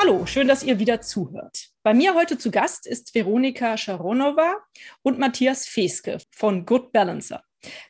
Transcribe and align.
Hallo, 0.00 0.26
schön, 0.26 0.46
dass 0.46 0.62
ihr 0.62 0.78
wieder 0.78 1.00
zuhört. 1.00 1.70
Bei 1.82 1.92
mir 1.92 2.14
heute 2.14 2.38
zu 2.38 2.52
Gast 2.52 2.86
ist 2.86 3.16
Veronika 3.16 3.76
Sharonova 3.76 4.58
und 5.02 5.18
Matthias 5.18 5.66
Feske 5.66 6.18
von 6.30 6.64
Good 6.64 6.92
Balancer. 6.92 7.42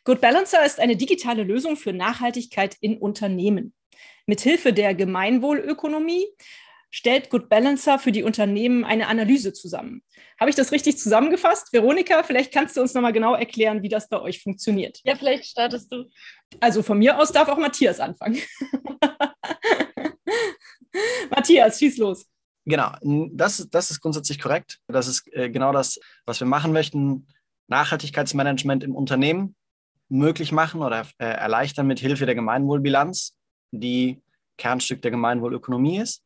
Good 0.04 0.22
Balancer 0.22 0.64
ist 0.64 0.80
eine 0.80 0.96
digitale 0.96 1.42
Lösung 1.42 1.76
für 1.76 1.92
Nachhaltigkeit 1.92 2.76
in 2.80 2.96
Unternehmen. 2.96 3.74
Mithilfe 4.24 4.72
der 4.72 4.94
Gemeinwohlökonomie 4.94 6.24
stellt 6.90 7.28
Good 7.28 7.50
Balancer 7.50 7.98
für 7.98 8.10
die 8.10 8.22
Unternehmen 8.22 8.86
eine 8.86 9.08
Analyse 9.08 9.52
zusammen. 9.52 10.02
Habe 10.40 10.48
ich 10.48 10.56
das 10.56 10.72
richtig 10.72 10.98
zusammengefasst? 10.98 11.74
Veronika, 11.74 12.22
vielleicht 12.22 12.54
kannst 12.54 12.78
du 12.78 12.80
uns 12.80 12.94
nochmal 12.94 13.12
genau 13.12 13.34
erklären, 13.34 13.82
wie 13.82 13.90
das 13.90 14.08
bei 14.08 14.18
euch 14.18 14.42
funktioniert. 14.42 14.98
Ja, 15.04 15.14
vielleicht 15.14 15.44
startest 15.44 15.92
du. 15.92 16.06
Also 16.58 16.82
von 16.82 16.98
mir 16.98 17.18
aus 17.18 17.32
darf 17.32 17.48
auch 17.48 17.58
Matthias 17.58 18.00
anfangen. 18.00 18.40
Matthias, 21.30 21.78
schieß 21.78 21.98
los. 21.98 22.26
Genau, 22.64 22.92
das, 23.32 23.66
das 23.70 23.90
ist 23.90 24.00
grundsätzlich 24.00 24.38
korrekt. 24.40 24.78
Das 24.88 25.08
ist 25.08 25.26
äh, 25.32 25.48
genau 25.48 25.72
das, 25.72 25.98
was 26.26 26.40
wir 26.40 26.46
machen 26.46 26.72
möchten. 26.72 27.26
Nachhaltigkeitsmanagement 27.68 28.84
im 28.84 28.94
Unternehmen 28.94 29.54
möglich 30.08 30.52
machen 30.52 30.82
oder 30.82 31.06
äh, 31.18 31.26
erleichtern 31.26 31.86
mit 31.86 31.98
Hilfe 31.98 32.26
der 32.26 32.34
Gemeinwohlbilanz, 32.34 33.36
die 33.70 34.22
Kernstück 34.56 35.02
der 35.02 35.10
Gemeinwohlökonomie 35.10 35.98
ist 35.98 36.24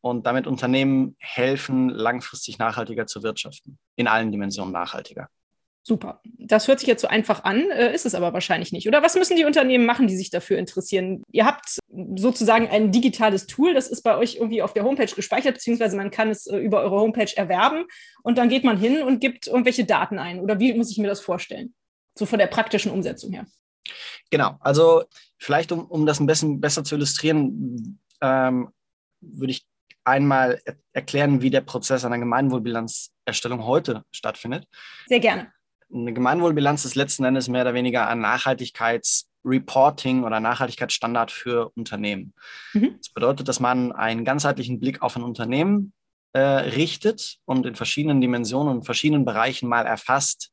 und 0.00 0.26
damit 0.26 0.46
Unternehmen 0.46 1.16
helfen, 1.18 1.88
langfristig 1.88 2.58
nachhaltiger 2.58 3.06
zu 3.06 3.22
wirtschaften, 3.22 3.78
in 3.96 4.08
allen 4.08 4.32
Dimensionen 4.32 4.72
nachhaltiger. 4.72 5.28
Super. 5.82 6.20
Das 6.24 6.68
hört 6.68 6.78
sich 6.78 6.88
jetzt 6.88 7.00
so 7.00 7.08
einfach 7.08 7.44
an, 7.44 7.70
äh, 7.70 7.94
ist 7.94 8.04
es 8.04 8.14
aber 8.14 8.32
wahrscheinlich 8.32 8.70
nicht. 8.70 8.86
Oder 8.86 9.02
was 9.02 9.14
müssen 9.14 9.36
die 9.36 9.46
Unternehmen 9.46 9.86
machen, 9.86 10.06
die 10.06 10.16
sich 10.16 10.30
dafür 10.30 10.58
interessieren? 10.58 11.22
Ihr 11.32 11.46
habt 11.46 11.78
sozusagen 12.16 12.68
ein 12.68 12.92
digitales 12.92 13.46
Tool, 13.46 13.72
das 13.72 13.88
ist 13.88 14.02
bei 14.02 14.16
euch 14.16 14.36
irgendwie 14.36 14.62
auf 14.62 14.74
der 14.74 14.84
Homepage 14.84 15.12
gespeichert, 15.14 15.54
beziehungsweise 15.54 15.96
man 15.96 16.10
kann 16.10 16.28
es 16.28 16.46
äh, 16.46 16.58
über 16.58 16.82
eure 16.82 17.00
Homepage 17.00 17.34
erwerben 17.34 17.86
und 18.22 18.36
dann 18.36 18.50
geht 18.50 18.62
man 18.62 18.78
hin 18.78 19.02
und 19.02 19.20
gibt 19.20 19.46
irgendwelche 19.46 19.84
Daten 19.84 20.18
ein. 20.18 20.40
Oder 20.40 20.60
wie 20.60 20.74
muss 20.74 20.90
ich 20.90 20.98
mir 20.98 21.08
das 21.08 21.20
vorstellen? 21.20 21.74
So 22.14 22.26
von 22.26 22.38
der 22.38 22.48
praktischen 22.48 22.92
Umsetzung 22.92 23.32
her. 23.32 23.46
Genau, 24.30 24.56
also 24.60 25.04
vielleicht 25.38 25.72
um, 25.72 25.86
um 25.86 26.04
das 26.04 26.20
ein 26.20 26.26
bisschen 26.26 26.60
besser 26.60 26.84
zu 26.84 26.96
illustrieren, 26.96 27.98
ähm, 28.20 28.68
würde 29.20 29.52
ich 29.52 29.66
einmal 30.04 30.60
er 30.64 30.76
erklären, 30.92 31.40
wie 31.40 31.50
der 31.50 31.60
Prozess 31.60 32.04
einer 32.04 32.18
Gemeinwohlbilanzerstellung 32.18 33.64
heute 33.64 34.04
stattfindet. 34.10 34.66
Sehr 35.06 35.20
gerne. 35.20 35.52
Eine 35.92 36.12
Gemeinwohlbilanz 36.12 36.84
ist 36.84 36.94
letzten 36.94 37.24
Endes 37.24 37.48
mehr 37.48 37.62
oder 37.62 37.74
weniger 37.74 38.06
ein 38.08 38.20
Nachhaltigkeitsreporting 38.20 40.22
oder 40.24 40.38
Nachhaltigkeitsstandard 40.38 41.32
für 41.32 41.72
Unternehmen. 41.74 42.34
Mhm. 42.74 42.96
Das 42.98 43.08
bedeutet, 43.10 43.48
dass 43.48 43.60
man 43.60 43.92
einen 43.92 44.24
ganzheitlichen 44.24 44.78
Blick 44.78 45.02
auf 45.02 45.16
ein 45.16 45.22
Unternehmen 45.22 45.92
äh, 46.32 46.40
richtet 46.40 47.38
und 47.44 47.66
in 47.66 47.74
verschiedenen 47.74 48.20
Dimensionen 48.20 48.76
und 48.76 48.84
verschiedenen 48.84 49.24
Bereichen 49.24 49.68
mal 49.68 49.84
erfasst, 49.84 50.52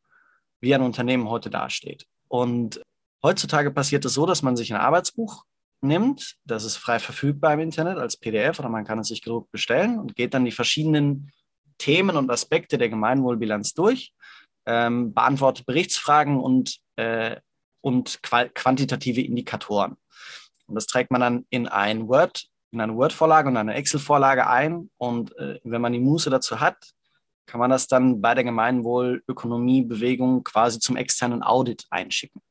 wie 0.59 0.73
ein 0.73 0.81
Unternehmen 0.81 1.29
heute 1.29 1.51
dasteht. 1.51 2.07
Und 2.27 2.81
heutzutage 3.22 3.69
passiert 3.72 4.05
es 4.05 4.16
so, 4.16 4.25
dass 4.25 4.41
man 4.41 4.57
sich 4.57 4.73
ein 4.73 4.79
Arbeitsbuch 4.79 5.44
nimmt, 5.81 6.38
das 6.45 6.63
ist 6.63 6.78
frei 6.78 6.97
verfügbar 6.97 7.53
im 7.53 7.59
Internet 7.59 8.00
als 8.00 8.17
PDF 8.17 8.59
oder 8.59 8.69
man 8.69 8.85
kann 8.85 8.97
es 8.97 9.09
sich 9.09 9.22
gedruckt 9.22 9.51
bestellen 9.51 10.00
und 10.00 10.16
geht 10.16 10.33
dann 10.33 10.45
die 10.45 10.51
verschiedenen 10.51 11.31
Themen 11.78 12.17
und 12.17 12.31
Aspekte 12.31 12.79
der 12.79 12.89
Gemeinwohlbilanz 12.89 13.75
durch 13.75 14.16
ähm, 14.67 15.13
beantwortet 15.13 15.66
Berichtsfragen 15.66 16.39
und, 16.39 16.78
äh, 16.97 17.38
und 17.81 18.22
quantitative 18.22 19.22
Indikatoren. 19.22 19.97
Und 20.67 20.75
das 20.75 20.85
trägt 20.85 21.09
man 21.09 21.22
dann 21.22 21.45
in 21.50 21.67
ein 21.67 22.07
Word, 22.07 22.47
in 22.72 22.81
eine 22.81 22.95
Word-Vorlage 22.95 23.50
und 23.50 23.57
eine 23.57 23.73
Excel-Vorlage 23.73 24.47
ein. 24.47 24.91
Und 24.97 25.35
äh, 25.38 25.59
wenn 25.63 25.81
man 25.81 25.94
die 25.94 26.00
Muße 26.00 26.29
dazu 26.29 26.59
hat, 26.59 26.77
kann 27.45 27.61
man 27.61 27.69
das 27.69 27.88
dann 27.88 28.22
bei 28.22 28.35
der 28.35 28.44
Gemeinwohlökonomie-Bewegung 28.44 30.44
quasi 30.44 30.79
zum 30.79 30.97
externen 30.97 31.41
Audit 31.41 31.85
einschicken. 31.89 32.41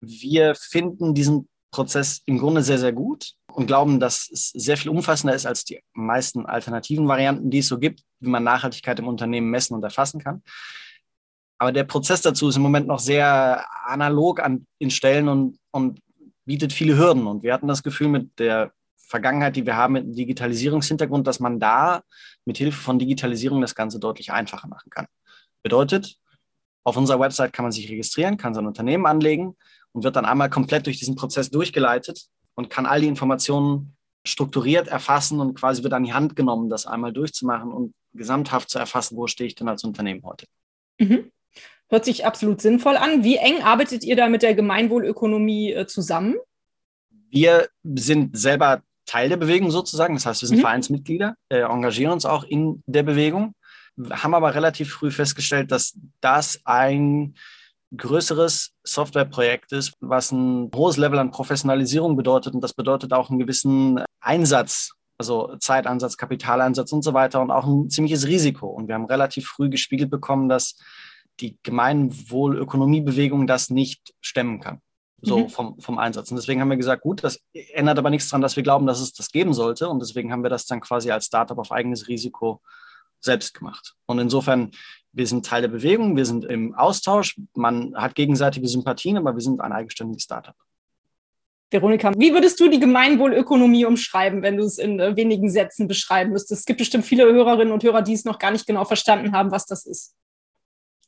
Wir 0.00 0.54
finden 0.54 1.14
diesen 1.14 1.48
Prozess 1.72 2.22
im 2.26 2.38
Grunde 2.38 2.62
sehr, 2.62 2.78
sehr 2.78 2.92
gut 2.92 3.32
und 3.52 3.66
glauben, 3.66 3.98
dass 3.98 4.28
es 4.30 4.50
sehr 4.50 4.76
viel 4.76 4.90
umfassender 4.90 5.34
ist 5.34 5.46
als 5.46 5.64
die 5.64 5.82
meisten 5.92 6.46
alternativen 6.46 7.08
Varianten, 7.08 7.50
die 7.50 7.58
es 7.58 7.68
so 7.68 7.78
gibt, 7.78 8.02
wie 8.20 8.30
man 8.30 8.44
Nachhaltigkeit 8.44 8.98
im 9.00 9.08
Unternehmen 9.08 9.50
messen 9.50 9.74
und 9.74 9.82
erfassen 9.82 10.20
kann. 10.20 10.42
Aber 11.60 11.72
der 11.72 11.84
Prozess 11.84 12.22
dazu 12.22 12.48
ist 12.48 12.56
im 12.56 12.62
Moment 12.62 12.86
noch 12.86 12.98
sehr 12.98 13.66
analog 13.84 14.40
an, 14.40 14.66
in 14.78 14.90
Stellen 14.90 15.28
und, 15.28 15.58
und 15.72 16.00
bietet 16.46 16.72
viele 16.72 16.96
Hürden. 16.96 17.26
Und 17.26 17.42
wir 17.42 17.52
hatten 17.52 17.68
das 17.68 17.82
Gefühl 17.82 18.08
mit 18.08 18.38
der 18.38 18.72
Vergangenheit, 18.96 19.56
die 19.56 19.66
wir 19.66 19.76
haben 19.76 19.92
mit 19.92 20.04
dem 20.04 20.14
Digitalisierungshintergrund, 20.14 21.26
dass 21.26 21.38
man 21.38 21.60
da 21.60 22.02
mit 22.46 22.56
Hilfe 22.56 22.80
von 22.80 22.98
Digitalisierung 22.98 23.60
das 23.60 23.74
Ganze 23.74 24.00
deutlich 24.00 24.32
einfacher 24.32 24.68
machen 24.68 24.88
kann. 24.88 25.06
Bedeutet, 25.62 26.16
auf 26.82 26.96
unserer 26.96 27.20
Website 27.20 27.52
kann 27.52 27.64
man 27.64 27.72
sich 27.72 27.90
registrieren, 27.90 28.38
kann 28.38 28.54
sein 28.54 28.66
Unternehmen 28.66 29.04
anlegen 29.04 29.54
und 29.92 30.02
wird 30.02 30.16
dann 30.16 30.24
einmal 30.24 30.48
komplett 30.48 30.86
durch 30.86 30.98
diesen 30.98 31.14
Prozess 31.14 31.50
durchgeleitet 31.50 32.24
und 32.54 32.70
kann 32.70 32.86
all 32.86 33.02
die 33.02 33.08
Informationen 33.08 33.98
strukturiert 34.24 34.88
erfassen 34.88 35.40
und 35.40 35.56
quasi 35.56 35.82
wird 35.82 35.92
an 35.92 36.04
die 36.04 36.14
Hand 36.14 36.36
genommen, 36.36 36.70
das 36.70 36.86
einmal 36.86 37.12
durchzumachen 37.12 37.70
und 37.70 37.92
gesamthaft 38.14 38.70
zu 38.70 38.78
erfassen, 38.78 39.18
wo 39.18 39.26
stehe 39.26 39.48
ich 39.48 39.56
denn 39.56 39.68
als 39.68 39.84
Unternehmen 39.84 40.22
heute. 40.24 40.46
Mhm. 40.98 41.30
Hört 41.90 42.04
sich 42.04 42.24
absolut 42.24 42.60
sinnvoll 42.60 42.96
an. 42.96 43.24
Wie 43.24 43.36
eng 43.36 43.62
arbeitet 43.62 44.04
ihr 44.04 44.14
da 44.14 44.28
mit 44.28 44.42
der 44.42 44.54
Gemeinwohlökonomie 44.54 45.72
äh, 45.72 45.86
zusammen? 45.88 46.36
Wir 47.30 47.68
sind 47.82 48.38
selber 48.38 48.82
Teil 49.06 49.28
der 49.28 49.36
Bewegung 49.36 49.72
sozusagen. 49.72 50.14
Das 50.14 50.24
heißt, 50.24 50.40
wir 50.42 50.48
sind 50.48 50.58
mhm. 50.58 50.62
Vereinsmitglieder, 50.62 51.34
äh, 51.48 51.62
engagieren 51.62 52.12
uns 52.12 52.24
auch 52.26 52.44
in 52.44 52.80
der 52.86 53.02
Bewegung, 53.02 53.54
haben 54.08 54.34
aber 54.34 54.54
relativ 54.54 54.92
früh 54.92 55.10
festgestellt, 55.10 55.72
dass 55.72 55.98
das 56.20 56.60
ein 56.64 57.34
größeres 57.96 58.70
Softwareprojekt 58.84 59.72
ist, 59.72 59.94
was 59.98 60.30
ein 60.30 60.70
hohes 60.72 60.96
Level 60.96 61.18
an 61.18 61.32
Professionalisierung 61.32 62.16
bedeutet. 62.16 62.54
Und 62.54 62.60
das 62.60 62.72
bedeutet 62.72 63.12
auch 63.12 63.30
einen 63.30 63.40
gewissen 63.40 64.04
Einsatz, 64.20 64.92
also 65.18 65.56
Zeitansatz, 65.58 66.16
Kapitaleinsatz 66.16 66.92
und 66.92 67.02
so 67.02 67.14
weiter 67.14 67.40
und 67.40 67.50
auch 67.50 67.66
ein 67.66 67.90
ziemliches 67.90 68.28
Risiko. 68.28 68.68
Und 68.68 68.86
wir 68.86 68.94
haben 68.94 69.06
relativ 69.06 69.48
früh 69.48 69.68
gespiegelt 69.68 70.08
bekommen, 70.08 70.48
dass 70.48 70.76
die 71.40 71.58
Gemeinwohlökonomiebewegung 71.62 73.46
das 73.46 73.70
nicht 73.70 74.14
stemmen 74.20 74.60
kann. 74.60 74.80
So 75.22 75.40
mhm. 75.40 75.48
vom, 75.50 75.80
vom 75.80 75.98
Einsatz. 75.98 76.30
Und 76.30 76.38
deswegen 76.38 76.60
haben 76.60 76.70
wir 76.70 76.78
gesagt, 76.78 77.02
gut, 77.02 77.22
das 77.22 77.40
ändert 77.74 77.98
aber 77.98 78.08
nichts 78.08 78.28
daran, 78.28 78.40
dass 78.40 78.56
wir 78.56 78.62
glauben, 78.62 78.86
dass 78.86 79.00
es 79.00 79.12
das 79.12 79.30
geben 79.30 79.52
sollte. 79.52 79.88
Und 79.88 80.00
deswegen 80.00 80.32
haben 80.32 80.42
wir 80.42 80.50
das 80.50 80.66
dann 80.66 80.80
quasi 80.80 81.10
als 81.10 81.26
Startup 81.26 81.58
auf 81.58 81.72
eigenes 81.72 82.08
Risiko 82.08 82.62
selbst 83.20 83.52
gemacht. 83.52 83.94
Und 84.06 84.18
insofern, 84.18 84.70
wir 85.12 85.26
sind 85.26 85.44
Teil 85.44 85.60
der 85.60 85.68
Bewegung, 85.68 86.16
wir 86.16 86.24
sind 86.24 86.44
im 86.46 86.74
Austausch, 86.74 87.38
man 87.54 87.94
hat 87.96 88.14
gegenseitige 88.14 88.66
Sympathien, 88.66 89.18
aber 89.18 89.34
wir 89.34 89.42
sind 89.42 89.60
ein 89.60 89.72
eigenständiges 89.72 90.22
Startup. 90.22 90.54
Veronika, 91.70 92.12
wie 92.16 92.32
würdest 92.32 92.58
du 92.58 92.68
die 92.68 92.80
Gemeinwohlökonomie 92.80 93.84
umschreiben, 93.84 94.42
wenn 94.42 94.56
du 94.56 94.64
es 94.64 94.78
in 94.78 94.98
äh, 94.98 95.14
wenigen 95.16 95.50
Sätzen 95.50 95.86
beschreiben 95.86 96.32
müsstest? 96.32 96.60
Es 96.62 96.66
gibt 96.66 96.78
bestimmt 96.78 97.04
viele 97.04 97.24
Hörerinnen 97.24 97.72
und 97.72 97.84
Hörer, 97.84 98.02
die 98.02 98.14
es 98.14 98.24
noch 98.24 98.38
gar 98.38 98.50
nicht 98.50 98.66
genau 98.66 98.84
verstanden 98.84 99.32
haben, 99.32 99.52
was 99.52 99.66
das 99.66 99.86
ist. 99.86 100.14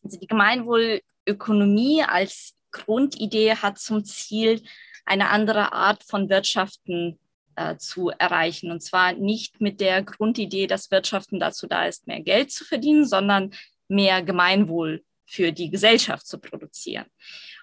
Also 0.02 0.18
die 0.18 0.26
Gemeinwohlökonomie 0.26 2.02
als 2.02 2.54
Grundidee 2.70 3.56
hat 3.56 3.78
zum 3.78 4.04
Ziel, 4.04 4.62
eine 5.04 5.30
andere 5.30 5.72
Art 5.72 6.04
von 6.04 6.28
Wirtschaften 6.28 7.18
äh, 7.56 7.76
zu 7.76 8.10
erreichen. 8.10 8.70
Und 8.70 8.82
zwar 8.82 9.12
nicht 9.12 9.60
mit 9.60 9.80
der 9.80 10.02
Grundidee, 10.02 10.66
dass 10.66 10.90
Wirtschaften 10.90 11.40
dazu 11.40 11.66
da 11.66 11.86
ist, 11.86 12.06
mehr 12.06 12.20
Geld 12.20 12.50
zu 12.50 12.64
verdienen, 12.64 13.06
sondern 13.06 13.52
mehr 13.88 14.22
Gemeinwohl 14.22 15.04
für 15.26 15.52
die 15.52 15.70
Gesellschaft 15.70 16.26
zu 16.26 16.38
produzieren. 16.38 17.06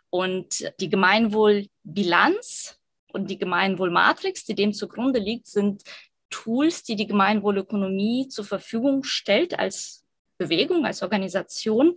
Und 0.09 0.71
die 0.80 0.89
Gemeinwohlbilanz 0.89 2.80
und 3.12 3.30
die 3.30 3.38
Gemeinwohlmatrix, 3.38 4.45
die 4.45 4.56
dem 4.56 4.74
zugrunde 4.74 5.19
liegt, 5.19 5.47
sind 5.47 5.83
Tools, 6.30 6.83
die 6.83 6.95
die 6.95 7.07
Gemeinwohlökonomie 7.07 8.27
zur 8.27 8.45
Verfügung 8.45 9.03
stellt 9.03 9.57
als 9.57 10.06
Bewegung, 10.39 10.86
als 10.86 11.03
Organisation, 11.03 11.95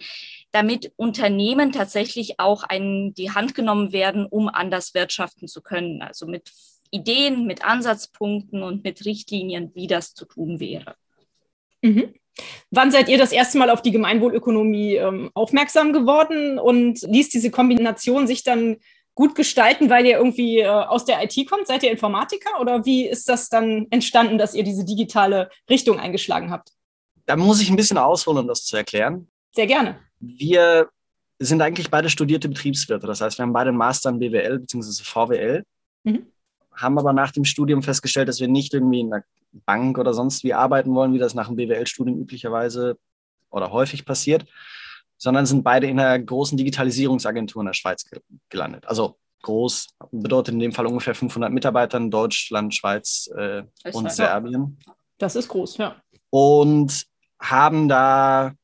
damit 0.50 0.92
Unternehmen 0.96 1.72
tatsächlich 1.72 2.38
auch 2.38 2.64
in 2.70 3.14
die 3.14 3.30
Hand 3.30 3.54
genommen 3.54 3.92
werden, 3.92 4.26
um 4.26 4.48
anders 4.48 4.92
wirtschaften 4.92 5.48
zu 5.48 5.62
können. 5.62 6.02
Also 6.02 6.26
mit 6.26 6.52
Ideen, 6.90 7.46
mit 7.46 7.64
Ansatzpunkten 7.64 8.62
und 8.62 8.84
mit 8.84 9.06
Richtlinien, 9.06 9.70
wie 9.74 9.86
das 9.86 10.12
zu 10.12 10.26
tun 10.26 10.60
wäre. 10.60 10.94
Mhm. 11.80 12.14
Wann 12.70 12.90
seid 12.90 13.08
ihr 13.08 13.18
das 13.18 13.32
erste 13.32 13.58
Mal 13.58 13.70
auf 13.70 13.82
die 13.82 13.90
Gemeinwohlökonomie 13.90 14.96
ähm, 14.96 15.30
aufmerksam 15.34 15.92
geworden 15.92 16.58
und 16.58 17.02
ließ 17.02 17.30
diese 17.30 17.50
Kombination 17.50 18.26
sich 18.26 18.42
dann 18.42 18.76
gut 19.14 19.34
gestalten, 19.34 19.90
weil 19.90 20.06
ihr 20.06 20.16
irgendwie 20.16 20.60
äh, 20.60 20.68
aus 20.68 21.04
der 21.04 21.22
IT 21.22 21.48
kommt? 21.48 21.66
Seid 21.66 21.82
ihr 21.82 21.90
Informatiker 21.90 22.60
oder 22.60 22.84
wie 22.86 23.06
ist 23.06 23.28
das 23.28 23.48
dann 23.48 23.86
entstanden, 23.90 24.38
dass 24.38 24.54
ihr 24.54 24.64
diese 24.64 24.84
digitale 24.84 25.50
Richtung 25.68 25.98
eingeschlagen 25.98 26.50
habt? 26.50 26.72
Da 27.32 27.36
muss 27.38 27.62
ich 27.62 27.70
ein 27.70 27.76
bisschen 27.76 27.96
ausholen, 27.96 28.40
um 28.40 28.46
das 28.46 28.66
zu 28.66 28.76
erklären. 28.76 29.26
Sehr 29.52 29.66
gerne. 29.66 29.98
Wir 30.20 30.90
sind 31.38 31.62
eigentlich 31.62 31.90
beide 31.90 32.10
studierte 32.10 32.46
Betriebswirte. 32.46 33.06
Das 33.06 33.22
heißt, 33.22 33.38
wir 33.38 33.44
haben 33.44 33.54
beide 33.54 33.70
einen 33.70 33.78
Master 33.78 34.10
in 34.10 34.18
BWL 34.18 34.58
bzw. 34.58 35.02
VWL, 35.02 35.64
mhm. 36.04 36.26
haben 36.74 36.98
aber 36.98 37.14
nach 37.14 37.30
dem 37.30 37.46
Studium 37.46 37.82
festgestellt, 37.82 38.28
dass 38.28 38.40
wir 38.40 38.48
nicht 38.48 38.74
irgendwie 38.74 39.00
in 39.00 39.14
einer 39.14 39.24
Bank 39.64 39.96
oder 39.96 40.12
sonst 40.12 40.44
wie 40.44 40.52
arbeiten 40.52 40.94
wollen, 40.94 41.14
wie 41.14 41.18
das 41.18 41.32
nach 41.32 41.46
dem 41.46 41.56
BWL-Studium 41.56 42.20
üblicherweise 42.20 42.98
oder 43.48 43.72
häufig 43.72 44.04
passiert, 44.04 44.44
sondern 45.16 45.46
sind 45.46 45.62
beide 45.62 45.86
in 45.86 45.98
einer 45.98 46.18
großen 46.18 46.58
Digitalisierungsagentur 46.58 47.62
in 47.62 47.66
der 47.66 47.72
Schweiz 47.72 48.04
gelandet. 48.50 48.86
Also 48.86 49.16
groß 49.40 49.86
bedeutet 50.10 50.52
in 50.52 50.60
dem 50.60 50.72
Fall 50.72 50.86
ungefähr 50.86 51.14
500 51.14 51.50
Mitarbeiter 51.50 51.96
in 51.96 52.10
Deutschland, 52.10 52.74
Schweiz 52.74 53.30
äh, 53.34 53.62
und 53.90 54.12
Serbien. 54.12 54.78
Das 55.16 55.34
ist 55.34 55.48
groß, 55.48 55.78
ja. 55.78 55.96
Und 56.28 57.10
haben 57.42 57.88
da 57.88 58.54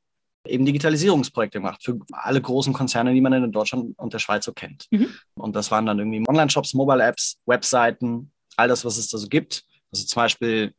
eben 0.46 0.64
Digitalisierungsprojekte 0.64 1.58
gemacht 1.58 1.82
für 1.84 1.98
alle 2.12 2.40
großen 2.40 2.72
Konzerne, 2.72 3.12
die 3.12 3.20
man 3.20 3.32
in 3.32 3.52
Deutschland 3.52 3.98
und 3.98 4.12
der 4.12 4.18
Schweiz 4.18 4.44
so 4.44 4.52
kennt. 4.52 4.86
Mhm. 4.90 5.08
Und 5.34 5.54
das 5.54 5.70
waren 5.70 5.86
dann 5.86 5.98
irgendwie 5.98 6.24
Online-Shops, 6.26 6.74
Mobile-Apps, 6.74 7.38
Webseiten, 7.44 8.32
all 8.56 8.68
das, 8.68 8.84
was 8.84 8.96
es 8.96 9.10
da 9.10 9.18
so 9.18 9.28
gibt. 9.28 9.64
Also 9.92 10.06
zum 10.06 10.22
Beispiel, 10.22 10.74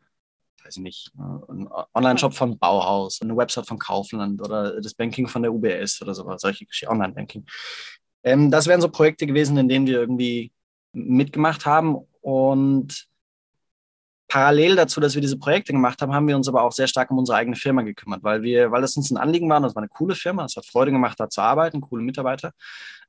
weiß 0.63 0.77
ich 0.77 0.83
nicht, 0.83 1.11
ein 1.17 1.67
Online-Shop 1.93 2.33
von 2.33 2.57
Bauhaus, 2.57 3.21
eine 3.21 3.35
Website 3.35 3.67
von 3.67 3.77
Kaufland 3.77 4.41
oder 4.41 4.81
das 4.81 4.93
Banking 4.93 5.27
von 5.27 5.43
der 5.43 5.53
UBS 5.53 6.01
oder 6.01 6.15
so, 6.15 6.31
solche 6.37 6.65
Geschichten, 6.65 6.91
Online-Banking. 6.91 7.45
Ähm, 8.23 8.51
das 8.51 8.67
wären 8.67 8.81
so 8.81 8.89
Projekte 8.89 9.27
gewesen, 9.27 9.57
in 9.57 9.69
denen 9.69 9.87
wir 9.87 9.99
irgendwie 9.99 10.51
mitgemacht 10.93 11.65
haben 11.65 11.97
und 12.21 13.07
parallel 14.29 14.75
dazu, 14.75 15.01
dass 15.01 15.15
wir 15.15 15.21
diese 15.21 15.37
Projekte 15.37 15.73
gemacht 15.73 16.01
haben, 16.01 16.13
haben 16.13 16.27
wir 16.27 16.37
uns 16.37 16.47
aber 16.47 16.63
auch 16.63 16.71
sehr 16.71 16.87
stark 16.87 17.11
um 17.11 17.17
unsere 17.17 17.37
eigene 17.37 17.57
Firma 17.57 17.81
gekümmert, 17.81 18.23
weil 18.23 18.43
wir, 18.43 18.71
weil 18.71 18.83
es 18.83 18.95
uns 18.95 19.11
ein 19.11 19.17
Anliegen 19.17 19.49
war, 19.49 19.59
das 19.59 19.75
war 19.75 19.81
eine 19.81 19.89
coole 19.89 20.15
Firma, 20.15 20.45
es 20.45 20.55
hat 20.55 20.65
Freude 20.65 20.91
gemacht, 20.91 21.19
da 21.19 21.29
zu 21.29 21.41
arbeiten, 21.41 21.81
coole 21.81 22.03
Mitarbeiter. 22.03 22.53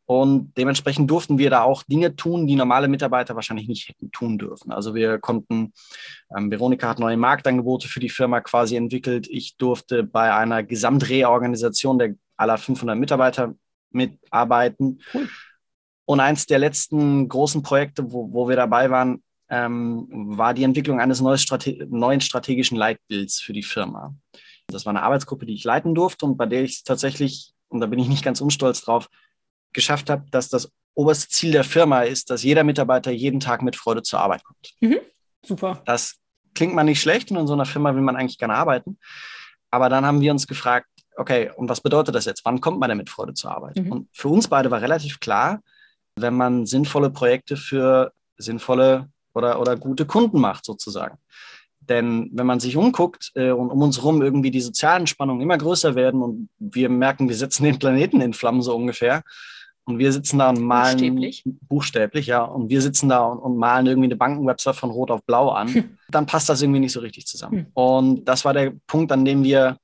Und 0.06 0.54
dementsprechend 0.56 1.08
durften 1.08 1.38
wir 1.38 1.50
da 1.50 1.62
auch 1.62 1.84
Dinge 1.84 2.16
tun, 2.16 2.48
die 2.48 2.56
normale 2.56 2.88
Mitarbeiter 2.88 3.36
wahrscheinlich 3.36 3.68
nicht 3.68 3.88
hätten 3.88 4.10
tun 4.10 4.38
dürfen. 4.38 4.72
Also 4.72 4.96
wir 4.96 5.18
konnten, 5.18 5.72
ähm, 6.36 6.50
Veronika 6.50 6.88
hat 6.88 6.98
neue 6.98 7.16
Marktangebote 7.16 7.86
für 7.86 8.00
die 8.00 8.08
Firma 8.08 8.40
quasi 8.40 8.74
entwickelt. 8.74 9.28
Ich 9.30 9.56
durfte 9.56 10.02
bei 10.02 10.34
einer 10.34 10.64
Gesamtreorganisation 10.64 11.98
der 11.98 12.14
aller 12.36 12.58
500 12.58 12.98
Mitarbeiter 12.98 13.54
mitarbeiten. 13.92 15.00
Cool. 15.14 15.28
Und 16.06 16.18
eins 16.18 16.46
der 16.46 16.58
letzten 16.58 17.28
großen 17.28 17.62
Projekte, 17.62 18.10
wo, 18.10 18.32
wo 18.32 18.48
wir 18.48 18.56
dabei 18.56 18.90
waren, 18.90 19.22
ähm, 19.50 20.06
war 20.10 20.54
die 20.54 20.62
Entwicklung 20.62 21.00
eines 21.00 21.22
Strate 21.42 21.86
neuen 21.90 22.20
strategischen 22.20 22.78
Leitbilds 22.78 23.40
für 23.40 23.52
die 23.52 23.62
Firma. 23.62 24.14
Das 24.68 24.86
war 24.86 24.90
eine 24.90 25.02
Arbeitsgruppe, 25.02 25.44
die 25.44 25.54
ich 25.54 25.64
leiten 25.64 25.94
durfte 25.94 26.24
und 26.24 26.36
bei 26.36 26.46
der 26.46 26.62
ich 26.62 26.84
tatsächlich, 26.84 27.52
und 27.68 27.80
da 27.80 27.86
bin 27.86 27.98
ich 27.98 28.08
nicht 28.08 28.24
ganz 28.24 28.40
unstolz 28.40 28.82
drauf, 28.82 29.08
geschafft 29.72 30.08
habe, 30.08 30.24
dass 30.30 30.48
das 30.48 30.70
oberste 30.94 31.28
Ziel 31.28 31.52
der 31.52 31.64
Firma 31.64 32.02
ist, 32.02 32.30
dass 32.30 32.42
jeder 32.42 32.64
Mitarbeiter 32.64 33.10
jeden 33.10 33.40
Tag 33.40 33.62
mit 33.62 33.76
Freude 33.76 34.02
zur 34.02 34.20
Arbeit 34.20 34.44
kommt. 34.44 34.74
Mhm. 34.80 34.98
Super. 35.44 35.82
Das 35.84 36.16
klingt 36.54 36.74
mal 36.74 36.84
nicht 36.84 37.00
schlecht 37.00 37.30
und 37.30 37.36
in 37.36 37.46
so 37.46 37.52
einer 37.52 37.66
Firma 37.66 37.94
will 37.94 38.02
man 38.02 38.16
eigentlich 38.16 38.38
gerne 38.38 38.54
arbeiten. 38.54 38.98
Aber 39.70 39.88
dann 39.88 40.04
haben 40.04 40.20
wir 40.20 40.32
uns 40.32 40.46
gefragt, 40.46 40.86
okay, 41.16 41.50
und 41.56 41.68
was 41.68 41.80
bedeutet 41.80 42.14
das 42.14 42.24
jetzt? 42.24 42.44
Wann 42.44 42.60
kommt 42.60 42.80
man 42.80 42.88
denn 42.88 42.98
mit 42.98 43.10
Freude 43.10 43.34
zur 43.34 43.52
Arbeit? 43.52 43.76
Mhm. 43.76 43.92
Und 43.92 44.08
für 44.12 44.28
uns 44.28 44.48
beide 44.48 44.70
war 44.70 44.80
relativ 44.80 45.20
klar, 45.20 45.60
wenn 46.16 46.34
man 46.34 46.66
sinnvolle 46.66 47.10
Projekte 47.10 47.56
für 47.56 48.12
sinnvolle 48.36 49.08
oder, 49.34 49.60
oder 49.60 49.76
gute 49.76 50.06
Kunden 50.06 50.40
macht, 50.40 50.64
sozusagen. 50.64 51.18
Denn 51.80 52.30
wenn 52.32 52.46
man 52.46 52.60
sich 52.60 52.76
umguckt 52.76 53.32
äh, 53.34 53.50
und 53.50 53.70
um 53.70 53.82
uns 53.82 53.98
herum 53.98 54.22
irgendwie 54.22 54.50
die 54.50 54.60
sozialen 54.60 55.06
Spannungen 55.06 55.40
immer 55.40 55.58
größer 55.58 55.94
werden 55.94 56.22
und 56.22 56.48
wir 56.58 56.88
merken, 56.88 57.28
wir 57.28 57.36
setzen 57.36 57.64
den 57.64 57.78
Planeten 57.78 58.20
in 58.20 58.34
Flammen 58.34 58.62
so 58.62 58.76
ungefähr 58.76 59.22
und 59.84 59.98
wir 59.98 60.12
sitzen 60.12 60.38
da 60.38 60.50
und 60.50 60.60
malen 60.60 60.98
buchstäblich, 60.98 61.44
buchstäblich 61.68 62.26
ja, 62.26 62.42
und 62.42 62.68
wir 62.68 62.82
sitzen 62.82 63.08
da 63.08 63.24
und, 63.24 63.38
und 63.38 63.56
malen 63.56 63.86
irgendwie 63.86 64.06
eine 64.06 64.16
Bankenwebsite 64.16 64.74
von 64.74 64.90
Rot 64.90 65.10
auf 65.10 65.24
Blau 65.24 65.50
an, 65.50 65.68
hm. 65.68 65.98
dann 66.10 66.26
passt 66.26 66.48
das 66.48 66.62
irgendwie 66.62 66.80
nicht 66.80 66.92
so 66.92 67.00
richtig 67.00 67.26
zusammen. 67.26 67.58
Hm. 67.58 67.66
Und 67.74 68.24
das 68.24 68.44
war 68.44 68.52
der 68.52 68.72
Punkt, 68.86 69.10
an 69.10 69.24
dem 69.24 69.42
wir 69.42 69.76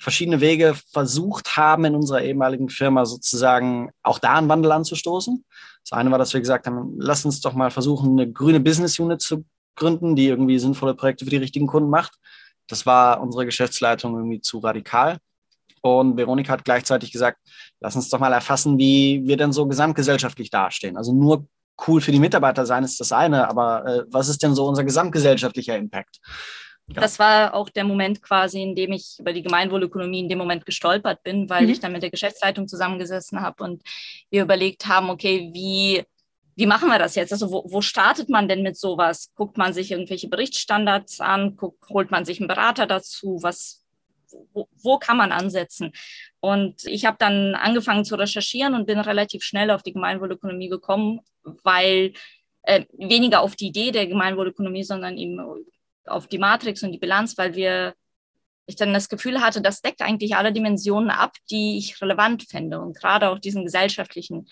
verschiedene 0.00 0.40
Wege 0.40 0.74
versucht 0.92 1.56
haben, 1.56 1.84
in 1.84 1.94
unserer 1.94 2.22
ehemaligen 2.22 2.68
Firma 2.68 3.04
sozusagen 3.04 3.90
auch 4.02 4.18
da 4.18 4.34
einen 4.34 4.48
Wandel 4.48 4.72
anzustoßen. 4.72 5.44
Das 5.88 5.98
eine 5.98 6.10
war, 6.10 6.18
dass 6.18 6.34
wir 6.34 6.40
gesagt 6.40 6.66
haben, 6.66 6.96
lass 6.98 7.24
uns 7.24 7.40
doch 7.40 7.54
mal 7.54 7.70
versuchen, 7.70 8.12
eine 8.12 8.30
grüne 8.30 8.60
Business 8.60 8.98
Unit 8.98 9.22
zu 9.22 9.44
gründen, 9.74 10.16
die 10.16 10.26
irgendwie 10.26 10.58
sinnvolle 10.58 10.94
Projekte 10.94 11.24
für 11.24 11.30
die 11.30 11.38
richtigen 11.38 11.66
Kunden 11.66 11.88
macht. 11.88 12.12
Das 12.66 12.84
war 12.84 13.22
unsere 13.22 13.46
Geschäftsleitung 13.46 14.14
irgendwie 14.14 14.40
zu 14.42 14.58
radikal. 14.58 15.18
Und 15.80 16.18
Veronika 16.18 16.52
hat 16.52 16.64
gleichzeitig 16.64 17.10
gesagt, 17.10 17.38
lass 17.80 17.96
uns 17.96 18.10
doch 18.10 18.18
mal 18.18 18.32
erfassen, 18.32 18.78
wie 18.78 19.22
wir 19.24 19.38
denn 19.38 19.52
so 19.52 19.66
gesamtgesellschaftlich 19.66 20.50
dastehen. 20.50 20.98
Also 20.98 21.14
nur 21.14 21.46
cool 21.86 22.02
für 22.02 22.12
die 22.12 22.18
Mitarbeiter 22.18 22.66
sein 22.66 22.84
ist 22.84 23.00
das 23.00 23.12
eine, 23.12 23.48
aber 23.48 23.86
äh, 23.86 24.04
was 24.10 24.28
ist 24.28 24.42
denn 24.42 24.54
so 24.54 24.66
unser 24.66 24.84
gesamtgesellschaftlicher 24.84 25.76
Impact? 25.78 26.20
Ja. 26.88 27.02
Das 27.02 27.18
war 27.18 27.54
auch 27.54 27.68
der 27.68 27.84
Moment 27.84 28.22
quasi, 28.22 28.62
in 28.62 28.74
dem 28.74 28.92
ich 28.92 29.16
über 29.18 29.34
die 29.34 29.42
Gemeinwohlökonomie 29.42 30.20
in 30.20 30.28
dem 30.28 30.38
Moment 30.38 30.64
gestolpert 30.64 31.22
bin, 31.22 31.48
weil 31.50 31.64
mhm. 31.64 31.70
ich 31.70 31.80
dann 31.80 31.92
mit 31.92 32.02
der 32.02 32.10
Geschäftsleitung 32.10 32.66
zusammengesessen 32.66 33.42
habe 33.42 33.62
und 33.62 33.82
wir 34.30 34.42
überlegt 34.42 34.86
haben, 34.86 35.10
okay, 35.10 35.50
wie, 35.52 36.02
wie 36.56 36.66
machen 36.66 36.88
wir 36.88 36.98
das 36.98 37.14
jetzt? 37.14 37.32
Also 37.32 37.52
wo, 37.52 37.64
wo 37.68 37.82
startet 37.82 38.30
man 38.30 38.48
denn 38.48 38.62
mit 38.62 38.78
sowas? 38.78 39.32
Guckt 39.34 39.58
man 39.58 39.74
sich 39.74 39.90
irgendwelche 39.90 40.28
Berichtsstandards 40.28 41.20
an? 41.20 41.56
Guckt, 41.56 41.90
holt 41.90 42.10
man 42.10 42.24
sich 42.24 42.40
einen 42.40 42.48
Berater 42.48 42.86
dazu? 42.86 43.38
Was, 43.42 43.84
wo, 44.54 44.66
wo 44.82 44.98
kann 44.98 45.18
man 45.18 45.30
ansetzen? 45.30 45.92
Und 46.40 46.86
ich 46.86 47.04
habe 47.04 47.18
dann 47.18 47.54
angefangen 47.54 48.06
zu 48.06 48.16
recherchieren 48.16 48.74
und 48.74 48.86
bin 48.86 48.98
relativ 48.98 49.42
schnell 49.42 49.70
auf 49.70 49.82
die 49.82 49.92
Gemeinwohlökonomie 49.92 50.70
gekommen, 50.70 51.20
weil 51.42 52.14
äh, 52.62 52.86
weniger 52.92 53.42
auf 53.42 53.56
die 53.56 53.68
Idee 53.68 53.90
der 53.90 54.06
Gemeinwohlökonomie, 54.06 54.84
sondern 54.84 55.18
eben 55.18 55.38
auf 56.08 56.26
die 56.26 56.38
Matrix 56.38 56.82
und 56.82 56.92
die 56.92 56.98
Bilanz, 56.98 57.36
weil 57.38 57.54
wir 57.54 57.94
ich 58.68 58.76
dann 58.76 58.92
das 58.92 59.08
Gefühl 59.08 59.40
hatte, 59.40 59.62
das 59.62 59.80
deckt 59.80 60.02
eigentlich 60.02 60.36
alle 60.36 60.52
Dimensionen 60.52 61.10
ab, 61.10 61.36
die 61.50 61.78
ich 61.78 62.00
relevant 62.02 62.44
finde 62.44 62.80
und 62.80 62.96
gerade 62.96 63.30
auch 63.30 63.38
diesen 63.38 63.64
gesellschaftlichen 63.64 64.46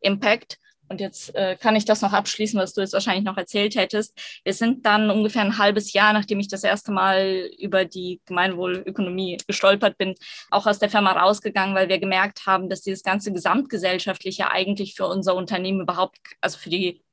Impact. 0.00 0.58
Und 0.88 1.00
jetzt 1.00 1.32
äh, 1.36 1.54
kann 1.54 1.76
ich 1.76 1.84
das 1.84 2.02
noch 2.02 2.12
abschließen, 2.12 2.58
was 2.58 2.74
du 2.74 2.80
jetzt 2.80 2.94
wahrscheinlich 2.94 3.24
noch 3.24 3.36
erzählt 3.36 3.76
hättest. 3.76 4.12
Wir 4.42 4.54
sind 4.54 4.84
dann 4.84 5.08
ungefähr 5.08 5.42
ein 5.42 5.56
halbes 5.56 5.92
Jahr, 5.92 6.12
nachdem 6.12 6.40
ich 6.40 6.48
das 6.48 6.64
erste 6.64 6.90
Mal 6.90 7.48
über 7.58 7.84
die 7.84 8.20
Gemeinwohlökonomie 8.26 9.38
gestolpert 9.46 9.96
bin, 9.98 10.16
auch 10.50 10.66
aus 10.66 10.80
der 10.80 10.90
Firma 10.90 11.12
rausgegangen, 11.12 11.76
weil 11.76 11.88
wir 11.88 12.00
gemerkt 12.00 12.44
haben, 12.44 12.68
dass 12.68 12.80
dieses 12.80 13.04
ganze 13.04 13.32
Gesamtgesellschaftliche 13.32 14.50
eigentlich 14.50 14.96
für 14.96 15.06
unser 15.06 15.36
Unternehmen 15.36 15.82
überhaupt, 15.82 16.18
also 16.40 16.58
für 16.58 16.70
die 16.70 17.04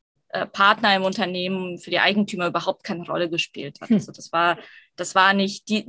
Partner 0.51 0.95
im 0.95 1.03
Unternehmen, 1.03 1.77
für 1.77 1.89
die 1.89 1.99
Eigentümer 1.99 2.47
überhaupt 2.47 2.83
keine 2.83 3.05
Rolle 3.05 3.29
gespielt 3.29 3.79
hat. 3.81 3.89
Hm. 3.89 3.97
Also 3.97 4.11
das 4.11 4.31
war, 4.31 4.57
das 4.95 5.15
war 5.15 5.33
nicht 5.33 5.69
die, 5.69 5.85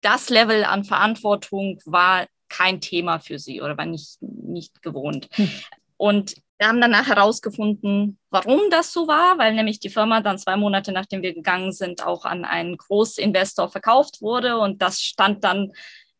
das 0.00 0.30
Level 0.30 0.64
an 0.64 0.84
Verantwortung 0.84 1.78
war 1.84 2.26
kein 2.48 2.80
Thema 2.80 3.18
für 3.18 3.38
sie 3.38 3.60
oder 3.60 3.76
war 3.76 3.86
nicht, 3.86 4.20
nicht 4.20 4.82
gewohnt. 4.82 5.28
Hm. 5.32 5.50
Und 5.96 6.34
wir 6.58 6.68
haben 6.68 6.80
danach 6.80 7.08
herausgefunden, 7.08 8.18
warum 8.30 8.60
das 8.70 8.92
so 8.92 9.08
war, 9.08 9.36
weil 9.38 9.54
nämlich 9.54 9.80
die 9.80 9.90
Firma 9.90 10.20
dann 10.20 10.38
zwei 10.38 10.56
Monate 10.56 10.92
nachdem 10.92 11.22
wir 11.22 11.34
gegangen 11.34 11.72
sind, 11.72 12.06
auch 12.06 12.24
an 12.24 12.44
einen 12.44 12.76
Großinvestor 12.76 13.68
verkauft 13.68 14.22
wurde. 14.22 14.56
Und 14.58 14.80
das 14.80 15.00
stand 15.00 15.42
dann 15.42 15.72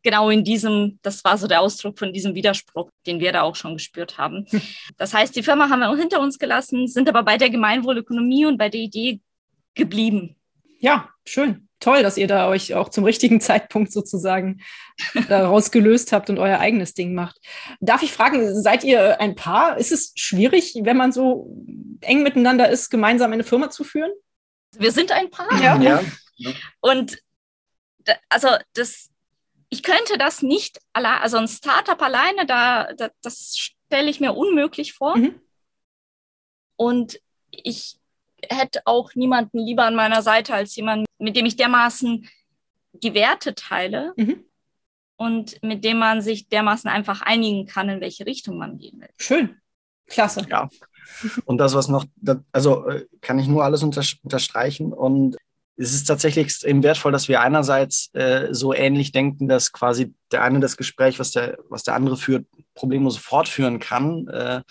genau 0.02 0.30
in 0.30 0.44
diesem, 0.44 0.98
das 1.02 1.24
war 1.24 1.38
so 1.38 1.46
der 1.46 1.60
Ausdruck 1.60 1.98
von 1.98 2.12
diesem 2.12 2.34
Widerspruch, 2.34 2.90
den 3.06 3.20
wir 3.20 3.32
da 3.32 3.42
auch 3.42 3.56
schon 3.56 3.74
gespürt 3.74 4.18
haben. 4.18 4.46
Hm. 4.50 4.62
Das 4.96 5.14
heißt, 5.14 5.34
die 5.34 5.42
Firma 5.42 5.68
haben 5.68 5.80
wir 5.80 5.96
hinter 5.96 6.20
uns 6.20 6.38
gelassen, 6.38 6.88
sind 6.88 7.08
aber 7.08 7.22
bei 7.22 7.38
der 7.38 7.50
Gemeinwohlökonomie 7.50 8.46
und 8.46 8.58
bei 8.58 8.68
der 8.68 8.80
Idee 8.80 9.20
geblieben. 9.74 10.36
Ja, 10.80 11.08
schön. 11.24 11.68
Toll, 11.78 12.02
dass 12.02 12.16
ihr 12.16 12.28
da 12.28 12.48
euch 12.48 12.74
auch 12.74 12.90
zum 12.90 13.04
richtigen 13.04 13.40
Zeitpunkt 13.40 13.92
sozusagen 13.92 14.60
daraus 15.28 15.70
gelöst 15.70 16.12
habt 16.12 16.30
und 16.30 16.38
euer 16.38 16.58
eigenes 16.58 16.94
Ding 16.94 17.14
macht. 17.14 17.40
Darf 17.80 18.02
ich 18.02 18.12
fragen, 18.12 18.60
seid 18.60 18.84
ihr 18.84 19.20
ein 19.20 19.34
Paar? 19.34 19.78
Ist 19.78 19.90
es 19.90 20.12
schwierig, 20.16 20.74
wenn 20.82 20.96
man 20.96 21.10
so 21.10 21.52
eng 22.00 22.22
miteinander 22.22 22.68
ist, 22.68 22.90
gemeinsam 22.90 23.32
eine 23.32 23.44
Firma 23.44 23.70
zu 23.70 23.82
führen? 23.82 24.12
Wir 24.76 24.92
sind 24.92 25.10
ein 25.10 25.30
Paar. 25.30 25.60
Ja. 25.60 25.80
ja. 25.80 26.00
Und 26.80 27.18
also 28.28 28.48
das 28.74 29.11
ich 29.72 29.82
könnte 29.82 30.18
das 30.18 30.42
nicht 30.42 30.80
allein, 30.92 31.22
also 31.22 31.38
ein 31.38 31.48
Startup 31.48 32.00
alleine, 32.02 32.44
da, 32.44 32.92
da 32.92 33.08
das 33.22 33.56
stelle 33.56 34.10
ich 34.10 34.20
mir 34.20 34.34
unmöglich 34.34 34.92
vor. 34.92 35.16
Mhm. 35.16 35.40
Und 36.76 37.18
ich 37.50 37.98
hätte 38.42 38.82
auch 38.84 39.14
niemanden 39.14 39.58
lieber 39.58 39.84
an 39.84 39.94
meiner 39.94 40.20
Seite 40.20 40.52
als 40.52 40.76
jemanden, 40.76 41.06
mit 41.18 41.36
dem 41.36 41.46
ich 41.46 41.56
dermaßen 41.56 42.28
die 42.92 43.14
Werte 43.14 43.54
teile. 43.54 44.12
Mhm. 44.16 44.44
und 45.16 45.62
mit 45.62 45.84
dem 45.84 45.98
man 45.98 46.20
sich 46.20 46.48
dermaßen 46.48 46.90
einfach 46.90 47.22
einigen 47.22 47.66
kann, 47.66 47.88
in 47.88 48.00
welche 48.02 48.26
Richtung 48.26 48.58
man 48.58 48.76
gehen 48.76 49.00
will. 49.00 49.10
Schön. 49.18 49.56
Klasse. 50.06 50.46
Ja. 50.50 50.68
Und 51.46 51.58
das, 51.58 51.74
was 51.74 51.88
noch, 51.88 52.04
also 52.50 52.88
äh, 52.88 53.06
kann 53.22 53.38
ich 53.38 53.46
nur 53.46 53.64
alles 53.64 53.82
unterstreichen. 53.82 54.92
Und 54.92 55.36
es 55.82 55.92
ist 55.92 56.04
tatsächlich 56.04 56.44
extrem 56.44 56.82
wertvoll, 56.82 57.10
dass 57.10 57.28
wir 57.28 57.40
einerseits 57.40 58.10
äh, 58.14 58.48
so 58.52 58.72
ähnlich 58.72 59.10
denken, 59.10 59.48
dass 59.48 59.72
quasi 59.72 60.14
der 60.30 60.42
eine 60.42 60.60
das 60.60 60.76
Gespräch, 60.76 61.18
was 61.18 61.32
der, 61.32 61.58
was 61.68 61.82
der 61.82 61.94
andere 61.94 62.16
führt, 62.16 62.46
problemlos 62.74 63.16
fortführen 63.16 63.80
kann. 63.80 64.28
Äh, 64.28 64.62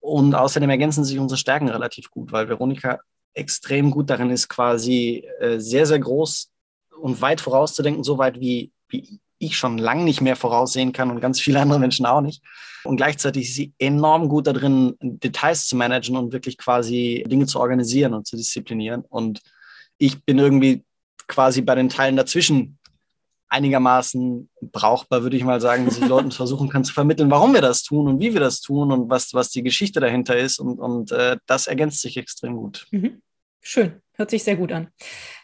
und 0.00 0.34
außerdem 0.34 0.68
ergänzen 0.68 1.04
sich 1.04 1.18
unsere 1.18 1.38
Stärken 1.38 1.68
relativ 1.68 2.10
gut, 2.10 2.32
weil 2.32 2.48
Veronika 2.48 2.98
extrem 3.32 3.90
gut 3.90 4.10
darin 4.10 4.30
ist, 4.30 4.48
quasi 4.48 5.24
äh, 5.40 5.58
sehr, 5.58 5.86
sehr 5.86 6.00
groß 6.00 6.50
und 7.00 7.20
weit 7.20 7.40
vorauszudenken, 7.40 8.02
so 8.02 8.18
weit 8.18 8.40
wie, 8.40 8.72
wie 8.88 9.20
ich 9.38 9.56
schon 9.56 9.78
lange 9.78 10.04
nicht 10.04 10.20
mehr 10.20 10.36
voraussehen 10.36 10.92
kann 10.92 11.10
und 11.10 11.20
ganz 11.20 11.40
viele 11.40 11.60
andere 11.60 11.78
Menschen 11.78 12.06
auch 12.06 12.20
nicht. 12.20 12.42
Und 12.84 12.96
gleichzeitig 12.96 13.48
ist 13.48 13.54
sie 13.54 13.72
enorm 13.78 14.28
gut 14.28 14.46
darin, 14.46 14.96
Details 15.00 15.66
zu 15.66 15.76
managen 15.76 16.16
und 16.16 16.32
wirklich 16.32 16.58
quasi 16.58 17.24
Dinge 17.26 17.46
zu 17.46 17.60
organisieren 17.60 18.14
und 18.14 18.26
zu 18.26 18.36
disziplinieren. 18.36 19.04
Und 19.08 19.40
ich 20.06 20.24
bin 20.24 20.38
irgendwie 20.38 20.84
quasi 21.26 21.62
bei 21.62 21.74
den 21.74 21.88
Teilen 21.88 22.16
dazwischen 22.16 22.78
einigermaßen 23.48 24.50
brauchbar, 24.60 25.22
würde 25.22 25.36
ich 25.36 25.44
mal 25.44 25.60
sagen, 25.60 25.84
dass 25.84 25.98
ich 25.98 26.06
Leuten 26.06 26.30
versuchen 26.32 26.68
kann 26.68 26.84
zu 26.84 26.92
vermitteln, 26.92 27.30
warum 27.30 27.54
wir 27.54 27.60
das 27.60 27.82
tun 27.82 28.08
und 28.08 28.20
wie 28.20 28.32
wir 28.32 28.40
das 28.40 28.60
tun 28.60 28.90
und 28.90 29.08
was, 29.08 29.32
was 29.32 29.50
die 29.50 29.62
Geschichte 29.62 30.00
dahinter 30.00 30.36
ist. 30.36 30.58
Und, 30.58 30.80
und 30.80 31.12
äh, 31.12 31.36
das 31.46 31.66
ergänzt 31.66 32.00
sich 32.00 32.16
extrem 32.16 32.56
gut. 32.56 32.86
Mhm. 32.90 33.22
Schön, 33.60 34.02
hört 34.14 34.30
sich 34.30 34.42
sehr 34.42 34.56
gut 34.56 34.72
an. 34.72 34.88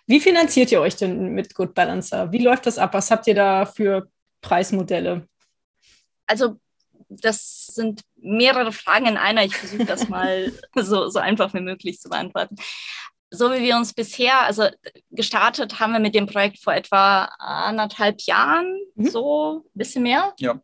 Wie 0.06 0.20
finanziert 0.20 0.72
ihr 0.72 0.80
euch 0.80 0.96
denn 0.96 1.32
mit 1.32 1.54
Good 1.54 1.72
Balancer? 1.72 2.32
Wie 2.32 2.42
läuft 2.42 2.66
das 2.66 2.78
ab? 2.78 2.92
Was 2.94 3.10
habt 3.10 3.26
ihr 3.28 3.34
da 3.34 3.64
für 3.64 4.10
Preismodelle? 4.40 5.26
Also 6.26 6.56
das 7.08 7.66
sind 7.66 8.02
mehrere 8.16 8.72
Fragen 8.72 9.06
in 9.06 9.16
einer. 9.16 9.44
Ich 9.44 9.54
versuche 9.54 9.84
das 9.84 10.08
mal 10.08 10.52
so, 10.74 11.08
so 11.08 11.18
einfach 11.18 11.54
wie 11.54 11.60
möglich 11.60 12.00
zu 12.00 12.08
beantworten 12.08 12.56
so 13.30 13.52
wie 13.52 13.62
wir 13.62 13.76
uns 13.76 13.92
bisher, 13.92 14.40
also 14.40 14.68
gestartet 15.10 15.78
haben 15.78 15.92
wir 15.92 16.00
mit 16.00 16.14
dem 16.14 16.26
Projekt 16.26 16.58
vor 16.58 16.74
etwa 16.74 17.24
anderthalb 17.38 18.20
Jahren, 18.22 18.80
mhm. 18.96 19.08
so 19.08 19.64
ein 19.64 19.78
bisschen 19.78 20.02
mehr. 20.02 20.34
Ja. 20.38 20.60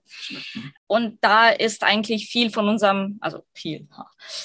Und 0.86 1.18
da 1.20 1.50
ist 1.50 1.84
eigentlich 1.84 2.28
viel 2.28 2.50
von 2.50 2.68
unserem, 2.68 3.18
also 3.20 3.44
viel, 3.54 3.88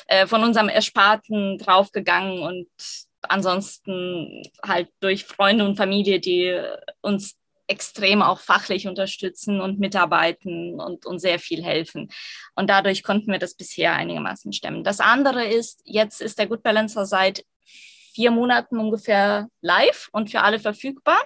äh, 0.07 0.27
von 0.27 0.43
unserem 0.43 0.69
Ersparten 0.69 1.57
draufgegangen 1.57 2.43
und 2.43 2.67
ansonsten 3.23 4.43
halt 4.63 4.89
durch 4.99 5.25
Freunde 5.25 5.65
und 5.65 5.75
Familie, 5.75 6.19
die 6.19 6.59
uns 7.01 7.37
extrem 7.67 8.21
auch 8.21 8.39
fachlich 8.39 8.87
unterstützen 8.87 9.61
und 9.61 9.79
mitarbeiten 9.79 10.79
und, 10.79 11.05
und 11.05 11.19
sehr 11.19 11.39
viel 11.39 11.63
helfen. 11.63 12.11
Und 12.53 12.69
dadurch 12.69 13.01
konnten 13.01 13.31
wir 13.31 13.39
das 13.39 13.55
bisher 13.55 13.93
einigermaßen 13.93 14.51
stemmen. 14.51 14.83
Das 14.83 14.99
andere 14.99 15.45
ist, 15.45 15.81
jetzt 15.85 16.21
ist 16.21 16.37
der 16.37 16.47
Good 16.47 16.63
Balancer 16.63 17.05
seit 17.05 17.45
vier 18.13 18.31
Monaten 18.31 18.77
ungefähr 18.77 19.47
live 19.61 20.09
und 20.11 20.29
für 20.29 20.41
alle 20.41 20.59
verfügbar. 20.59 21.21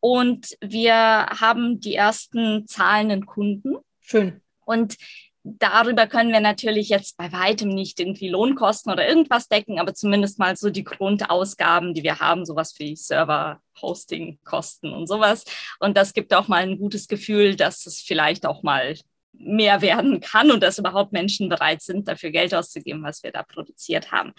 Und 0.00 0.56
wir 0.60 0.94
haben 0.94 1.80
die 1.80 1.94
ersten 1.94 2.66
zahlenden 2.66 3.26
Kunden. 3.26 3.76
Schön. 4.00 4.42
Und 4.64 4.96
darüber 5.44 6.06
können 6.06 6.32
wir 6.32 6.40
natürlich 6.40 6.88
jetzt 6.88 7.16
bei 7.16 7.30
weitem 7.32 7.68
nicht 7.68 8.00
irgendwie 8.00 8.28
Lohnkosten 8.28 8.92
oder 8.92 9.06
irgendwas 9.06 9.48
decken, 9.48 9.78
aber 9.78 9.94
zumindest 9.94 10.38
mal 10.38 10.56
so 10.56 10.70
die 10.70 10.84
Grundausgaben, 10.84 11.94
die 11.94 12.02
wir 12.02 12.18
haben, 12.18 12.46
sowas 12.46 12.74
wie 12.78 12.96
Server, 12.96 13.60
Hosting, 13.80 14.38
Kosten 14.44 14.92
und 14.92 15.06
sowas. 15.06 15.44
Und 15.80 15.96
das 15.96 16.14
gibt 16.14 16.32
auch 16.34 16.48
mal 16.48 16.62
ein 16.62 16.78
gutes 16.78 17.08
Gefühl, 17.08 17.56
dass 17.56 17.86
es 17.86 18.00
vielleicht 18.00 18.46
auch 18.46 18.62
mal 18.62 18.96
mehr 19.38 19.82
werden 19.82 20.20
kann 20.20 20.50
und 20.50 20.62
dass 20.62 20.78
überhaupt 20.78 21.12
Menschen 21.12 21.48
bereit 21.48 21.82
sind, 21.82 22.08
dafür 22.08 22.30
Geld 22.30 22.54
auszugeben, 22.54 23.02
was 23.02 23.22
wir 23.22 23.32
da 23.32 23.42
produziert 23.42 24.12
haben. 24.12 24.32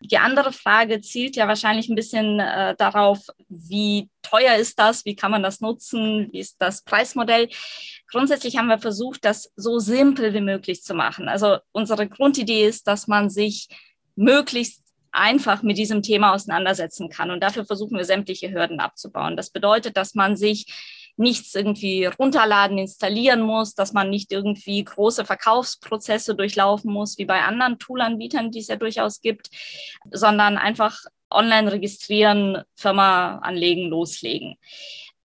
Die 0.00 0.18
andere 0.18 0.52
Frage 0.52 1.00
zielt 1.00 1.36
ja 1.36 1.48
wahrscheinlich 1.48 1.88
ein 1.88 1.94
bisschen 1.94 2.40
äh, 2.40 2.74
darauf, 2.76 3.20
wie 3.48 4.10
teuer 4.22 4.56
ist 4.56 4.78
das, 4.78 5.04
wie 5.04 5.16
kann 5.16 5.30
man 5.30 5.42
das 5.42 5.60
nutzen, 5.60 6.28
wie 6.32 6.40
ist 6.40 6.56
das 6.58 6.82
Preismodell. 6.82 7.48
Grundsätzlich 8.10 8.56
haben 8.56 8.68
wir 8.68 8.78
versucht, 8.78 9.24
das 9.24 9.52
so 9.56 9.78
simpel 9.78 10.34
wie 10.34 10.40
möglich 10.40 10.82
zu 10.82 10.94
machen. 10.94 11.28
Also 11.28 11.58
unsere 11.72 12.08
Grundidee 12.08 12.66
ist, 12.66 12.86
dass 12.86 13.06
man 13.06 13.30
sich 13.30 13.68
möglichst 14.16 14.82
einfach 15.14 15.62
mit 15.62 15.78
diesem 15.78 16.02
Thema 16.02 16.34
auseinandersetzen 16.34 17.08
kann. 17.08 17.30
Und 17.30 17.40
dafür 17.40 17.64
versuchen 17.64 17.96
wir 17.96 18.04
sämtliche 18.04 18.50
Hürden 18.50 18.80
abzubauen. 18.80 19.36
Das 19.36 19.50
bedeutet, 19.50 19.96
dass 19.96 20.14
man 20.14 20.36
sich 20.36 20.66
nichts 21.16 21.54
irgendwie 21.54 22.06
runterladen, 22.06 22.78
installieren 22.78 23.42
muss, 23.42 23.74
dass 23.74 23.92
man 23.92 24.10
nicht 24.10 24.32
irgendwie 24.32 24.82
große 24.82 25.24
Verkaufsprozesse 25.24 26.34
durchlaufen 26.34 26.92
muss, 26.92 27.18
wie 27.18 27.24
bei 27.24 27.42
anderen 27.42 27.78
Toolanbietern, 27.78 28.50
die 28.50 28.60
es 28.60 28.68
ja 28.68 28.76
durchaus 28.76 29.20
gibt, 29.20 29.50
sondern 30.10 30.58
einfach 30.58 30.98
online 31.30 31.72
registrieren, 31.72 32.62
Firma 32.76 33.38
anlegen, 33.38 33.88
loslegen. 33.88 34.56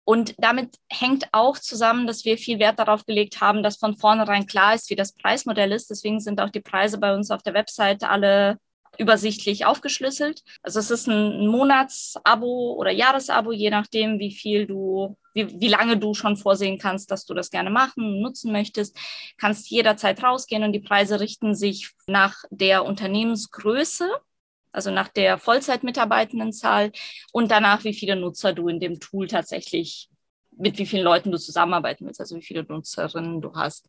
Und 0.03 0.33
damit 0.39 0.75
hängt 0.89 1.27
auch 1.33 1.59
zusammen, 1.59 2.07
dass 2.07 2.25
wir 2.25 2.39
viel 2.39 2.57
Wert 2.57 2.79
darauf 2.79 3.05
gelegt 3.05 3.41
haben, 3.41 3.61
dass 3.61 3.77
von 3.77 3.95
vornherein 3.95 4.47
klar 4.47 4.73
ist, 4.73 4.89
wie 4.89 4.95
das 4.95 5.13
Preismodell 5.13 5.71
ist. 5.71 5.91
Deswegen 5.91 6.19
sind 6.19 6.41
auch 6.41 6.49
die 6.49 6.61
Preise 6.61 6.97
bei 6.97 7.13
uns 7.13 7.29
auf 7.29 7.43
der 7.43 7.53
Webseite 7.53 8.09
alle 8.09 8.57
übersichtlich 8.97 9.65
aufgeschlüsselt. 9.65 10.43
Also 10.61 10.79
es 10.79 10.91
ist 10.91 11.07
ein 11.07 11.47
Monatsabo 11.47 12.73
oder 12.73 12.91
Jahresabo, 12.91 13.51
je 13.51 13.69
nachdem, 13.69 14.19
wie 14.19 14.31
viel 14.31 14.67
du, 14.67 15.17
wie, 15.33 15.59
wie 15.59 15.67
lange 15.67 15.97
du 15.97 16.13
schon 16.13 16.35
vorsehen 16.35 16.77
kannst, 16.77 17.11
dass 17.11 17.25
du 17.25 17.33
das 17.33 17.49
gerne 17.49 17.69
machen, 17.69 18.21
nutzen 18.21 18.51
möchtest, 18.51 18.97
kannst 19.37 19.69
jederzeit 19.69 20.21
rausgehen 20.21 20.63
und 20.63 20.73
die 20.73 20.79
Preise 20.79 21.19
richten 21.19 21.55
sich 21.55 21.91
nach 22.07 22.43
der 22.49 22.85
Unternehmensgröße, 22.85 24.09
also 24.71 24.91
nach 24.91 25.07
der 25.07 25.37
Vollzeitmitarbeitendenzahl 25.37 26.91
und 27.31 27.51
danach, 27.51 27.83
wie 27.83 27.93
viele 27.93 28.15
Nutzer 28.15 28.53
du 28.53 28.67
in 28.67 28.79
dem 28.79 28.99
Tool 28.99 29.27
tatsächlich 29.27 30.08
mit 30.59 30.77
wie 30.77 30.85
vielen 30.85 31.03
Leuten 31.03 31.31
du 31.31 31.37
zusammenarbeiten 31.37 32.05
willst, 32.05 32.19
also 32.19 32.35
wie 32.35 32.41
viele 32.41 32.63
Nutzerinnen 32.63 33.41
du 33.41 33.53
hast. 33.53 33.85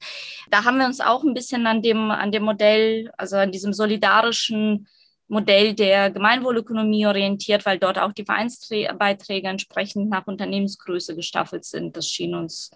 Da 0.51 0.65
haben 0.65 0.79
wir 0.79 0.87
uns 0.87 1.01
auch 1.01 1.25
ein 1.25 1.35
bisschen 1.35 1.67
an 1.67 1.83
dem, 1.83 2.11
an 2.11 2.33
dem 2.33 2.45
Modell, 2.45 3.11
also 3.19 3.37
an 3.37 3.53
diesem 3.53 3.73
solidarischen 3.73 4.87
Modell 5.29 5.75
der 5.75 6.11
Gemeinwohlökonomie 6.11 7.07
orientiert, 7.07 7.65
weil 7.67 7.79
dort 7.79 7.99
auch 7.99 8.13
die 8.13 8.25
Vereinsbeiträge 8.25 9.49
entsprechend 9.49 10.11
nach 10.11 10.27
Unternehmensgröße 10.27 11.15
gestaffelt 11.15 11.65
sind. 11.65 11.97
Das 11.97 12.09
schien 12.09 12.35
uns, 12.35 12.71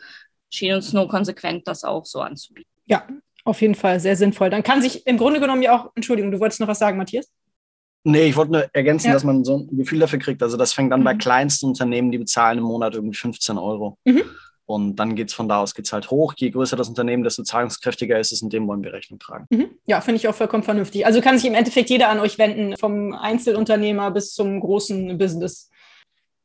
schien 0.50 0.74
uns 0.74 0.92
nur 0.92 1.08
konsequent, 1.08 1.66
das 1.66 1.82
auch 1.82 2.04
so 2.04 2.20
anzubieten. 2.20 2.70
Ja, 2.86 3.06
auf 3.44 3.60
jeden 3.60 3.74
Fall 3.74 3.98
sehr 4.00 4.16
sinnvoll. 4.16 4.50
Dann 4.50 4.62
kann 4.62 4.82
sich 4.82 5.06
im 5.06 5.18
Grunde 5.18 5.40
genommen 5.40 5.62
ja 5.62 5.76
auch, 5.76 5.90
Entschuldigung, 5.94 6.30
du 6.30 6.40
wolltest 6.40 6.60
noch 6.60 6.68
was 6.68 6.78
sagen, 6.78 6.96
Matthias? 6.96 7.28
Nee, 8.04 8.26
ich 8.26 8.36
wollte 8.36 8.52
nur 8.52 8.66
ergänzen, 8.74 9.08
ja. 9.08 9.14
dass 9.14 9.24
man 9.24 9.44
so 9.44 9.58
ein 9.58 9.76
Gefühl 9.76 9.98
dafür 9.98 10.18
kriegt. 10.18 10.42
Also 10.42 10.58
das 10.58 10.74
fängt 10.74 10.92
an 10.92 11.00
mhm. 11.00 11.04
bei 11.04 11.14
kleinsten 11.14 11.66
Unternehmen, 11.66 12.12
die 12.12 12.18
bezahlen 12.18 12.58
im 12.58 12.64
Monat 12.64 12.94
irgendwie 12.94 13.16
15 13.16 13.56
Euro. 13.56 13.98
Mhm. 14.04 14.22
Und 14.66 14.96
dann 14.96 15.14
geht 15.14 15.28
es 15.28 15.34
von 15.34 15.48
da 15.48 15.60
aus 15.60 15.74
geht's 15.74 15.92
halt 15.92 16.10
hoch. 16.10 16.34
Je 16.36 16.50
größer 16.50 16.76
das 16.76 16.88
Unternehmen, 16.88 17.22
desto 17.22 17.42
zahlungskräftiger 17.42 18.18
ist 18.18 18.32
es 18.32 18.42
und 18.42 18.52
dem 18.52 18.66
wollen 18.66 18.82
wir 18.82 18.92
Rechnung 18.92 19.18
tragen. 19.18 19.46
Mhm. 19.50 19.70
Ja, 19.86 20.00
finde 20.00 20.16
ich 20.16 20.28
auch 20.28 20.34
vollkommen 20.34 20.62
vernünftig. 20.62 21.06
Also 21.06 21.20
kann 21.20 21.38
sich 21.38 21.46
im 21.46 21.54
Endeffekt 21.54 21.90
jeder 21.90 22.08
an 22.08 22.20
euch 22.20 22.38
wenden, 22.38 22.76
vom 22.76 23.12
Einzelunternehmer 23.12 24.10
bis 24.10 24.32
zum 24.34 24.60
großen 24.60 25.16
Business. 25.18 25.70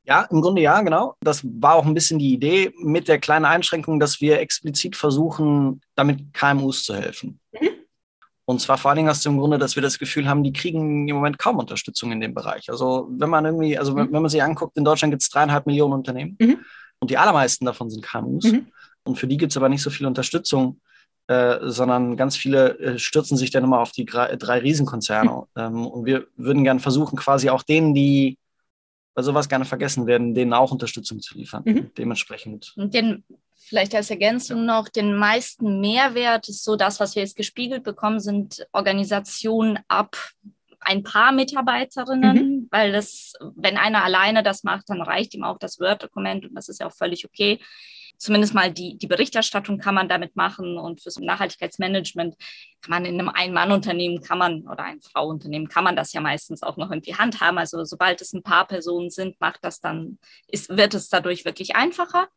Ja, 0.03 0.27
im 0.31 0.41
Grunde 0.41 0.61
ja, 0.61 0.81
genau. 0.81 1.15
Das 1.21 1.41
war 1.43 1.75
auch 1.75 1.85
ein 1.85 1.93
bisschen 1.93 2.19
die 2.19 2.33
Idee 2.33 2.71
mit 2.81 3.07
der 3.07 3.19
kleinen 3.19 3.45
Einschränkung, 3.45 3.99
dass 3.99 4.19
wir 4.21 4.39
explizit 4.39 4.95
versuchen, 4.95 5.81
damit 5.95 6.33
KMUs 6.33 6.83
zu 6.83 6.95
helfen. 6.95 7.39
Mhm. 7.53 7.69
Und 8.49 8.59
zwar 8.59 8.79
vor 8.79 8.89
allen 8.89 8.95
Dingen 8.95 9.09
aus 9.09 9.21
dem 9.21 9.37
Grunde, 9.37 9.59
dass 9.59 9.75
wir 9.75 9.83
das 9.83 9.99
Gefühl 9.99 10.27
haben, 10.27 10.43
die 10.43 10.51
kriegen 10.51 11.07
im 11.07 11.15
Moment 11.15 11.37
kaum 11.37 11.59
Unterstützung 11.59 12.11
in 12.11 12.19
dem 12.19 12.33
Bereich. 12.33 12.67
Also 12.71 13.07
wenn 13.11 13.29
man 13.29 13.45
irgendwie, 13.45 13.77
also 13.77 13.91
mhm. 13.91 14.11
wenn 14.11 14.23
man 14.23 14.29
sich 14.29 14.41
anguckt, 14.41 14.75
in 14.75 14.83
Deutschland 14.83 15.11
gibt 15.11 15.21
es 15.21 15.29
dreieinhalb 15.29 15.67
Millionen 15.67 15.93
Unternehmen. 15.93 16.35
Mhm. 16.41 16.65
Und 16.97 17.11
die 17.11 17.19
allermeisten 17.19 17.65
davon 17.65 17.91
sind 17.91 18.03
KMUs. 18.03 18.45
Mhm. 18.45 18.65
Und 19.03 19.19
für 19.19 19.27
die 19.27 19.37
gibt 19.37 19.51
es 19.51 19.57
aber 19.57 19.69
nicht 19.69 19.83
so 19.83 19.91
viel 19.91 20.07
Unterstützung, 20.07 20.81
äh, 21.27 21.59
sondern 21.61 22.17
ganz 22.17 22.37
viele 22.37 22.79
äh, 22.79 22.97
stürzen 22.97 23.37
sich 23.37 23.51
dann 23.51 23.63
immer 23.63 23.81
auf 23.81 23.91
die 23.91 24.05
drei, 24.05 24.35
drei 24.35 24.57
Riesenkonzerne. 24.57 25.29
Mhm. 25.29 25.61
Ähm, 25.61 25.85
und 25.85 26.05
wir 26.07 26.25
würden 26.35 26.63
gerne 26.63 26.79
versuchen, 26.79 27.19
quasi 27.19 27.51
auch 27.51 27.61
denen, 27.61 27.93
die 27.93 28.39
bei 29.13 29.21
sowas 29.21 29.47
gerne 29.47 29.65
vergessen 29.65 30.07
werden, 30.07 30.33
denen 30.33 30.53
auch 30.53 30.71
Unterstützung 30.71 31.19
zu 31.19 31.37
liefern. 31.37 31.61
Mhm. 31.67 31.91
Dementsprechend. 31.95 32.73
Und 32.77 32.95
den, 32.95 33.23
vielleicht 33.69 33.93
als 33.95 34.09
Ergänzung 34.09 34.65
noch, 34.65 34.89
den 34.89 35.15
meisten 35.15 35.79
Mehrwert 35.79 36.49
ist 36.49 36.63
so 36.63 36.75
das, 36.75 36.99
was 36.99 37.15
wir 37.15 37.21
jetzt 37.21 37.35
gespiegelt 37.35 37.83
bekommen, 37.83 38.19
sind 38.19 38.67
Organisationen 38.73 39.79
ab 39.87 40.17
ein 40.79 41.03
paar 41.03 41.31
Mitarbeiterinnen, 41.31 42.35
mhm. 42.35 42.67
weil 42.71 42.91
das, 42.91 43.33
wenn 43.55 43.77
einer 43.77 44.03
alleine 44.03 44.43
das 44.43 44.63
macht, 44.63 44.89
dann 44.89 45.01
reicht 45.01 45.33
ihm 45.35 45.43
auch 45.43 45.59
das 45.59 45.79
Word-Dokument 45.79 46.45
und 46.45 46.55
das 46.55 46.69
ist 46.69 46.79
ja 46.79 46.87
auch 46.87 46.95
völlig 46.95 47.25
okay. 47.25 47.59
Zumindest 48.17 48.53
mal 48.53 48.71
die, 48.71 48.97
die 48.97 49.07
Berichterstattung 49.07 49.77
kann 49.77 49.95
man 49.95 50.09
damit 50.09 50.35
machen 50.35 50.77
und 50.77 51.01
fürs 51.01 51.19
Nachhaltigkeitsmanagement 51.19 52.35
kann 52.81 52.89
man 52.89 53.05
in 53.05 53.17
einem 53.17 53.29
Ein-Mann-Unternehmen 53.29 54.21
kann 54.21 54.37
man 54.37 54.67
oder 54.67 54.83
ein 54.83 54.99
Frau-Unternehmen 54.99 55.69
kann 55.69 55.85
man 55.85 55.95
das 55.95 56.11
ja 56.11 56.19
meistens 56.19 56.61
auch 56.61 56.75
noch 56.75 56.91
irgendwie 56.91 57.15
handhaben. 57.15 57.57
Also 57.57 57.81
sobald 57.85 58.19
es 58.21 58.33
ein 58.33 58.43
paar 58.43 58.67
Personen 58.67 59.09
sind, 59.09 59.39
macht 59.39 59.63
das 59.63 59.79
dann, 59.79 60.19
ist, 60.47 60.69
wird 60.69 60.95
es 60.95 61.07
dadurch 61.07 61.45
wirklich 61.45 61.77
einfacher. 61.77 62.27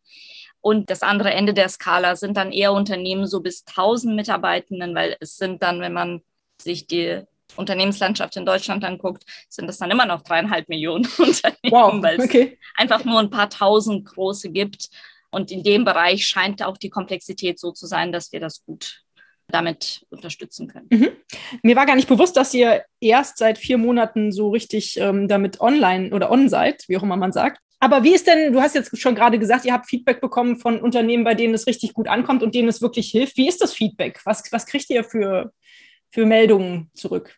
Und 0.62 0.90
das 0.90 1.02
andere 1.02 1.32
Ende 1.32 1.52
der 1.52 1.68
Skala 1.68 2.16
sind 2.16 2.36
dann 2.36 2.52
eher 2.52 2.72
Unternehmen 2.72 3.26
so 3.26 3.40
bis 3.40 3.64
1000 3.66 4.14
Mitarbeitenden, 4.14 4.94
weil 4.94 5.16
es 5.20 5.36
sind 5.36 5.62
dann, 5.62 5.80
wenn 5.80 5.92
man 5.92 6.22
sich 6.60 6.86
die 6.86 7.20
Unternehmenslandschaft 7.56 8.36
in 8.36 8.46
Deutschland 8.46 8.84
anguckt, 8.84 9.24
sind 9.48 9.66
das 9.66 9.78
dann 9.78 9.90
immer 9.90 10.06
noch 10.06 10.22
dreieinhalb 10.22 10.68
Millionen 10.68 11.04
Unternehmen, 11.18 11.70
wow, 11.70 11.92
weil 12.00 12.18
es 12.18 12.24
okay. 12.24 12.58
einfach 12.76 13.04
nur 13.04 13.18
ein 13.18 13.30
paar 13.30 13.50
tausend 13.50 14.06
große 14.06 14.50
gibt. 14.50 14.88
Und 15.30 15.50
in 15.50 15.62
dem 15.62 15.84
Bereich 15.84 16.26
scheint 16.26 16.62
auch 16.62 16.76
die 16.76 16.90
Komplexität 16.90 17.58
so 17.58 17.72
zu 17.72 17.86
sein, 17.86 18.12
dass 18.12 18.32
wir 18.32 18.40
das 18.40 18.64
gut 18.64 19.02
damit 19.48 20.06
unterstützen 20.10 20.68
können. 20.68 20.86
Mhm. 20.90 21.08
Mir 21.62 21.76
war 21.76 21.86
gar 21.86 21.96
nicht 21.96 22.08
bewusst, 22.08 22.36
dass 22.36 22.54
ihr 22.54 22.84
erst 23.00 23.38
seit 23.38 23.58
vier 23.58 23.78
Monaten 23.78 24.32
so 24.32 24.50
richtig 24.50 24.96
ähm, 24.98 25.28
damit 25.28 25.60
online 25.60 26.10
oder 26.14 26.30
on 26.30 26.48
seid, 26.48 26.84
wie 26.88 26.96
auch 26.96 27.02
immer 27.02 27.16
man 27.16 27.32
sagt. 27.32 27.60
Aber 27.82 28.04
wie 28.04 28.14
ist 28.14 28.28
denn, 28.28 28.52
du 28.52 28.60
hast 28.60 28.76
jetzt 28.76 28.96
schon 28.96 29.16
gerade 29.16 29.40
gesagt, 29.40 29.64
ihr 29.64 29.72
habt 29.72 29.88
Feedback 29.88 30.20
bekommen 30.20 30.56
von 30.56 30.80
Unternehmen, 30.80 31.24
bei 31.24 31.34
denen 31.34 31.52
es 31.52 31.66
richtig 31.66 31.94
gut 31.94 32.06
ankommt 32.06 32.44
und 32.44 32.54
denen 32.54 32.68
es 32.68 32.80
wirklich 32.80 33.10
hilft. 33.10 33.36
Wie 33.36 33.48
ist 33.48 33.60
das 33.60 33.74
Feedback? 33.74 34.20
Was, 34.24 34.44
was 34.52 34.66
kriegt 34.66 34.88
ihr 34.88 35.02
für, 35.02 35.52
für 36.12 36.24
Meldungen 36.24 36.92
zurück? 36.94 37.36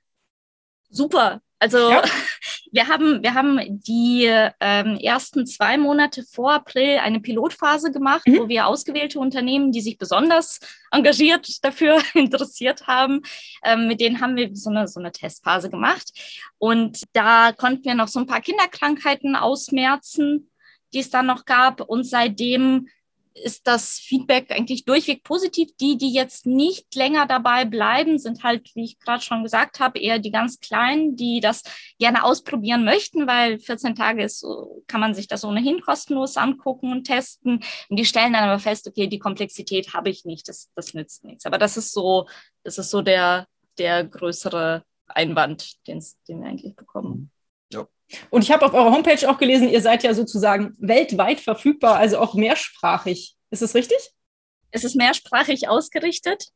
Super. 0.90 1.40
Also 1.58 1.90
ja. 1.90 2.02
wir 2.74 2.88
haben, 2.88 3.22
wir 3.22 3.34
haben 3.34 3.60
die 3.86 4.24
ähm, 4.58 4.96
ersten 4.96 5.46
zwei 5.46 5.78
Monate 5.78 6.24
vor 6.24 6.54
April 6.54 6.98
eine 6.98 7.20
Pilotphase 7.20 7.92
gemacht, 7.92 8.26
mhm. 8.26 8.38
wo 8.40 8.48
wir 8.48 8.66
ausgewählte 8.66 9.20
Unternehmen, 9.20 9.70
die 9.70 9.80
sich 9.80 9.96
besonders 9.96 10.58
engagiert 10.90 11.64
dafür 11.64 12.02
interessiert 12.14 12.88
haben, 12.88 13.22
ähm, 13.62 13.86
mit 13.86 14.00
denen 14.00 14.20
haben 14.20 14.34
wir 14.34 14.50
so 14.54 14.70
eine, 14.70 14.88
so 14.88 14.98
eine 14.98 15.12
Testphase 15.12 15.70
gemacht. 15.70 16.10
Und 16.58 17.04
da 17.12 17.52
konnten 17.52 17.84
wir 17.84 17.94
noch 17.94 18.08
so 18.08 18.18
ein 18.18 18.26
paar 18.26 18.40
Kinderkrankheiten 18.40 19.36
ausmerzen, 19.36 20.50
die 20.92 20.98
es 20.98 21.10
dann 21.10 21.26
noch 21.26 21.44
gab. 21.44 21.80
Und 21.80 22.02
seitdem 22.02 22.88
ist 23.34 23.66
das 23.66 23.98
Feedback 23.98 24.50
eigentlich 24.50 24.84
durchweg 24.84 25.24
positiv. 25.24 25.70
Die, 25.80 25.98
die 25.98 26.12
jetzt 26.12 26.46
nicht 26.46 26.94
länger 26.94 27.26
dabei 27.26 27.64
bleiben, 27.64 28.18
sind 28.18 28.44
halt, 28.44 28.70
wie 28.74 28.84
ich 28.84 29.00
gerade 29.00 29.22
schon 29.22 29.42
gesagt 29.42 29.80
habe, 29.80 29.98
eher 29.98 30.18
die 30.18 30.30
ganz 30.30 30.60
Kleinen, 30.60 31.16
die 31.16 31.40
das 31.40 31.62
gerne 31.98 32.24
ausprobieren 32.24 32.84
möchten, 32.84 33.26
weil 33.26 33.58
14 33.58 33.96
Tage 33.96 34.22
ist, 34.22 34.46
kann 34.86 35.00
man 35.00 35.14
sich 35.14 35.26
das 35.26 35.44
ohnehin 35.44 35.80
kostenlos 35.80 36.36
angucken 36.36 36.92
und 36.92 37.04
testen. 37.04 37.60
Und 37.88 37.96
die 37.98 38.04
stellen 38.04 38.32
dann 38.32 38.44
aber 38.44 38.60
fest, 38.60 38.86
okay, 38.86 39.08
die 39.08 39.18
Komplexität 39.18 39.94
habe 39.94 40.10
ich 40.10 40.24
nicht, 40.24 40.48
das, 40.48 40.70
das 40.76 40.94
nützt 40.94 41.24
nichts. 41.24 41.44
Aber 41.44 41.58
das 41.58 41.76
ist 41.76 41.92
so, 41.92 42.28
das 42.62 42.78
ist 42.78 42.90
so 42.90 43.02
der, 43.02 43.46
der 43.78 44.04
größere 44.04 44.84
Einwand, 45.06 45.86
den 45.86 46.00
wir 46.28 46.46
eigentlich 46.46 46.76
bekommen. 46.76 47.30
Ja. 47.72 47.86
Und 48.30 48.42
ich 48.42 48.50
habe 48.50 48.64
auf 48.66 48.74
eurer 48.74 48.92
Homepage 48.92 49.28
auch 49.28 49.38
gelesen, 49.38 49.68
ihr 49.68 49.80
seid 49.80 50.02
ja 50.02 50.14
sozusagen 50.14 50.74
weltweit 50.78 51.40
verfügbar, 51.40 51.96
also 51.96 52.18
auch 52.18 52.34
mehrsprachig. 52.34 53.36
Ist 53.50 53.62
das 53.62 53.74
richtig? 53.74 53.96
Es 54.70 54.84
ist 54.84 54.96
mehrsprachig 54.96 55.68
ausgerichtet. 55.68 56.48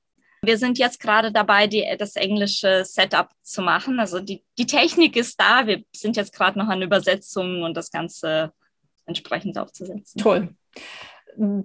Wir 0.42 0.56
sind 0.56 0.78
jetzt 0.78 1.00
gerade 1.00 1.32
dabei, 1.32 1.66
die, 1.66 1.84
das 1.98 2.14
englische 2.16 2.84
Setup 2.84 3.28
zu 3.42 3.60
machen. 3.60 3.98
Also 3.98 4.20
die, 4.20 4.44
die 4.56 4.66
Technik 4.66 5.16
ist 5.16 5.40
da. 5.40 5.66
Wir 5.66 5.82
sind 5.94 6.16
jetzt 6.16 6.32
gerade 6.32 6.58
noch 6.58 6.68
an 6.68 6.82
Übersetzungen 6.82 7.64
und 7.64 7.76
das 7.76 7.90
Ganze 7.90 8.52
entsprechend 9.04 9.58
aufzusetzen. 9.58 10.20
Toll 10.20 10.54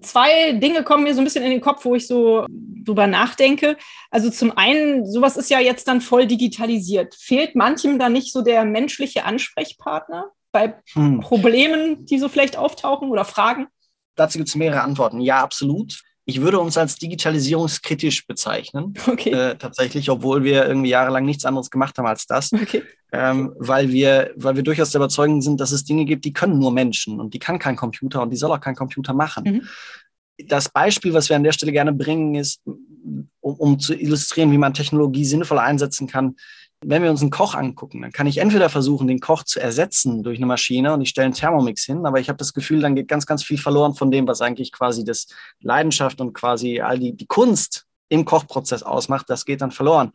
zwei 0.02 0.54
Dinge 0.54 0.84
kommen 0.84 1.04
mir 1.04 1.14
so 1.14 1.22
ein 1.22 1.24
bisschen 1.24 1.44
in 1.44 1.52
den 1.52 1.62
Kopf, 1.62 1.86
wo 1.86 1.96
ich 1.96 2.08
so 2.08 2.46
drüber 2.50 3.08
nachdenke. 3.08 3.78
Also 4.12 4.30
zum 4.30 4.56
einen, 4.58 5.06
sowas 5.06 5.38
ist 5.38 5.50
ja 5.50 5.60
jetzt 5.60 5.88
dann 5.88 6.02
voll 6.02 6.28
digitalisiert. 6.28 7.16
Fehlt 7.16 7.56
manchem 7.56 8.00
da 8.00 8.10
nicht 8.10 8.32
so 8.32 8.42
der 8.42 8.66
menschliche 8.66 9.26
Ansprechpartner 9.26 10.32
bei 10.52 10.76
hm. 10.94 11.20
Problemen, 11.22 12.06
die 12.06 12.20
so 12.20 12.30
vielleicht 12.30 12.58
auftauchen 12.58 13.10
oder 13.10 13.26
Fragen? 13.26 13.68
Dazu 14.16 14.38
gibt 14.38 14.50
es 14.50 14.56
mehrere 14.56 14.82
Antworten. 14.82 15.20
Ja, 15.20 15.42
absolut. 15.42 16.02
Ich 16.26 16.42
würde 16.42 16.60
uns 16.60 16.78
als 16.78 16.96
digitalisierungskritisch 16.98 18.26
bezeichnen. 18.28 18.94
Okay. 19.08 19.32
Äh, 19.32 19.56
tatsächlich, 19.58 20.10
obwohl 20.10 20.44
wir 20.44 20.66
irgendwie 20.66 20.90
jahrelang 20.90 21.26
nichts 21.26 21.46
anderes 21.46 21.70
gemacht 21.70 21.98
haben 21.98 22.08
als 22.08 22.26
das. 22.26 22.52
Okay. 22.52 22.84
Ähm, 23.12 23.54
weil, 23.58 23.90
wir, 23.90 24.34
weil 24.36 24.56
wir 24.56 24.64
durchaus 24.64 24.90
der 24.92 25.00
Überzeugung 25.00 25.42
sind, 25.42 25.60
dass 25.60 25.72
es 25.72 25.84
Dinge 25.84 26.06
gibt, 26.06 26.26
die 26.26 26.34
können 26.34 26.58
nur 26.58 26.72
Menschen 26.72 27.20
und 27.20 27.34
die 27.34 27.40
kann 27.40 27.60
kein 27.60 27.76
Computer 27.76 28.22
und 28.22 28.32
die 28.32 28.38
soll 28.38 28.52
auch 28.52 28.60
kein 28.60 28.76
Computer 28.76 29.14
machen. 29.14 29.44
Mhm. 29.44 30.48
Das 30.48 30.70
Beispiel, 30.70 31.14
was 31.14 31.30
wir 31.30 31.36
an 31.36 31.44
der 31.44 31.52
Stelle 31.52 31.72
gerne 31.72 31.94
bringen, 31.94 32.34
ist, 32.36 32.62
um, 32.66 33.30
um 33.42 33.80
zu 33.80 33.94
illustrieren, 33.94 34.52
wie 34.52 34.58
man 34.58 34.74
Technologie 34.74 35.26
sinnvoll 35.26 35.60
einsetzen 35.60 36.08
kann, 36.08 36.36
wenn 36.86 37.04
wir 37.04 37.10
uns 37.10 37.22
einen 37.22 37.32
Koch 37.32 37.56
angucken, 37.56 38.02
dann 38.02 38.12
kann 38.12 38.28
ich 38.28 38.38
entweder 38.38 38.70
versuchen, 38.70 39.08
den 39.08 39.20
Koch 39.20 39.44
zu 39.44 39.60
ersetzen 39.60 40.24
durch 40.24 40.38
eine 40.38 40.46
Maschine 40.46 40.94
und 40.94 41.02
ich 41.02 41.10
stelle 41.10 41.26
einen 41.26 41.34
Thermomix 41.34 41.84
hin, 41.84 42.06
aber 42.06 42.20
ich 42.20 42.30
habe 42.30 42.38
das 42.38 42.54
Gefühl, 42.54 42.82
dann 42.82 42.96
geht 42.96 43.08
ganz, 43.08 43.26
ganz 43.26 43.44
viel 43.44 43.58
verloren 43.58 43.94
von 43.94 44.12
dem, 44.12 44.28
was 44.28 44.42
eigentlich 44.42 44.72
quasi 44.72 45.04
das 45.04 45.28
Leidenschaft 45.62 46.22
und 46.22 46.34
quasi 46.34 46.82
all 46.82 47.00
die, 47.00 47.14
die 47.14 47.28
Kunst 47.28 47.86
im 48.10 48.26
Kochprozess 48.26 48.84
ausmacht, 48.84 49.30
das 49.30 49.46
geht 49.46 49.62
dann 49.62 49.72
verloren. 49.72 50.12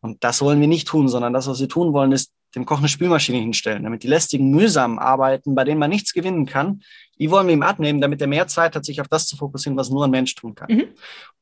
Und 0.00 0.24
das 0.24 0.40
wollen 0.40 0.60
wir 0.60 0.68
nicht 0.68 0.88
tun, 0.88 1.08
sondern 1.08 1.32
das, 1.32 1.46
was 1.46 1.60
wir 1.60 1.68
tun 1.68 1.92
wollen, 1.92 2.12
ist 2.12 2.32
dem 2.54 2.66
Koch 2.66 2.78
eine 2.78 2.88
Spülmaschine 2.88 3.38
hinstellen, 3.38 3.84
damit 3.84 4.02
die 4.02 4.08
lästigen, 4.08 4.50
mühsamen 4.50 4.98
Arbeiten, 4.98 5.54
bei 5.54 5.64
denen 5.64 5.78
man 5.78 5.90
nichts 5.90 6.12
gewinnen 6.12 6.46
kann, 6.46 6.82
die 7.18 7.30
wollen 7.30 7.46
wir 7.46 7.54
ihm 7.54 7.62
abnehmen, 7.62 8.00
damit 8.00 8.20
er 8.20 8.26
mehr 8.26 8.46
Zeit 8.48 8.74
hat, 8.74 8.84
sich 8.84 9.00
auf 9.00 9.08
das 9.08 9.26
zu 9.26 9.36
fokussieren, 9.36 9.76
was 9.76 9.90
nur 9.90 10.04
ein 10.04 10.10
Mensch 10.10 10.34
tun 10.34 10.54
kann. 10.54 10.72
Mhm. 10.72 10.88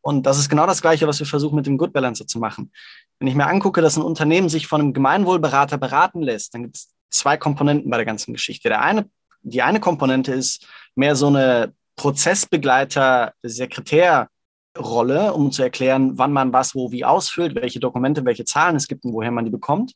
Und 0.01 0.27
das 0.27 0.39
ist 0.39 0.49
genau 0.49 0.67
das 0.67 0.83
Gleiche, 0.83 1.07
was 1.07 1.19
wir 1.21 1.27
versuchen 1.27 1.57
mit 1.57 1.67
dem 1.67 1.79
Good 1.79 1.93
Balancer 1.93 2.27
zu 2.27 2.39
machen. 2.39 2.73
Wenn 3.19 3.29
ich 3.29 3.35
mir 3.35 3.47
angucke, 3.47 3.81
dass 3.81 3.97
ein 3.97 4.03
Unternehmen 4.03 4.49
sich 4.49 4.67
von 4.67 4.81
einem 4.81 4.93
Gemeinwohlberater 4.93 5.79
beraten 5.79 6.21
lässt, 6.23 6.55
dann 6.55 6.65
gibt 6.65 6.77
es 6.77 6.95
zwei 7.11 7.37
Komponenten 7.37 7.91
bei 7.91 7.97
der 7.97 8.07
ganzen 8.07 8.33
Geschichte. 8.33 8.69
Der 8.69 8.83
eine, 8.83 9.09
die 9.43 9.63
eine 9.63 9.81
Komponente 9.81 10.33
ist 10.33 10.67
mehr 10.95 11.17
so 11.17 11.29
eine 11.29 11.73
Prozessbegleiter, 11.97 13.33
Sekretär, 13.43 14.29
Rolle, 14.77 15.33
um 15.33 15.51
zu 15.51 15.63
erklären, 15.63 16.19
wann 16.19 16.33
man 16.33 16.53
was 16.53 16.75
wo 16.75 16.93
wie 16.93 17.05
ausfüllt, 17.05 17.55
welche 17.55 17.81
Dokumente, 17.81 18.25
welche 18.25 18.45
Zahlen 18.45 18.77
es 18.77 18.87
gibt 18.87 19.05
und 19.05 19.13
woher 19.13 19.31
man 19.31 19.45
die 19.45 19.51
bekommt. 19.51 19.95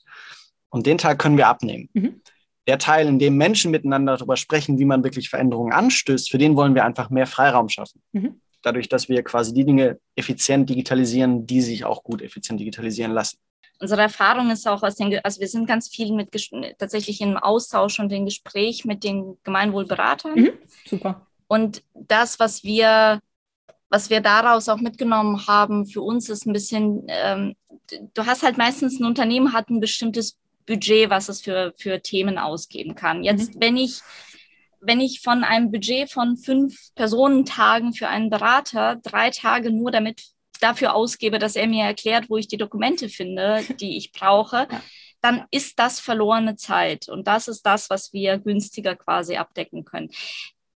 Und 0.72 0.86
den 0.86 0.98
Teil 0.98 1.16
können 1.16 1.36
wir 1.36 1.48
abnehmen. 1.48 1.88
Mhm. 1.92 2.20
Der 2.66 2.78
Teil, 2.78 3.06
in 3.06 3.18
dem 3.18 3.36
Menschen 3.36 3.70
miteinander 3.70 4.16
darüber 4.16 4.36
sprechen, 4.36 4.78
wie 4.78 4.84
man 4.84 5.04
wirklich 5.04 5.28
Veränderungen 5.28 5.72
anstößt, 5.72 6.30
für 6.30 6.38
den 6.38 6.56
wollen 6.56 6.74
wir 6.74 6.84
einfach 6.84 7.10
mehr 7.10 7.26
Freiraum 7.26 7.68
schaffen. 7.68 8.00
Mhm. 8.12 8.40
Dadurch, 8.62 8.88
dass 8.88 9.08
wir 9.08 9.22
quasi 9.22 9.52
die 9.52 9.64
Dinge 9.64 9.98
effizient 10.16 10.70
digitalisieren, 10.70 11.46
die 11.46 11.60
sich 11.60 11.84
auch 11.84 12.02
gut 12.02 12.22
effizient 12.22 12.58
digitalisieren 12.60 13.12
lassen. 13.12 13.38
Unsere 13.80 14.02
Erfahrung 14.02 14.50
ist 14.50 14.66
auch 14.66 14.82
aus 14.82 14.94
den, 14.94 15.18
also 15.24 15.40
wir 15.40 15.48
sind 15.48 15.66
ganz 15.66 15.88
viel 15.88 16.12
mit 16.12 16.30
tatsächlich 16.78 17.20
im 17.20 17.36
Austausch 17.36 17.98
und 17.98 18.12
im 18.12 18.24
Gespräch 18.24 18.84
mit 18.84 19.02
den 19.02 19.36
Gemeinwohlberatern. 19.42 20.34
Mhm. 20.34 20.52
Super. 20.86 21.26
Und 21.48 21.82
das, 21.94 22.38
was 22.38 22.62
wir 22.62 23.20
was 23.92 24.08
wir 24.08 24.22
daraus 24.22 24.70
auch 24.70 24.78
mitgenommen 24.78 25.46
haben 25.46 25.84
für 25.84 26.00
uns 26.00 26.30
ist 26.30 26.46
ein 26.46 26.54
bisschen, 26.54 27.04
ähm, 27.08 27.54
du 28.14 28.24
hast 28.24 28.42
halt 28.42 28.56
meistens 28.56 28.98
ein 28.98 29.04
Unternehmen 29.04 29.52
hat 29.52 29.68
ein 29.68 29.80
bestimmtes 29.80 30.38
Budget, 30.66 31.10
was 31.10 31.28
es 31.28 31.40
für, 31.40 31.72
für 31.76 32.00
Themen 32.00 32.38
ausgeben 32.38 32.94
kann. 32.94 33.24
Jetzt, 33.24 33.54
mhm. 33.54 33.60
wenn 33.60 33.76
ich 33.76 34.00
wenn 34.84 35.00
ich 35.00 35.20
von 35.20 35.44
einem 35.44 35.70
Budget 35.70 36.10
von 36.10 36.36
fünf 36.36 36.76
Personentagen 36.94 37.94
für 37.94 38.08
einen 38.08 38.30
Berater 38.30 38.96
drei 38.96 39.30
Tage 39.30 39.70
nur 39.70 39.92
damit 39.92 40.24
dafür 40.60 40.94
ausgebe, 40.94 41.38
dass 41.38 41.56
er 41.56 41.66
mir 41.66 41.84
erklärt, 41.84 42.28
wo 42.28 42.36
ich 42.36 42.48
die 42.48 42.56
Dokumente 42.56 43.08
finde, 43.08 43.62
die 43.80 43.96
ich 43.96 44.12
brauche, 44.12 44.56
ja. 44.70 44.82
dann 45.20 45.44
ist 45.50 45.78
das 45.78 46.00
verlorene 46.00 46.56
Zeit. 46.56 47.08
Und 47.08 47.26
das 47.26 47.48
ist 47.48 47.62
das, 47.62 47.90
was 47.90 48.12
wir 48.12 48.38
günstiger 48.38 48.96
quasi 48.96 49.36
abdecken 49.36 49.84
können. 49.84 50.10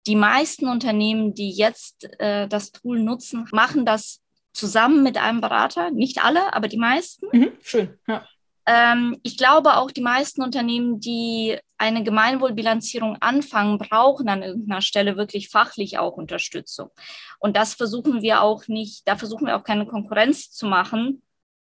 Die 0.08 0.16
meisten 0.16 0.68
Unternehmen, 0.68 1.34
die 1.34 1.52
jetzt 1.52 2.08
äh, 2.20 2.48
das 2.48 2.72
Tool 2.72 3.00
nutzen, 3.02 3.48
machen 3.52 3.86
das 3.86 4.22
zusammen 4.54 5.04
mit 5.04 5.18
einem 5.18 5.42
Berater. 5.42 5.90
Nicht 5.90 6.24
alle, 6.24 6.54
aber 6.54 6.68
die 6.68 6.78
meisten. 6.78 7.26
Mhm, 7.32 7.52
schön. 7.62 7.98
Ja. 8.08 8.28
Ähm, 8.68 9.18
ich 9.24 9.38
glaube 9.38 9.78
auch, 9.78 9.92
die 9.92 10.02
meisten 10.02 10.42
Unternehmen, 10.42 11.00
die 11.00 11.58
eine 11.78 12.04
Gemeinwohlbilanzierung 12.04 13.18
anfangen, 13.20 13.78
brauchen 13.78 14.30
an 14.30 14.44
irgendeiner 14.44 14.82
Stelle 14.82 15.18
wirklich 15.18 15.50
fachlich 15.50 16.00
auch 16.00 16.14
Unterstützung. 16.14 16.90
Und 17.40 17.58
das 17.58 17.74
versuchen 17.74 18.22
wir 18.22 18.42
auch 18.42 18.68
nicht, 18.68 19.08
da 19.08 19.18
versuchen 19.18 19.48
wir 19.48 19.58
auch 19.58 19.64
keine 19.64 19.86
Konkurrenz 19.86 20.52
zu 20.52 20.66
machen 20.66 21.22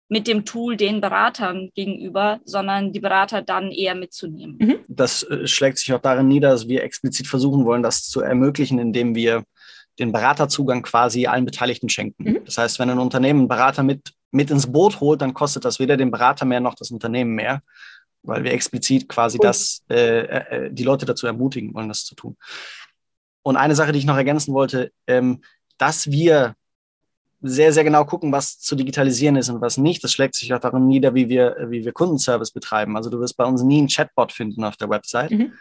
mit 0.10 0.28
dem 0.28 0.44
Tool 0.44 0.76
den 0.76 1.00
Beratern 1.00 1.70
gegenüber, 1.74 2.42
sondern 2.44 2.92
die 2.92 3.00
Berater 3.00 3.42
dann 3.42 3.72
eher 3.72 3.96
mitzunehmen. 3.96 4.58
Mhm. 4.60 4.80
Das 4.90 5.24
äh, 5.24 5.48
schlägt 5.48 5.78
sich 5.78 5.94
auch 5.94 6.02
darin 6.02 6.28
nieder, 6.28 6.50
dass 6.50 6.68
wir 6.68 6.84
explizit 6.84 7.28
versuchen 7.28 7.64
wollen, 7.64 7.82
das 7.82 8.04
zu 8.04 8.20
ermöglichen, 8.20 8.78
indem 8.78 9.16
wir 9.16 9.46
den 10.00 10.12
Beraterzugang 10.12 10.82
quasi 10.82 11.28
allen 11.28 11.46
Beteiligten 11.46 11.90
schenken. 11.90 12.24
Mhm. 12.24 12.46
Das 12.46 12.58
heißt, 12.58 12.80
wenn 12.80 12.90
ein 12.90 13.00
Unternehmen 13.00 13.42
einen 13.42 13.48
Berater 13.48 13.84
mit, 13.84 14.14
mit 14.32 14.50
ins 14.52 14.72
Boot 14.72 15.00
holt, 15.00 15.22
dann 15.22 15.34
kostet 15.34 15.66
das 15.66 15.80
weder 15.80 15.98
den 15.98 16.12
Berater 16.12 16.46
mehr 16.46 16.60
noch 16.60 16.76
das 16.76 16.92
Unternehmen 16.92 17.36
mehr, 17.36 17.62
weil 18.24 18.44
wir 18.44 18.54
explizit 18.54 19.10
quasi 19.10 19.38
cool. 19.38 19.48
das, 19.48 19.84
äh, 19.90 20.20
äh, 20.22 20.72
die 20.72 20.84
Leute 20.84 21.06
dazu 21.06 21.28
ermutigen 21.28 21.74
wollen, 21.74 21.90
das 21.90 22.06
zu 22.06 22.16
tun. 22.16 22.38
Und 23.44 23.58
eine 23.58 23.76
Sache, 23.76 23.92
die 23.92 24.00
ich 24.00 24.06
noch 24.06 24.18
ergänzen 24.18 24.54
wollte, 24.54 24.92
ähm, 25.08 25.42
dass 25.78 26.10
wir 26.12 26.56
sehr, 27.42 27.74
sehr 27.74 27.84
genau 27.84 28.06
gucken, 28.06 28.32
was 28.32 28.60
zu 28.60 28.76
digitalisieren 28.76 29.36
ist 29.36 29.50
und 29.50 29.62
was 29.62 29.78
nicht. 29.78 30.04
Das 30.04 30.14
schlägt 30.14 30.36
sich 30.36 30.54
auch 30.54 30.60
darin 30.60 30.88
nieder, 30.88 31.16
wie 31.16 31.28
wir, 31.28 31.58
wie 31.70 31.84
wir 31.84 31.92
Kundenservice 31.92 32.52
betreiben. 32.52 32.96
Also 32.96 33.10
du 33.10 33.20
wirst 33.20 33.36
bei 33.36 33.46
uns 33.46 33.64
nie 33.64 33.80
einen 33.80 33.88
Chatbot 33.88 34.32
finden 34.32 34.64
auf 34.64 34.78
der 34.78 34.90
Website, 34.90 35.32
mhm. 35.32 35.54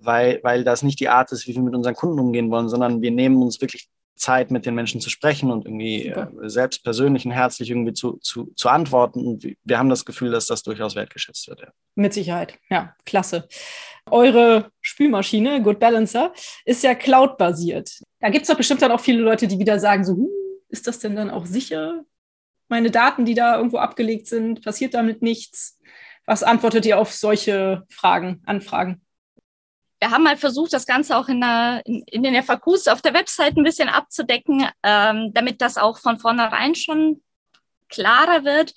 Weil, 0.00 0.40
weil 0.42 0.64
das 0.64 0.82
nicht 0.82 1.00
die 1.00 1.08
Art 1.08 1.32
ist, 1.32 1.46
wie 1.46 1.54
wir 1.54 1.62
mit 1.62 1.74
unseren 1.74 1.94
Kunden 1.94 2.18
umgehen 2.18 2.50
wollen, 2.50 2.68
sondern 2.68 3.02
wir 3.02 3.10
nehmen 3.10 3.42
uns 3.42 3.60
wirklich 3.60 3.88
Zeit, 4.18 4.50
mit 4.50 4.66
den 4.66 4.74
Menschen 4.74 5.00
zu 5.00 5.10
sprechen 5.10 5.50
und 5.50 5.64
irgendwie 5.64 6.08
äh, 6.08 6.26
selbst 6.42 6.82
persönlich 6.84 7.24
und 7.24 7.32
herzlich 7.32 7.70
irgendwie 7.70 7.92
zu, 7.92 8.18
zu, 8.20 8.52
zu 8.56 8.68
antworten. 8.68 9.24
Und 9.26 9.46
wir 9.64 9.78
haben 9.78 9.88
das 9.88 10.04
Gefühl, 10.04 10.30
dass 10.30 10.46
das 10.46 10.62
durchaus 10.62 10.94
wertgeschätzt 10.94 11.48
wird. 11.48 11.60
Ja. 11.60 11.68
Mit 11.94 12.12
Sicherheit, 12.12 12.58
ja, 12.68 12.94
klasse. 13.06 13.48
Eure 14.10 14.70
Spülmaschine, 14.80 15.62
Good 15.62 15.78
Balancer, 15.78 16.32
ist 16.64 16.82
ja 16.82 16.94
cloud-basiert. 16.94 18.02
Da 18.20 18.30
gibt 18.30 18.42
es 18.42 18.48
doch 18.48 18.56
bestimmt 18.56 18.82
dann 18.82 18.92
auch 18.92 19.00
viele 19.00 19.22
Leute, 19.22 19.46
die 19.46 19.58
wieder 19.58 19.78
sagen, 19.78 20.04
so, 20.04 20.14
hm, 20.14 20.28
ist 20.68 20.86
das 20.86 20.98
denn 20.98 21.16
dann 21.16 21.30
auch 21.30 21.46
sicher? 21.46 22.04
Meine 22.68 22.90
Daten, 22.90 23.24
die 23.24 23.34
da 23.34 23.56
irgendwo 23.56 23.78
abgelegt 23.78 24.26
sind, 24.26 24.62
passiert 24.62 24.94
damit 24.94 25.22
nichts? 25.22 25.78
Was 26.26 26.42
antwortet 26.42 26.84
ihr 26.84 26.98
auf 26.98 27.12
solche 27.12 27.84
Fragen, 27.88 28.42
Anfragen? 28.44 29.00
Wir 30.00 30.10
haben 30.10 30.22
mal 30.22 30.36
versucht, 30.36 30.72
das 30.72 30.86
Ganze 30.86 31.16
auch 31.16 31.28
in, 31.28 31.40
der, 31.40 31.82
in, 31.84 32.02
in 32.04 32.22
den 32.22 32.42
FAQs 32.42 32.88
auf 32.88 33.02
der 33.02 33.14
Website 33.14 33.56
ein 33.56 33.64
bisschen 33.64 33.88
abzudecken, 33.88 34.66
ähm, 34.82 35.32
damit 35.34 35.60
das 35.60 35.76
auch 35.76 35.98
von 35.98 36.18
vornherein 36.18 36.74
schon 36.74 37.20
klarer 37.88 38.44
wird. 38.44 38.74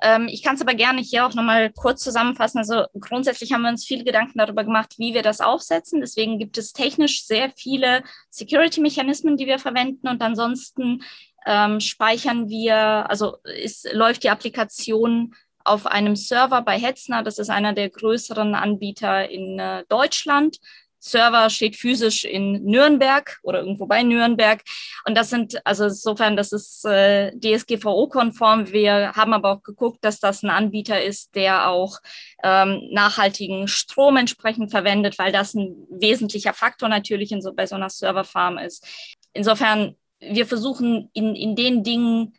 Ähm, 0.00 0.28
ich 0.28 0.42
kann 0.42 0.54
es 0.54 0.60
aber 0.60 0.74
gerne 0.74 1.00
hier 1.00 1.26
auch 1.26 1.34
nochmal 1.34 1.70
kurz 1.70 2.02
zusammenfassen. 2.02 2.58
Also 2.58 2.84
grundsätzlich 2.98 3.52
haben 3.52 3.62
wir 3.62 3.68
uns 3.68 3.84
viele 3.84 4.04
Gedanken 4.04 4.38
darüber 4.38 4.64
gemacht, 4.64 4.94
wie 4.98 5.14
wir 5.14 5.22
das 5.22 5.40
aufsetzen. 5.40 6.00
Deswegen 6.00 6.38
gibt 6.38 6.58
es 6.58 6.72
technisch 6.72 7.24
sehr 7.24 7.50
viele 7.56 8.02
Security-Mechanismen, 8.30 9.36
die 9.36 9.46
wir 9.46 9.58
verwenden 9.58 10.08
und 10.08 10.22
ansonsten 10.22 11.02
ähm, 11.44 11.80
speichern 11.80 12.48
wir, 12.48 12.76
also 12.76 13.36
ist, 13.44 13.92
läuft 13.92 14.22
die 14.22 14.30
Applikation 14.30 15.34
auf 15.64 15.86
einem 15.86 16.16
Server 16.16 16.62
bei 16.62 16.78
Hetzner. 16.78 17.22
Das 17.22 17.38
ist 17.38 17.50
einer 17.50 17.72
der 17.72 17.90
größeren 17.90 18.54
Anbieter 18.54 19.28
in 19.28 19.58
äh, 19.58 19.84
Deutschland. 19.88 20.58
Server 21.02 21.50
steht 21.50 21.74
physisch 21.74 22.24
in 22.24 22.62
Nürnberg 22.62 23.40
oder 23.42 23.60
irgendwo 23.60 23.86
bei 23.86 24.04
Nürnberg. 24.04 24.62
Und 25.04 25.16
das 25.16 25.30
sind, 25.30 25.60
also 25.66 25.84
insofern, 25.84 26.36
das 26.36 26.52
ist 26.52 26.84
äh, 26.84 27.32
DSGVO-konform. 27.36 28.70
Wir 28.70 29.12
haben 29.12 29.32
aber 29.32 29.50
auch 29.50 29.62
geguckt, 29.64 29.98
dass 30.02 30.20
das 30.20 30.44
ein 30.44 30.50
Anbieter 30.50 31.02
ist, 31.02 31.34
der 31.34 31.68
auch 31.68 31.98
ähm, 32.44 32.88
nachhaltigen 32.92 33.66
Strom 33.66 34.16
entsprechend 34.16 34.70
verwendet, 34.70 35.18
weil 35.18 35.32
das 35.32 35.54
ein 35.54 35.74
wesentlicher 35.90 36.54
Faktor 36.54 36.88
natürlich 36.88 37.32
in 37.32 37.42
so, 37.42 37.52
bei 37.52 37.66
so 37.66 37.74
einer 37.74 37.90
Serverfarm 37.90 38.58
ist. 38.58 38.86
Insofern, 39.32 39.96
wir 40.20 40.46
versuchen 40.46 41.10
in, 41.14 41.34
in 41.34 41.56
den 41.56 41.82
Dingen, 41.82 42.34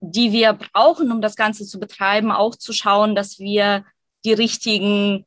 die 0.00 0.32
wir 0.32 0.52
brauchen, 0.52 1.10
um 1.10 1.20
das 1.20 1.36
Ganze 1.36 1.64
zu 1.66 1.80
betreiben, 1.80 2.30
auch 2.30 2.54
zu 2.54 2.72
schauen, 2.72 3.14
dass 3.14 3.38
wir 3.38 3.84
die 4.24 4.32
richtigen 4.32 5.24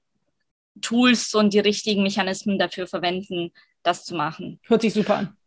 Tools 0.81 1.33
und 1.33 1.53
die 1.53 1.59
richtigen 1.59 2.03
Mechanismen 2.03 2.59
dafür 2.59 2.87
verwenden, 2.87 3.51
das 3.83 4.05
zu 4.05 4.15
machen. 4.15 4.59
Hört 4.63 4.81
sich 4.81 4.93
super 4.93 5.17
an. 5.17 5.37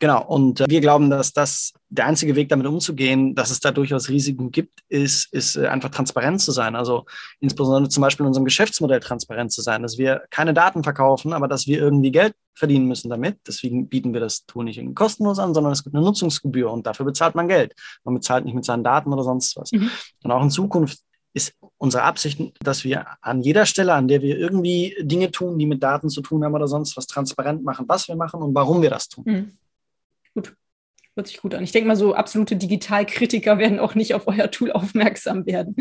Genau, 0.00 0.24
und 0.24 0.60
äh, 0.60 0.66
wir 0.68 0.80
glauben, 0.80 1.10
dass 1.10 1.32
das 1.32 1.72
der 1.88 2.06
einzige 2.06 2.36
Weg, 2.36 2.48
damit 2.50 2.66
umzugehen, 2.66 3.34
dass 3.34 3.50
es 3.50 3.60
da 3.60 3.72
durchaus 3.72 4.08
Risiken 4.08 4.50
gibt, 4.50 4.80
ist, 4.88 5.32
ist 5.32 5.56
äh, 5.56 5.66
einfach 5.66 5.90
transparent 5.90 6.40
zu 6.40 6.52
sein. 6.52 6.76
Also 6.76 7.04
insbesondere 7.40 7.88
zum 7.88 8.02
Beispiel 8.02 8.24
in 8.24 8.28
unserem 8.28 8.44
Geschäftsmodell 8.44 9.00
transparent 9.00 9.50
zu 9.52 9.62
sein, 9.62 9.82
dass 9.82 9.98
wir 9.98 10.22
keine 10.30 10.54
Daten 10.54 10.84
verkaufen, 10.84 11.32
aber 11.32 11.48
dass 11.48 11.66
wir 11.66 11.78
irgendwie 11.78 12.12
Geld 12.12 12.34
verdienen 12.54 12.86
müssen 12.86 13.08
damit. 13.08 13.38
Deswegen 13.46 13.88
bieten 13.88 14.12
wir 14.12 14.20
das 14.20 14.46
Tool 14.46 14.64
nicht 14.64 14.80
kostenlos 14.94 15.38
an, 15.38 15.54
sondern 15.54 15.72
es 15.72 15.82
gibt 15.82 15.96
eine 15.96 16.04
Nutzungsgebühr 16.04 16.70
und 16.70 16.86
dafür 16.86 17.06
bezahlt 17.06 17.34
man 17.34 17.48
Geld. 17.48 17.74
Man 18.04 18.14
bezahlt 18.14 18.44
nicht 18.44 18.54
mit 18.54 18.64
seinen 18.64 18.84
Daten 18.84 19.12
oder 19.12 19.24
sonst 19.24 19.56
was. 19.56 19.72
Mhm. 19.72 19.90
Und 20.22 20.30
auch 20.30 20.42
in 20.42 20.50
Zukunft 20.50 21.00
ist 21.34 21.54
unsere 21.76 22.02
Absicht, 22.04 22.40
dass 22.60 22.84
wir 22.84 23.06
an 23.20 23.42
jeder 23.42 23.66
Stelle, 23.66 23.94
an 23.94 24.08
der 24.08 24.22
wir 24.22 24.38
irgendwie 24.38 24.96
Dinge 25.00 25.30
tun, 25.30 25.58
die 25.58 25.66
mit 25.66 25.82
Daten 25.82 26.08
zu 26.08 26.20
tun 26.20 26.44
haben 26.44 26.54
oder 26.54 26.68
sonst 26.68 26.96
was, 26.96 27.06
transparent 27.06 27.64
machen, 27.64 27.86
was 27.88 28.08
wir 28.08 28.16
machen 28.16 28.42
und 28.42 28.54
warum 28.54 28.82
wir 28.82 28.90
das 28.90 29.08
tun. 29.08 29.24
Mhm. 29.26 29.52
Hört 31.18 31.26
sich 31.26 31.40
gut 31.40 31.52
an. 31.52 31.64
Ich 31.64 31.72
denke 31.72 31.88
mal, 31.88 31.96
so 31.96 32.14
absolute 32.14 32.54
Digitalkritiker 32.54 33.58
werden 33.58 33.80
auch 33.80 33.96
nicht 33.96 34.14
auf 34.14 34.28
euer 34.28 34.52
Tool 34.52 34.70
aufmerksam 34.70 35.46
werden. 35.46 35.74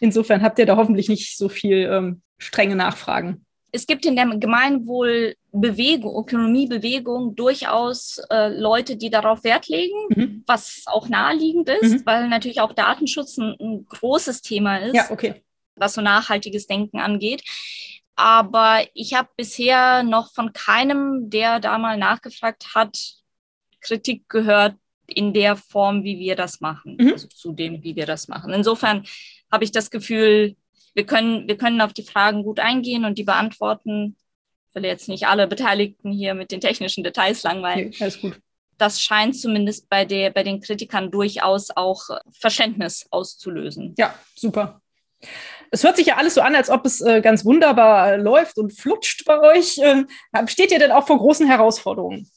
Insofern 0.00 0.42
habt 0.42 0.58
ihr 0.58 0.66
da 0.66 0.76
hoffentlich 0.76 1.08
nicht 1.08 1.38
so 1.38 1.48
viel 1.48 1.88
ähm, 1.88 2.22
strenge 2.38 2.74
Nachfragen. 2.74 3.46
Es 3.70 3.86
gibt 3.86 4.04
in 4.04 4.16
der 4.16 4.26
Gemeinwohlbewegung, 4.26 6.24
Ökonomiebewegung 6.24 7.36
durchaus 7.36 8.20
äh, 8.30 8.48
Leute, 8.48 8.96
die 8.96 9.10
darauf 9.10 9.44
Wert 9.44 9.68
legen, 9.68 9.94
mhm. 10.08 10.42
was 10.48 10.82
auch 10.86 11.08
naheliegend 11.08 11.68
ist, 11.68 12.00
mhm. 12.00 12.02
weil 12.04 12.28
natürlich 12.28 12.60
auch 12.60 12.72
Datenschutz 12.72 13.38
ein, 13.38 13.54
ein 13.60 13.86
großes 13.88 14.42
Thema 14.42 14.78
ist, 14.78 14.96
ja, 14.96 15.08
okay. 15.12 15.44
was 15.76 15.94
so 15.94 16.00
nachhaltiges 16.00 16.66
Denken 16.66 16.98
angeht 16.98 17.44
aber 18.16 18.84
ich 18.92 19.14
habe 19.14 19.30
bisher 19.34 20.02
noch 20.02 20.30
von 20.34 20.52
keinem, 20.52 21.30
der 21.30 21.58
da 21.58 21.78
mal 21.78 21.96
nachgefragt 21.96 22.74
hat, 22.74 22.98
Kritik 23.80 24.28
gehört 24.28 24.76
in 25.12 25.32
der 25.32 25.56
Form, 25.56 26.04
wie 26.04 26.18
wir 26.18 26.36
das 26.36 26.60
machen, 26.60 26.96
mhm. 26.98 27.12
also 27.12 27.28
zu 27.28 27.52
dem, 27.52 27.82
wie 27.82 27.96
wir 27.96 28.06
das 28.06 28.28
machen. 28.28 28.52
Insofern 28.52 29.04
habe 29.50 29.64
ich 29.64 29.72
das 29.72 29.90
Gefühl, 29.90 30.56
wir 30.94 31.06
können, 31.06 31.48
wir 31.48 31.56
können 31.56 31.80
auf 31.80 31.92
die 31.92 32.02
Fragen 32.02 32.42
gut 32.42 32.58
eingehen 32.60 33.04
und 33.04 33.18
die 33.18 33.24
beantworten. 33.24 34.16
Ich 34.68 34.74
will 34.74 34.84
jetzt 34.84 35.08
nicht 35.08 35.26
alle 35.26 35.46
Beteiligten 35.46 36.12
hier 36.12 36.34
mit 36.34 36.50
den 36.50 36.60
technischen 36.60 37.04
Details 37.04 37.42
langweilen. 37.42 37.88
Okay, 37.88 37.96
alles 38.00 38.20
gut. 38.20 38.40
Das 38.78 39.00
scheint 39.00 39.36
zumindest 39.36 39.90
bei, 39.90 40.04
der, 40.04 40.30
bei 40.30 40.42
den 40.42 40.60
Kritikern 40.60 41.10
durchaus 41.10 41.70
auch 41.70 42.02
Verständnis 42.32 43.06
auszulösen. 43.10 43.94
Ja, 43.98 44.14
super. 44.34 44.80
Es 45.70 45.84
hört 45.84 45.96
sich 45.96 46.06
ja 46.06 46.16
alles 46.16 46.34
so 46.34 46.40
an, 46.40 46.56
als 46.56 46.70
ob 46.70 46.86
es 46.86 47.00
äh, 47.00 47.20
ganz 47.20 47.44
wunderbar 47.44 48.16
läuft 48.16 48.58
und 48.58 48.72
flutscht 48.72 49.24
bei 49.26 49.38
euch. 49.40 49.78
Ähm, 49.78 50.08
steht 50.46 50.72
ihr 50.72 50.78
denn 50.78 50.92
auch 50.92 51.06
vor 51.06 51.18
großen 51.18 51.46
Herausforderungen? 51.46 52.28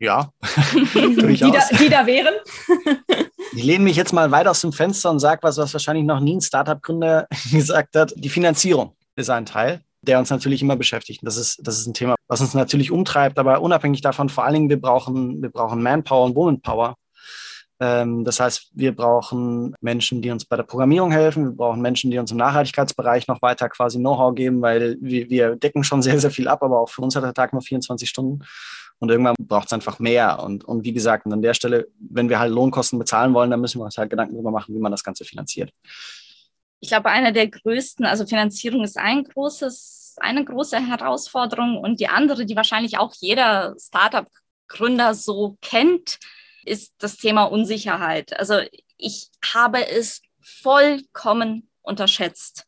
Ja, 0.00 0.32
die, 0.72 1.36
da, 1.38 1.60
die 1.78 1.88
da 1.90 2.06
wären. 2.06 2.34
ich 3.52 3.62
lehne 3.62 3.84
mich 3.84 3.96
jetzt 3.96 4.14
mal 4.14 4.30
weit 4.30 4.46
aus 4.46 4.62
dem 4.62 4.72
Fenster 4.72 5.10
und 5.10 5.20
sage 5.20 5.42
was, 5.42 5.58
was 5.58 5.74
wahrscheinlich 5.74 6.06
noch 6.06 6.20
nie 6.20 6.36
ein 6.36 6.40
Startup-Gründer 6.40 7.28
gesagt 7.52 7.94
hat. 7.94 8.14
Die 8.16 8.30
Finanzierung 8.30 8.96
ist 9.16 9.28
ein 9.28 9.44
Teil, 9.44 9.82
der 10.00 10.18
uns 10.18 10.30
natürlich 10.30 10.62
immer 10.62 10.76
beschäftigt. 10.76 11.20
Das 11.22 11.36
ist, 11.36 11.60
das 11.62 11.78
ist 11.78 11.86
ein 11.86 11.92
Thema, 11.92 12.14
was 12.28 12.40
uns 12.40 12.54
natürlich 12.54 12.90
umtreibt, 12.90 13.38
aber 13.38 13.60
unabhängig 13.60 14.00
davon, 14.00 14.30
vor 14.30 14.44
allen 14.44 14.54
Dingen, 14.54 14.68
wir 14.70 14.80
brauchen, 14.80 15.42
wir 15.42 15.50
brauchen 15.50 15.82
Manpower 15.82 16.24
und 16.24 16.34
Womanpower. 16.34 16.96
Ähm, 17.78 18.24
das 18.24 18.40
heißt, 18.40 18.70
wir 18.72 18.96
brauchen 18.96 19.74
Menschen, 19.82 20.22
die 20.22 20.30
uns 20.30 20.46
bei 20.46 20.56
der 20.56 20.62
Programmierung 20.62 21.12
helfen. 21.12 21.44
Wir 21.44 21.56
brauchen 21.56 21.82
Menschen, 21.82 22.10
die 22.10 22.18
uns 22.18 22.30
im 22.30 22.38
Nachhaltigkeitsbereich 22.38 23.28
noch 23.28 23.42
weiter 23.42 23.68
quasi 23.68 23.98
Know-how 23.98 24.34
geben, 24.34 24.62
weil 24.62 24.96
wir, 25.02 25.28
wir 25.28 25.56
decken 25.56 25.84
schon 25.84 26.00
sehr, 26.00 26.18
sehr 26.18 26.30
viel 26.30 26.48
ab, 26.48 26.62
aber 26.62 26.80
auch 26.80 26.88
für 26.88 27.02
uns 27.02 27.16
hat 27.16 27.24
der 27.24 27.34
Tag 27.34 27.52
nur 27.52 27.60
24 27.60 28.08
Stunden. 28.08 28.44
Und 29.00 29.10
irgendwann 29.10 29.34
braucht 29.38 29.66
es 29.66 29.72
einfach 29.72 29.98
mehr. 29.98 30.42
Und, 30.42 30.64
und 30.64 30.84
wie 30.84 30.92
gesagt, 30.92 31.26
an 31.26 31.42
der 31.42 31.54
Stelle, 31.54 31.88
wenn 31.98 32.28
wir 32.28 32.38
halt 32.38 32.52
Lohnkosten 32.52 32.98
bezahlen 32.98 33.32
wollen, 33.32 33.50
dann 33.50 33.60
müssen 33.60 33.80
wir 33.80 33.86
uns 33.86 33.96
halt 33.96 34.10
Gedanken 34.10 34.34
darüber 34.34 34.50
machen, 34.50 34.74
wie 34.74 34.78
man 34.78 34.92
das 34.92 35.02
Ganze 35.02 35.24
finanziert. 35.24 35.72
Ich 36.80 36.90
glaube, 36.90 37.10
einer 37.10 37.32
der 37.32 37.48
größten, 37.48 38.04
also 38.04 38.26
Finanzierung 38.26 38.84
ist 38.84 38.98
ein 38.98 39.24
großes, 39.24 40.16
eine 40.20 40.44
große 40.44 40.86
Herausforderung. 40.86 41.78
Und 41.78 41.98
die 41.98 42.08
andere, 42.08 42.44
die 42.44 42.56
wahrscheinlich 42.56 42.98
auch 42.98 43.14
jeder 43.18 43.74
Startup-Gründer 43.78 45.14
so 45.14 45.56
kennt, 45.62 46.18
ist 46.64 46.92
das 46.98 47.16
Thema 47.16 47.44
Unsicherheit. 47.44 48.38
Also 48.38 48.60
ich 48.98 49.30
habe 49.54 49.88
es 49.88 50.20
vollkommen 50.40 51.70
unterschätzt 51.80 52.66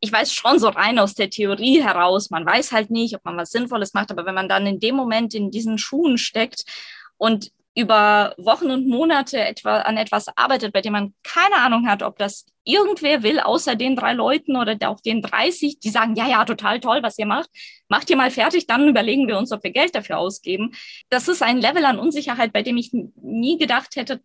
ich 0.00 0.12
weiß 0.12 0.32
schon 0.32 0.58
so 0.58 0.68
rein 0.68 0.98
aus 0.98 1.14
der 1.14 1.30
Theorie 1.30 1.82
heraus, 1.82 2.30
man 2.30 2.46
weiß 2.46 2.72
halt 2.72 2.90
nicht, 2.90 3.14
ob 3.14 3.24
man 3.24 3.36
was 3.36 3.50
Sinnvolles 3.50 3.94
macht, 3.94 4.10
aber 4.10 4.26
wenn 4.26 4.34
man 4.34 4.48
dann 4.48 4.66
in 4.66 4.80
dem 4.80 4.94
Moment 4.94 5.34
in 5.34 5.50
diesen 5.50 5.78
Schuhen 5.78 6.18
steckt 6.18 6.64
und 7.16 7.50
über 7.78 8.34
Wochen 8.38 8.72
und 8.72 8.88
Monate 8.88 9.38
etwa 9.38 9.82
an 9.82 9.96
etwas 9.96 10.26
arbeitet, 10.36 10.72
bei 10.72 10.80
dem 10.80 10.92
man 10.92 11.14
keine 11.22 11.56
Ahnung 11.56 11.86
hat, 11.86 12.02
ob 12.02 12.18
das 12.18 12.44
irgendwer 12.64 13.22
will, 13.22 13.38
außer 13.38 13.76
den 13.76 13.94
drei 13.94 14.14
Leuten 14.14 14.56
oder 14.56 14.76
auch 14.88 15.00
den 15.00 15.22
30, 15.22 15.78
die 15.78 15.90
sagen, 15.90 16.16
ja, 16.16 16.26
ja, 16.26 16.44
total 16.44 16.80
toll, 16.80 17.04
was 17.04 17.18
ihr 17.18 17.26
macht. 17.26 17.48
Macht 17.88 18.10
ihr 18.10 18.16
mal 18.16 18.32
fertig, 18.32 18.66
dann 18.66 18.88
überlegen 18.88 19.28
wir 19.28 19.38
uns, 19.38 19.52
ob 19.52 19.62
wir 19.62 19.70
Geld 19.70 19.94
dafür 19.94 20.18
ausgeben. 20.18 20.72
Das 21.08 21.28
ist 21.28 21.40
ein 21.40 21.58
Level 21.58 21.84
an 21.84 22.00
Unsicherheit, 22.00 22.52
bei 22.52 22.62
dem 22.62 22.76
ich 22.76 22.90
nie 22.92 23.58
gedacht 23.58 23.94
hätte, 23.94 24.22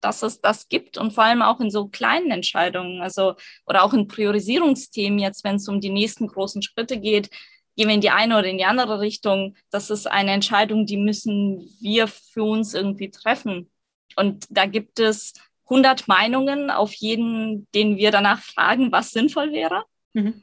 dass 0.00 0.22
es 0.22 0.40
das 0.40 0.68
gibt 0.68 0.98
und 0.98 1.12
vor 1.12 1.24
allem 1.24 1.42
auch 1.42 1.60
in 1.60 1.70
so 1.70 1.88
kleinen 1.88 2.30
Entscheidungen, 2.30 3.02
also 3.02 3.34
oder 3.66 3.84
auch 3.84 3.92
in 3.92 4.08
Priorisierungsthemen 4.08 5.18
jetzt, 5.18 5.44
wenn 5.44 5.56
es 5.56 5.68
um 5.68 5.80
die 5.80 5.90
nächsten 5.90 6.26
großen 6.26 6.62
Schritte 6.62 6.98
geht, 6.98 7.30
gehen 7.76 7.88
wir 7.88 7.94
in 7.94 8.00
die 8.00 8.10
eine 8.10 8.38
oder 8.38 8.48
in 8.48 8.58
die 8.58 8.64
andere 8.64 9.00
Richtung. 9.00 9.56
Das 9.70 9.90
ist 9.90 10.06
eine 10.06 10.32
Entscheidung, 10.32 10.86
die 10.86 10.96
müssen 10.96 11.68
wir 11.80 12.08
für 12.08 12.44
uns 12.44 12.74
irgendwie 12.74 13.10
treffen. 13.10 13.70
Und 14.16 14.46
da 14.50 14.66
gibt 14.66 14.98
es 14.98 15.34
100 15.64 16.08
Meinungen 16.08 16.70
auf 16.70 16.92
jeden, 16.94 17.68
den 17.74 17.96
wir 17.96 18.10
danach 18.10 18.42
fragen, 18.42 18.90
was 18.92 19.12
sinnvoll 19.12 19.52
wäre. 19.52 19.84
Mhm. 20.12 20.42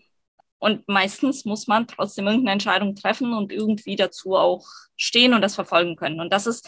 Und 0.59 0.87
meistens 0.87 1.45
muss 1.45 1.67
man 1.67 1.85
trotzdem 1.85 2.25
irgendeine 2.25 2.53
Entscheidung 2.53 2.95
treffen 2.95 3.33
und 3.33 3.51
irgendwie 3.51 3.95
dazu 3.95 4.35
auch 4.35 4.65
stehen 4.95 5.33
und 5.33 5.41
das 5.41 5.55
verfolgen 5.55 5.95
können. 5.95 6.19
Und 6.19 6.33
das 6.33 6.47
ist 6.47 6.67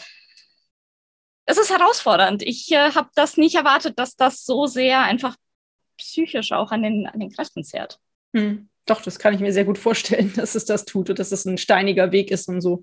es 1.50 1.58
ist 1.58 1.70
herausfordernd. 1.70 2.42
Ich 2.42 2.70
äh, 2.72 2.92
habe 2.92 3.10
das 3.14 3.36
nicht 3.36 3.56
erwartet, 3.56 3.98
dass 3.98 4.16
das 4.16 4.44
so 4.44 4.66
sehr 4.66 5.00
einfach 5.00 5.36
psychisch 5.98 6.52
auch 6.52 6.70
an 6.70 6.82
den, 6.82 7.06
an 7.06 7.20
den 7.20 7.30
Kräften 7.30 7.64
zehrt. 7.64 7.98
Hm. 8.34 8.68
Doch, 8.86 9.02
das 9.02 9.18
kann 9.18 9.34
ich 9.34 9.40
mir 9.40 9.52
sehr 9.52 9.64
gut 9.64 9.78
vorstellen, 9.78 10.32
dass 10.36 10.54
es 10.54 10.64
das 10.64 10.84
tut 10.84 11.10
und 11.10 11.18
dass 11.18 11.32
es 11.32 11.44
ein 11.44 11.58
steiniger 11.58 12.12
Weg 12.12 12.30
ist 12.30 12.48
und 12.48 12.60
so. 12.60 12.82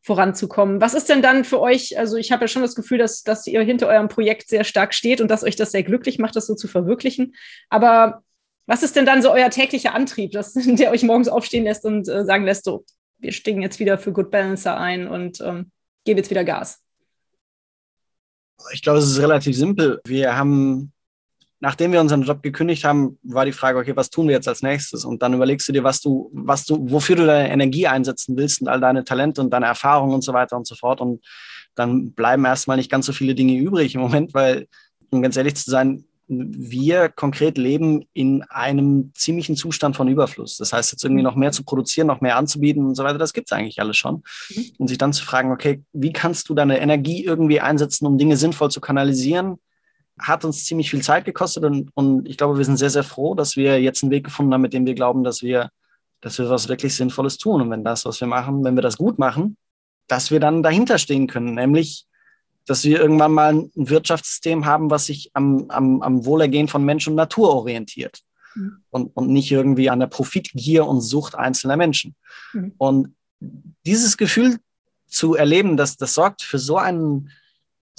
voranzukommen. 0.00 0.80
Was 0.80 0.94
ist 0.94 1.08
denn 1.08 1.22
dann 1.22 1.44
für 1.44 1.60
euch, 1.60 1.98
also 1.98 2.16
ich 2.16 2.30
habe 2.30 2.44
ja 2.44 2.48
schon 2.48 2.62
das 2.62 2.76
Gefühl, 2.76 2.98
dass, 2.98 3.24
dass 3.24 3.46
ihr 3.48 3.62
hinter 3.62 3.88
eurem 3.88 4.08
Projekt 4.08 4.48
sehr 4.48 4.62
stark 4.62 4.94
steht 4.94 5.20
und 5.20 5.28
dass 5.28 5.42
euch 5.42 5.56
das 5.56 5.72
sehr 5.72 5.82
glücklich 5.82 6.18
macht, 6.18 6.36
das 6.36 6.46
so 6.46 6.54
zu 6.54 6.68
verwirklichen. 6.68 7.34
Aber 7.68 8.22
was 8.66 8.84
ist 8.84 8.94
denn 8.96 9.06
dann 9.06 9.22
so 9.22 9.32
euer 9.32 9.50
täglicher 9.50 9.94
Antrieb, 9.94 10.30
dass, 10.32 10.52
der 10.54 10.92
euch 10.92 11.02
morgens 11.02 11.28
aufstehen 11.28 11.64
lässt 11.64 11.84
und 11.84 12.08
äh, 12.08 12.24
sagen 12.24 12.44
lässt, 12.44 12.64
so, 12.64 12.84
wir 13.18 13.32
stehen 13.32 13.60
jetzt 13.60 13.80
wieder 13.80 13.98
für 13.98 14.12
Good 14.12 14.30
Balancer 14.30 14.78
ein 14.78 15.08
und 15.08 15.40
ähm, 15.40 15.72
geben 16.04 16.18
jetzt 16.18 16.30
wieder 16.30 16.44
Gas? 16.44 16.80
Ich 18.72 18.82
glaube, 18.82 18.98
es 18.98 19.10
ist 19.10 19.20
relativ 19.20 19.56
simpel. 19.56 20.00
Wir 20.04 20.36
haben 20.36 20.92
nachdem 21.60 21.92
wir 21.92 22.00
unseren 22.00 22.22
Job 22.22 22.42
gekündigt 22.42 22.84
haben, 22.84 23.18
war 23.22 23.44
die 23.44 23.52
Frage, 23.52 23.78
okay, 23.78 23.96
was 23.96 24.10
tun 24.10 24.28
wir 24.28 24.34
jetzt 24.34 24.48
als 24.48 24.62
nächstes? 24.62 25.04
Und 25.04 25.22
dann 25.22 25.34
überlegst 25.34 25.68
du 25.68 25.72
dir, 25.72 25.84
was 25.84 26.00
du, 26.00 26.30
was 26.32 26.64
du, 26.64 26.90
wofür 26.90 27.16
du 27.16 27.26
deine 27.26 27.50
Energie 27.50 27.86
einsetzen 27.86 28.36
willst 28.36 28.60
und 28.60 28.68
all 28.68 28.80
deine 28.80 29.04
Talente 29.04 29.40
und 29.40 29.50
deine 29.50 29.66
Erfahrungen 29.66 30.14
und 30.14 30.22
so 30.22 30.32
weiter 30.32 30.56
und 30.56 30.66
so 30.66 30.76
fort. 30.76 31.00
Und 31.00 31.24
dann 31.74 32.12
bleiben 32.12 32.44
erstmal 32.44 32.76
nicht 32.76 32.90
ganz 32.90 33.06
so 33.06 33.12
viele 33.12 33.34
Dinge 33.34 33.56
übrig 33.56 33.94
im 33.94 34.00
Moment, 34.00 34.34
weil, 34.34 34.68
um 35.10 35.22
ganz 35.22 35.36
ehrlich 35.36 35.56
zu 35.56 35.70
sein, 35.70 36.04
wir 36.28 37.08
konkret 37.08 37.56
leben 37.56 38.04
in 38.12 38.42
einem 38.42 39.12
ziemlichen 39.14 39.56
Zustand 39.56 39.96
von 39.96 40.08
Überfluss. 40.08 40.58
Das 40.58 40.72
heißt, 40.72 40.92
jetzt 40.92 41.02
irgendwie 41.02 41.22
noch 41.22 41.34
mehr 41.34 41.52
zu 41.52 41.64
produzieren, 41.64 42.06
noch 42.06 42.20
mehr 42.20 42.36
anzubieten 42.36 42.86
und 42.86 42.94
so 42.94 43.04
weiter, 43.04 43.18
das 43.18 43.32
gibt 43.32 43.50
es 43.50 43.56
eigentlich 43.56 43.80
alles 43.80 43.96
schon. 43.96 44.22
Mhm. 44.50 44.72
Und 44.78 44.88
sich 44.88 44.98
dann 44.98 45.12
zu 45.12 45.24
fragen, 45.24 45.52
okay, 45.52 45.82
wie 45.92 46.12
kannst 46.12 46.48
du 46.48 46.54
deine 46.54 46.80
Energie 46.80 47.24
irgendwie 47.24 47.60
einsetzen, 47.60 48.06
um 48.06 48.18
Dinge 48.18 48.36
sinnvoll 48.36 48.70
zu 48.70 48.80
kanalisieren? 48.80 49.58
hat 50.20 50.44
uns 50.44 50.64
ziemlich 50.64 50.90
viel 50.90 51.02
Zeit 51.02 51.24
gekostet 51.24 51.64
und, 51.64 51.90
und 51.94 52.28
ich 52.28 52.36
glaube, 52.36 52.58
wir 52.58 52.64
sind 52.64 52.76
sehr, 52.76 52.90
sehr 52.90 53.04
froh, 53.04 53.34
dass 53.34 53.56
wir 53.56 53.80
jetzt 53.80 54.02
einen 54.02 54.10
Weg 54.10 54.24
gefunden 54.24 54.52
haben, 54.52 54.62
mit 54.62 54.72
dem 54.72 54.86
wir 54.86 54.94
glauben, 54.94 55.22
dass 55.22 55.42
wir, 55.42 55.70
dass 56.20 56.38
wir 56.38 56.50
was 56.50 56.68
wirklich 56.68 56.94
Sinnvolles 56.94 57.38
tun. 57.38 57.62
Und 57.62 57.70
wenn 57.70 57.84
das, 57.84 58.04
was 58.04 58.20
wir 58.20 58.26
machen, 58.26 58.64
wenn 58.64 58.74
wir 58.74 58.82
das 58.82 58.96
gut 58.96 59.18
machen, 59.18 59.56
dass 60.08 60.30
wir 60.30 60.40
dann 60.40 60.62
dahinter 60.62 60.98
stehen 60.98 61.26
können, 61.26 61.54
nämlich, 61.54 62.06
dass 62.68 62.84
wir 62.84 63.00
irgendwann 63.00 63.32
mal 63.32 63.54
ein 63.54 63.70
Wirtschaftssystem 63.74 64.66
haben, 64.66 64.90
was 64.90 65.06
sich 65.06 65.30
am, 65.32 65.66
am, 65.68 66.02
am 66.02 66.24
Wohlergehen 66.24 66.68
von 66.68 66.84
Mensch 66.84 67.08
und 67.08 67.14
Natur 67.14 67.50
orientiert 67.50 68.20
mhm. 68.54 68.82
und, 68.90 69.16
und 69.16 69.30
nicht 69.30 69.50
irgendwie 69.50 69.90
an 69.90 70.00
der 70.00 70.06
Profitgier 70.06 70.86
und 70.86 71.00
Sucht 71.00 71.34
einzelner 71.34 71.76
Menschen. 71.76 72.14
Mhm. 72.52 72.72
Und 72.76 73.14
dieses 73.86 74.16
Gefühl 74.16 74.58
zu 75.06 75.34
erleben, 75.34 75.76
dass 75.76 75.96
das 75.96 76.14
sorgt 76.14 76.42
für 76.42 76.58
so 76.58 76.76
einen 76.76 77.30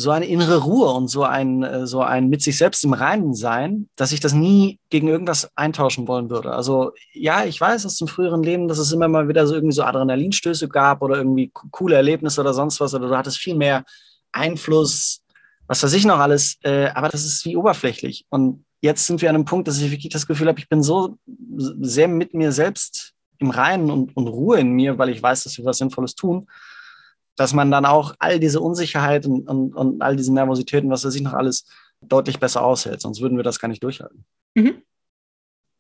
so 0.02 0.12
eine 0.12 0.28
innere 0.28 0.60
Ruhe 0.60 0.92
und 0.92 1.10
so 1.10 1.24
ein, 1.24 1.62
äh, 1.62 1.86
so 1.86 2.02
ein 2.02 2.30
mit 2.30 2.42
sich 2.42 2.58
selbst 2.58 2.86
im 2.86 2.94
Reinen 2.94 3.34
sein, 3.34 3.90
dass 3.98 4.14
ich 4.14 4.22
das 4.22 4.32
nie 4.32 4.80
gegen 4.90 5.10
irgendwas 5.10 5.50
eintauschen 5.58 6.08
wollen 6.08 6.30
würde. 6.30 6.54
Also 6.54 6.94
ja, 7.12 7.44
ich 7.44 7.60
weiß 7.60 7.86
aus 7.86 7.98
dem 7.98 8.08
früheren 8.08 8.42
Leben, 8.42 8.70
dass 8.70 8.78
es 8.78 8.94
immer 8.94 9.10
mal 9.10 9.28
wieder 9.28 9.46
so 9.46 9.56
irgendwie 9.56 9.76
so 9.76 9.84
Adrenalinstöße 9.84 10.70
gab 10.70 11.02
oder 11.02 11.18
irgendwie 11.18 11.52
coole 11.54 11.98
Erlebnisse 11.98 12.40
oder 12.40 12.54
sonst 12.54 12.80
was 12.80 12.94
oder 12.94 13.10
du 13.10 13.18
hattest 13.18 13.40
viel 13.40 13.56
mehr 13.56 13.84
Einfluss, 14.32 15.22
was 15.68 15.84
weiß 15.84 15.94
ich 15.94 16.06
noch 16.06 16.20
alles, 16.20 16.58
äh, 16.64 16.88
aber 16.88 17.10
das 17.10 17.26
ist 17.26 17.46
wie 17.46 17.56
oberflächlich. 17.56 18.26
Und 18.30 18.66
jetzt 18.82 19.06
sind 19.06 19.22
wir 19.22 19.30
an 19.30 19.36
einem 19.36 19.46
Punkt, 19.46 19.68
dass 19.68 19.80
ich 19.80 19.92
wirklich 19.92 20.12
das 20.12 20.28
Gefühl 20.28 20.48
habe, 20.48 20.60
ich 20.60 20.70
bin 20.70 20.84
so 20.84 21.18
sehr 21.58 22.08
mit 22.08 22.34
mir 22.34 22.52
selbst 22.52 23.14
im 23.38 23.52
Reinen 23.52 23.90
und, 23.90 24.16
und 24.16 24.28
Ruhe 24.28 24.60
in 24.60 24.72
mir, 24.72 24.98
weil 24.98 25.10
ich 25.10 25.22
weiß, 25.22 25.44
dass 25.44 25.58
wir 25.58 25.66
was 25.66 25.78
Sinnvolles 25.78 26.16
tun 26.16 26.48
dass 27.40 27.54
man 27.54 27.72
dann 27.72 27.86
auch 27.86 28.16
all 28.20 28.38
diese 28.38 28.60
Unsicherheit 28.60 29.26
und, 29.26 29.48
und, 29.48 29.74
und 29.74 30.02
all 30.02 30.18
diese 30.18 30.34
Nervositäten, 30.34 30.90
was 30.90 31.06
weiß 31.06 31.16
ich 31.16 31.22
noch 31.22 31.34
alles, 31.34 31.64
deutlich 32.02 32.38
besser 32.38 32.66
aushält. 32.66 33.00
Sonst 33.00 33.22
würden 33.22 33.38
wir 33.38 33.46
das 33.46 33.60
gar 33.60 33.70
nicht 33.70 33.82
durchhalten. 33.82 34.26
Mhm. 34.56 34.84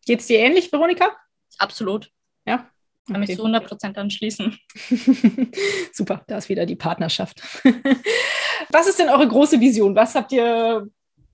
Geht 0.05 0.21
es 0.21 0.27
dir 0.27 0.39
ähnlich, 0.39 0.71
Veronika? 0.71 1.17
Absolut. 1.57 2.09
Ja. 2.45 2.65
Kann 3.09 3.21
okay. 3.23 3.31
mich 3.31 3.37
zu 3.37 3.43
100 3.43 3.67
Prozent 3.67 3.97
anschließen. 3.97 4.57
Super, 5.93 6.23
da 6.27 6.37
ist 6.37 6.49
wieder 6.49 6.65
die 6.65 6.75
Partnerschaft. 6.75 7.41
Was 8.69 8.87
ist 8.87 8.99
denn 8.99 9.09
eure 9.09 9.27
große 9.27 9.59
Vision? 9.59 9.95
Was 9.95 10.15
habt 10.15 10.31
ihr 10.31 10.87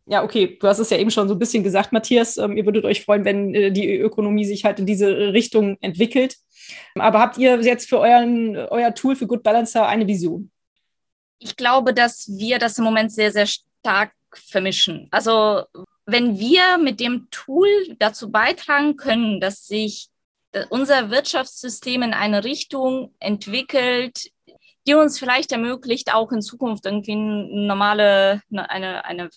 ja, 0.08 0.24
okay, 0.24 0.58
du 0.60 0.68
hast 0.68 0.80
es 0.80 0.92
ja 0.92 0.98
eben 0.98 1.10
schon 1.10 1.28
so 1.28 1.34
ein 1.34 1.40
bisschen 1.40 1.64
gesagt, 1.64 1.92
Matthias. 1.92 2.38
Ähm, 2.38 2.56
ihr 2.56 2.66
würdet 2.66 2.86
euch 2.86 3.04
freuen, 3.04 3.26
wenn 3.26 3.56
äh, 3.56 3.72
die 3.72 3.98
Ökonomie 3.98 4.46
sich 4.46 4.64
halt 4.64 4.80
in 4.80 4.86
diese 4.86 5.34
Richtung 5.34 5.78
entwickelt. 5.82 6.38
Aber 6.94 7.20
habt 7.20 7.40
ihr 7.40 7.60
jetzt 7.62 7.90
für 7.90 8.00
euren, 8.00 8.56
euer 8.56 8.94
Tool 8.94 9.16
für 9.16 9.26
Good 9.26 9.42
Balancer 9.42 9.88
eine 9.88 10.08
Vision? 10.08 10.52
Ich 11.40 11.56
glaube, 11.56 11.94
dass 11.94 12.28
wir 12.28 12.60
das 12.60 12.78
im 12.78 12.84
Moment 12.84 13.12
sehr, 13.12 13.32
sehr 13.32 13.48
stark 13.48 14.14
vermischen. 14.32 15.08
Also 15.10 15.64
wenn 16.06 16.38
wir 16.38 16.78
mit 16.78 17.00
dem 17.00 17.28
Tool 17.32 17.68
dazu 17.98 18.32
beitragen 18.32 18.96
können, 18.96 19.40
dass 19.40 19.66
sich 19.66 20.10
unser 20.70 21.10
Wirtschaftssystem 21.12 22.02
in 22.04 22.14
eine 22.14 22.44
Richtung 22.44 23.14
entwickelt, 23.20 24.32
die 24.88 24.94
uns 24.94 25.18
vielleicht 25.18 25.52
ermöglicht, 25.52 26.14
auch 26.14 26.32
in 26.32 26.42
Zukunft 26.42 26.86
irgendwie 26.86 27.14
eine 27.14 27.66
normale, 27.68 28.42
eine, 28.52 29.06
eine 29.06 29.30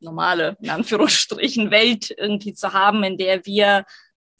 normale, 0.00 0.56
in 0.60 0.70
Anführungsstrichen, 0.70 1.70
Welt 1.70 2.14
irgendwie 2.16 2.54
zu 2.54 2.72
haben, 2.72 3.02
in 3.04 3.16
der 3.16 3.44
wir 3.46 3.84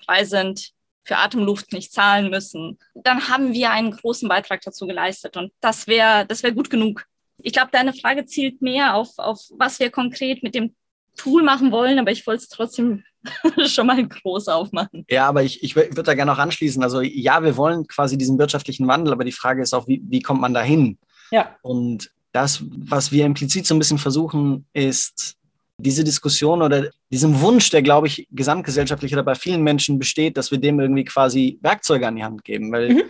frei 0.05 0.24
sind, 0.24 0.72
für 1.05 1.16
Atemluft 1.16 1.72
nicht 1.72 1.92
zahlen 1.92 2.31
müssen, 2.31 2.79
dann 2.94 3.29
haben 3.29 3.53
wir 3.53 3.70
einen 3.70 3.90
großen 3.90 4.29
Beitrag 4.29 4.61
dazu 4.61 4.87
geleistet. 4.87 5.37
Und 5.37 5.53
das 5.61 5.87
wäre 5.87 6.26
das 6.26 6.42
wäre 6.42 6.55
gut 6.55 6.70
genug. 6.70 7.05
Ich 7.38 7.53
glaube, 7.53 7.70
deine 7.72 7.94
Frage 7.94 8.26
zielt 8.26 8.61
mehr 8.61 8.94
auf, 8.94 9.18
auf, 9.18 9.40
was 9.57 9.81
wir 9.81 9.90
konkret 9.90 10.42
mit 10.42 10.55
dem 10.55 10.74
Tool 11.16 11.42
machen 11.42 11.72
wollen, 11.72 11.98
aber 11.98 12.12
ich 12.12 12.26
wollte 12.26 12.42
es 12.42 12.48
trotzdem 12.48 13.03
schon 13.66 13.87
mal 13.87 14.06
groß 14.06 14.48
aufmachen. 14.48 15.04
Ja, 15.09 15.28
aber 15.28 15.42
ich, 15.42 15.62
ich 15.62 15.76
würde 15.76 16.02
da 16.02 16.14
gerne 16.14 16.33
noch 16.33 16.38
anschließen. 16.38 16.83
Also 16.83 17.00
ja, 17.00 17.42
wir 17.42 17.56
wollen 17.56 17.87
quasi 17.87 18.16
diesen 18.16 18.38
wirtschaftlichen 18.38 18.87
Wandel, 18.88 19.12
aber 19.12 19.24
die 19.24 19.33
Frage 19.33 19.62
ist 19.62 19.74
auch, 19.74 19.87
wie, 19.88 20.02
wie 20.04 20.22
kommt 20.22 20.40
man 20.40 20.54
dahin? 20.54 20.98
Ja. 21.30 21.56
Und 21.62 22.11
das, 22.33 22.62
was 22.68 23.12
wir 23.12 23.26
implizit 23.26 23.66
so 23.66 23.74
ein 23.74 23.78
bisschen 23.78 23.98
versuchen, 23.98 24.66
ist 24.72 25.37
diese 25.78 26.04
Diskussion 26.04 26.62
oder 26.62 26.90
diesem 27.11 27.40
Wunsch, 27.40 27.70
der, 27.70 27.83
glaube 27.83 28.06
ich, 28.06 28.28
gesamtgesellschaftlich 28.30 29.12
oder 29.12 29.22
bei 29.22 29.35
vielen 29.35 29.62
Menschen 29.62 29.98
besteht, 29.98 30.37
dass 30.37 30.50
wir 30.50 30.59
dem 30.59 30.78
irgendwie 30.78 31.04
quasi 31.04 31.59
Werkzeuge 31.62 32.06
an 32.06 32.16
die 32.16 32.24
Hand 32.24 32.44
geben, 32.44 32.70
weil 32.70 32.94
mhm. 32.94 33.02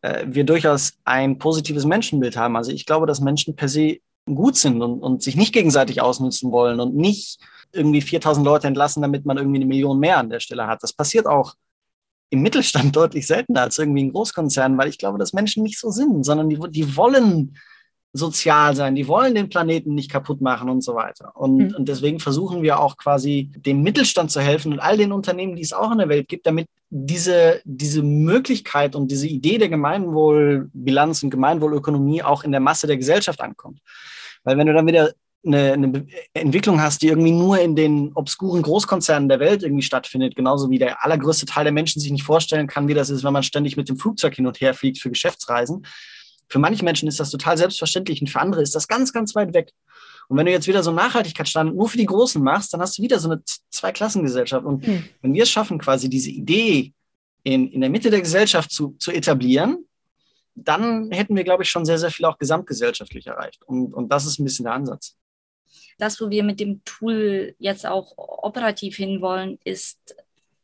äh, 0.00 0.24
wir 0.26 0.44
durchaus 0.44 0.94
ein 1.04 1.38
positives 1.38 1.84
Menschenbild 1.84 2.36
haben. 2.36 2.56
Also 2.56 2.72
ich 2.72 2.86
glaube, 2.86 3.06
dass 3.06 3.20
Menschen 3.20 3.56
per 3.56 3.68
se 3.68 3.98
gut 4.26 4.56
sind 4.56 4.80
und, 4.80 5.00
und 5.00 5.22
sich 5.22 5.36
nicht 5.36 5.52
gegenseitig 5.52 6.00
ausnutzen 6.00 6.50
wollen 6.50 6.80
und 6.80 6.96
nicht 6.96 7.38
irgendwie 7.74 8.00
4000 8.00 8.44
Leute 8.44 8.66
entlassen, 8.66 9.02
damit 9.02 9.24
man 9.24 9.36
irgendwie 9.36 9.58
eine 9.58 9.66
Million 9.66 9.98
mehr 9.98 10.18
an 10.18 10.30
der 10.30 10.40
Stelle 10.40 10.66
hat. 10.66 10.82
Das 10.82 10.92
passiert 10.92 11.26
auch 11.26 11.54
im 12.30 12.42
Mittelstand 12.42 12.94
deutlich 12.96 13.26
seltener 13.26 13.62
als 13.62 13.78
irgendwie 13.78 14.02
in 14.02 14.12
Großkonzernen, 14.12 14.78
weil 14.78 14.88
ich 14.88 14.98
glaube, 14.98 15.18
dass 15.18 15.32
Menschen 15.32 15.62
nicht 15.62 15.78
so 15.78 15.90
sind, 15.90 16.24
sondern 16.24 16.48
die, 16.48 16.58
die 16.70 16.96
wollen 16.96 17.56
sozial 18.16 18.76
sein, 18.76 18.94
die 18.94 19.08
wollen 19.08 19.34
den 19.34 19.48
Planeten 19.48 19.94
nicht 19.94 20.08
kaputt 20.08 20.40
machen 20.40 20.70
und 20.70 20.82
so 20.82 20.94
weiter. 20.94 21.32
Und, 21.34 21.56
mhm. 21.56 21.74
und 21.74 21.88
deswegen 21.88 22.20
versuchen 22.20 22.62
wir 22.62 22.78
auch 22.78 22.96
quasi 22.96 23.50
dem 23.56 23.82
Mittelstand 23.82 24.30
zu 24.30 24.40
helfen 24.40 24.72
und 24.72 24.78
all 24.78 24.96
den 24.96 25.10
Unternehmen, 25.10 25.56
die 25.56 25.62
es 25.62 25.72
auch 25.72 25.90
in 25.90 25.98
der 25.98 26.08
Welt 26.08 26.28
gibt, 26.28 26.46
damit 26.46 26.68
diese, 26.90 27.60
diese 27.64 28.04
Möglichkeit 28.04 28.94
und 28.94 29.10
diese 29.10 29.26
Idee 29.26 29.58
der 29.58 29.68
Gemeinwohlbilanz 29.68 31.24
und 31.24 31.30
Gemeinwohlökonomie 31.30 32.22
auch 32.22 32.44
in 32.44 32.52
der 32.52 32.60
Masse 32.60 32.86
der 32.86 32.98
Gesellschaft 32.98 33.40
ankommt. 33.40 33.80
Weil 34.44 34.58
wenn 34.58 34.68
du 34.68 34.74
dann 34.74 34.86
wieder 34.86 35.12
eine, 35.46 35.72
eine, 35.72 36.06
Entwicklung 36.32 36.80
hast, 36.80 37.02
die 37.02 37.08
irgendwie 37.08 37.32
nur 37.32 37.60
in 37.60 37.76
den 37.76 38.12
obskuren 38.14 38.62
Großkonzernen 38.62 39.28
der 39.28 39.40
Welt 39.40 39.62
irgendwie 39.62 39.82
stattfindet, 39.82 40.36
genauso 40.36 40.70
wie 40.70 40.78
der 40.78 41.04
allergrößte 41.04 41.46
Teil 41.46 41.64
der 41.64 41.72
Menschen 41.72 42.00
sich 42.00 42.10
nicht 42.10 42.24
vorstellen 42.24 42.66
kann, 42.66 42.88
wie 42.88 42.94
das 42.94 43.10
ist, 43.10 43.24
wenn 43.24 43.32
man 43.32 43.42
ständig 43.42 43.76
mit 43.76 43.88
dem 43.88 43.98
Flugzeug 43.98 44.34
hin 44.34 44.46
und 44.46 44.60
her 44.60 44.74
fliegt 44.74 44.98
für 44.98 45.10
Geschäftsreisen, 45.10 45.86
für 46.48 46.58
manche 46.58 46.84
Menschen 46.84 47.08
ist 47.08 47.20
das 47.20 47.30
total 47.30 47.56
selbstverständlich 47.56 48.20
und 48.20 48.28
für 48.28 48.40
andere 48.40 48.62
ist 48.62 48.74
das 48.74 48.88
ganz, 48.88 49.12
ganz 49.12 49.34
weit 49.34 49.54
weg. 49.54 49.72
Und 50.28 50.38
wenn 50.38 50.46
du 50.46 50.52
jetzt 50.52 50.66
wieder 50.66 50.82
so 50.82 50.90
einen 50.90 50.96
Nachhaltigkeitsstandard 50.96 51.76
nur 51.76 51.88
für 51.88 51.98
die 51.98 52.06
Großen 52.06 52.42
machst, 52.42 52.72
dann 52.72 52.80
hast 52.80 52.98
du 52.98 53.02
wieder 53.02 53.18
so 53.18 53.30
eine 53.30 53.42
Zweiklassengesellschaft. 53.70 54.64
Und 54.64 54.86
mhm. 54.86 55.04
wenn 55.20 55.34
wir 55.34 55.42
es 55.42 55.50
schaffen, 55.50 55.78
quasi 55.78 56.08
diese 56.08 56.30
Idee 56.30 56.92
in, 57.42 57.68
in 57.68 57.80
der 57.80 57.90
Mitte 57.90 58.10
der 58.10 58.20
Gesellschaft 58.20 58.70
zu, 58.70 58.96
zu 58.98 59.10
etablieren, 59.10 59.86
dann 60.54 61.10
hätten 61.10 61.36
wir, 61.36 61.44
glaube 61.44 61.64
ich, 61.64 61.70
schon 61.70 61.84
sehr, 61.84 61.98
sehr 61.98 62.10
viel 62.10 62.26
auch 62.26 62.38
gesamtgesellschaftlich 62.38 63.26
erreicht. 63.26 63.62
Und, 63.64 63.92
und 63.92 64.10
das 64.10 64.24
ist 64.24 64.38
ein 64.38 64.44
bisschen 64.44 64.64
der 64.64 64.74
Ansatz. 64.74 65.16
Das, 65.98 66.20
wo 66.20 66.30
wir 66.30 66.44
mit 66.44 66.60
dem 66.60 66.82
Tool 66.84 67.54
jetzt 67.58 67.86
auch 67.86 68.14
operativ 68.16 68.96
hinwollen, 68.96 69.58
ist 69.64 70.16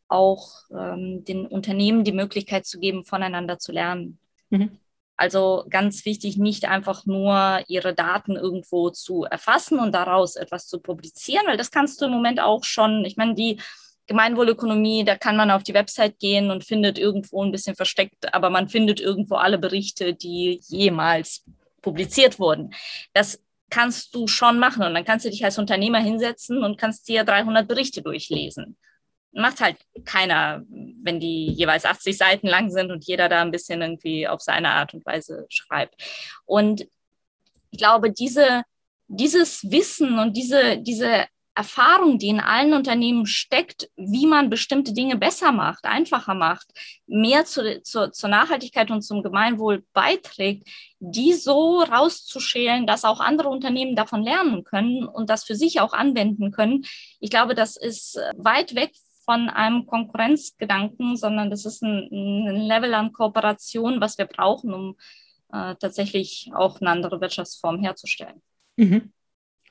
auch 0.08 0.50
ähm, 0.72 1.24
den 1.24 1.46
Unternehmen 1.46 2.04
die 2.04 2.12
Möglichkeit 2.12 2.66
zu 2.66 2.78
geben, 2.80 3.04
voneinander 3.04 3.58
zu 3.58 3.72
lernen. 3.72 4.18
Mhm. 4.50 4.78
Also 5.16 5.66
ganz 5.68 6.06
wichtig, 6.06 6.38
nicht 6.38 6.64
einfach 6.64 7.04
nur 7.04 7.62
ihre 7.68 7.94
Daten 7.94 8.36
irgendwo 8.36 8.88
zu 8.88 9.24
erfassen 9.24 9.78
und 9.78 9.92
daraus 9.92 10.34
etwas 10.34 10.66
zu 10.66 10.80
publizieren, 10.80 11.46
weil 11.46 11.58
das 11.58 11.70
kannst 11.70 12.00
du 12.00 12.06
im 12.06 12.10
Moment 12.10 12.40
auch 12.40 12.64
schon. 12.64 13.04
Ich 13.04 13.18
meine, 13.18 13.34
die 13.34 13.60
Gemeinwohlökonomie, 14.06 15.04
da 15.04 15.16
kann 15.16 15.36
man 15.36 15.50
auf 15.50 15.62
die 15.62 15.74
Website 15.74 16.18
gehen 16.18 16.50
und 16.50 16.64
findet 16.64 16.98
irgendwo 16.98 17.44
ein 17.44 17.52
bisschen 17.52 17.76
versteckt, 17.76 18.34
aber 18.34 18.50
man 18.50 18.68
findet 18.68 18.98
irgendwo 18.98 19.34
alle 19.36 19.58
Berichte, 19.58 20.14
die 20.14 20.62
jemals 20.66 21.44
publiziert 21.82 22.38
wurden. 22.38 22.74
Das 23.12 23.40
kannst 23.70 24.14
du 24.14 24.26
schon 24.26 24.59
machen 24.59 24.83
und 24.83 24.94
dann 24.94 25.04
kannst 25.04 25.24
du 25.24 25.30
dich 25.30 25.44
als 25.44 25.59
Unternehmer 25.59 26.00
hinsetzen 26.00 26.62
und 26.62 26.78
kannst 26.78 27.09
dir 27.09 27.24
300 27.24 27.66
Berichte 27.66 28.02
durchlesen. 28.02 28.76
macht 29.33 29.61
halt 29.61 29.76
keiner, 30.04 30.62
wenn 30.68 31.20
die 31.20 31.52
jeweils 31.52 31.85
80 31.85 32.18
Seiten 32.18 32.48
lang 32.48 32.70
sind 32.70 32.90
und 32.90 33.06
jeder 33.06 33.28
da 33.28 33.42
ein 33.42 33.52
bisschen 33.52 33.80
irgendwie 33.80 34.26
auf 34.26 34.40
seine 34.40 34.70
Art 34.70 34.92
und 34.92 35.06
Weise 35.06 35.46
schreibt. 35.48 35.94
Und 36.44 36.88
ich 37.70 37.78
glaube, 37.78 38.11
diese, 38.11 38.62
dieses 39.06 39.70
Wissen 39.70 40.18
und 40.18 40.37
diese, 40.37 40.78
diese 40.78 41.26
Erfahrung, 41.54 42.18
die 42.18 42.28
in 42.28 42.40
allen 42.40 42.74
Unternehmen 42.74 43.26
steckt, 43.26 43.90
wie 43.96 44.26
man 44.26 44.50
bestimmte 44.50 44.92
Dinge 44.92 45.16
besser 45.16 45.52
macht, 45.52 45.84
einfacher 45.84 46.34
macht, 46.34 46.68
mehr 47.06 47.44
zu, 47.44 47.82
zu, 47.82 48.10
zur 48.10 48.30
Nachhaltigkeit 48.30 48.90
und 48.90 49.02
zum 49.02 49.22
Gemeinwohl 49.22 49.84
beiträgt, 49.92 50.68
die 51.00 51.32
so 51.32 51.82
rauszuschälen, 51.82 52.86
dass 52.86 53.04
auch 53.04 53.20
andere 53.20 53.48
Unternehmen 53.48 53.96
davon 53.96 54.22
lernen 54.22 54.64
können 54.64 55.04
und 55.04 55.28
das 55.28 55.44
für 55.44 55.54
sich 55.54 55.80
auch 55.80 55.92
anwenden 55.92 56.52
können. 56.52 56.84
Ich 57.18 57.30
glaube, 57.30 57.54
das 57.54 57.76
ist 57.76 58.18
weit 58.36 58.74
weg 58.74 58.92
von 59.24 59.48
einem 59.48 59.86
Konkurrenzgedanken, 59.86 61.16
sondern 61.16 61.50
das 61.50 61.64
ist 61.64 61.82
ein, 61.82 62.08
ein 62.10 62.56
Level 62.66 62.94
an 62.94 63.12
Kooperation, 63.12 64.00
was 64.00 64.18
wir 64.18 64.26
brauchen, 64.26 64.72
um 64.72 64.96
äh, 65.52 65.74
tatsächlich 65.76 66.50
auch 66.54 66.80
eine 66.80 66.90
andere 66.90 67.20
Wirtschaftsform 67.20 67.80
herzustellen. 67.80 68.40
Mhm. 68.76 69.12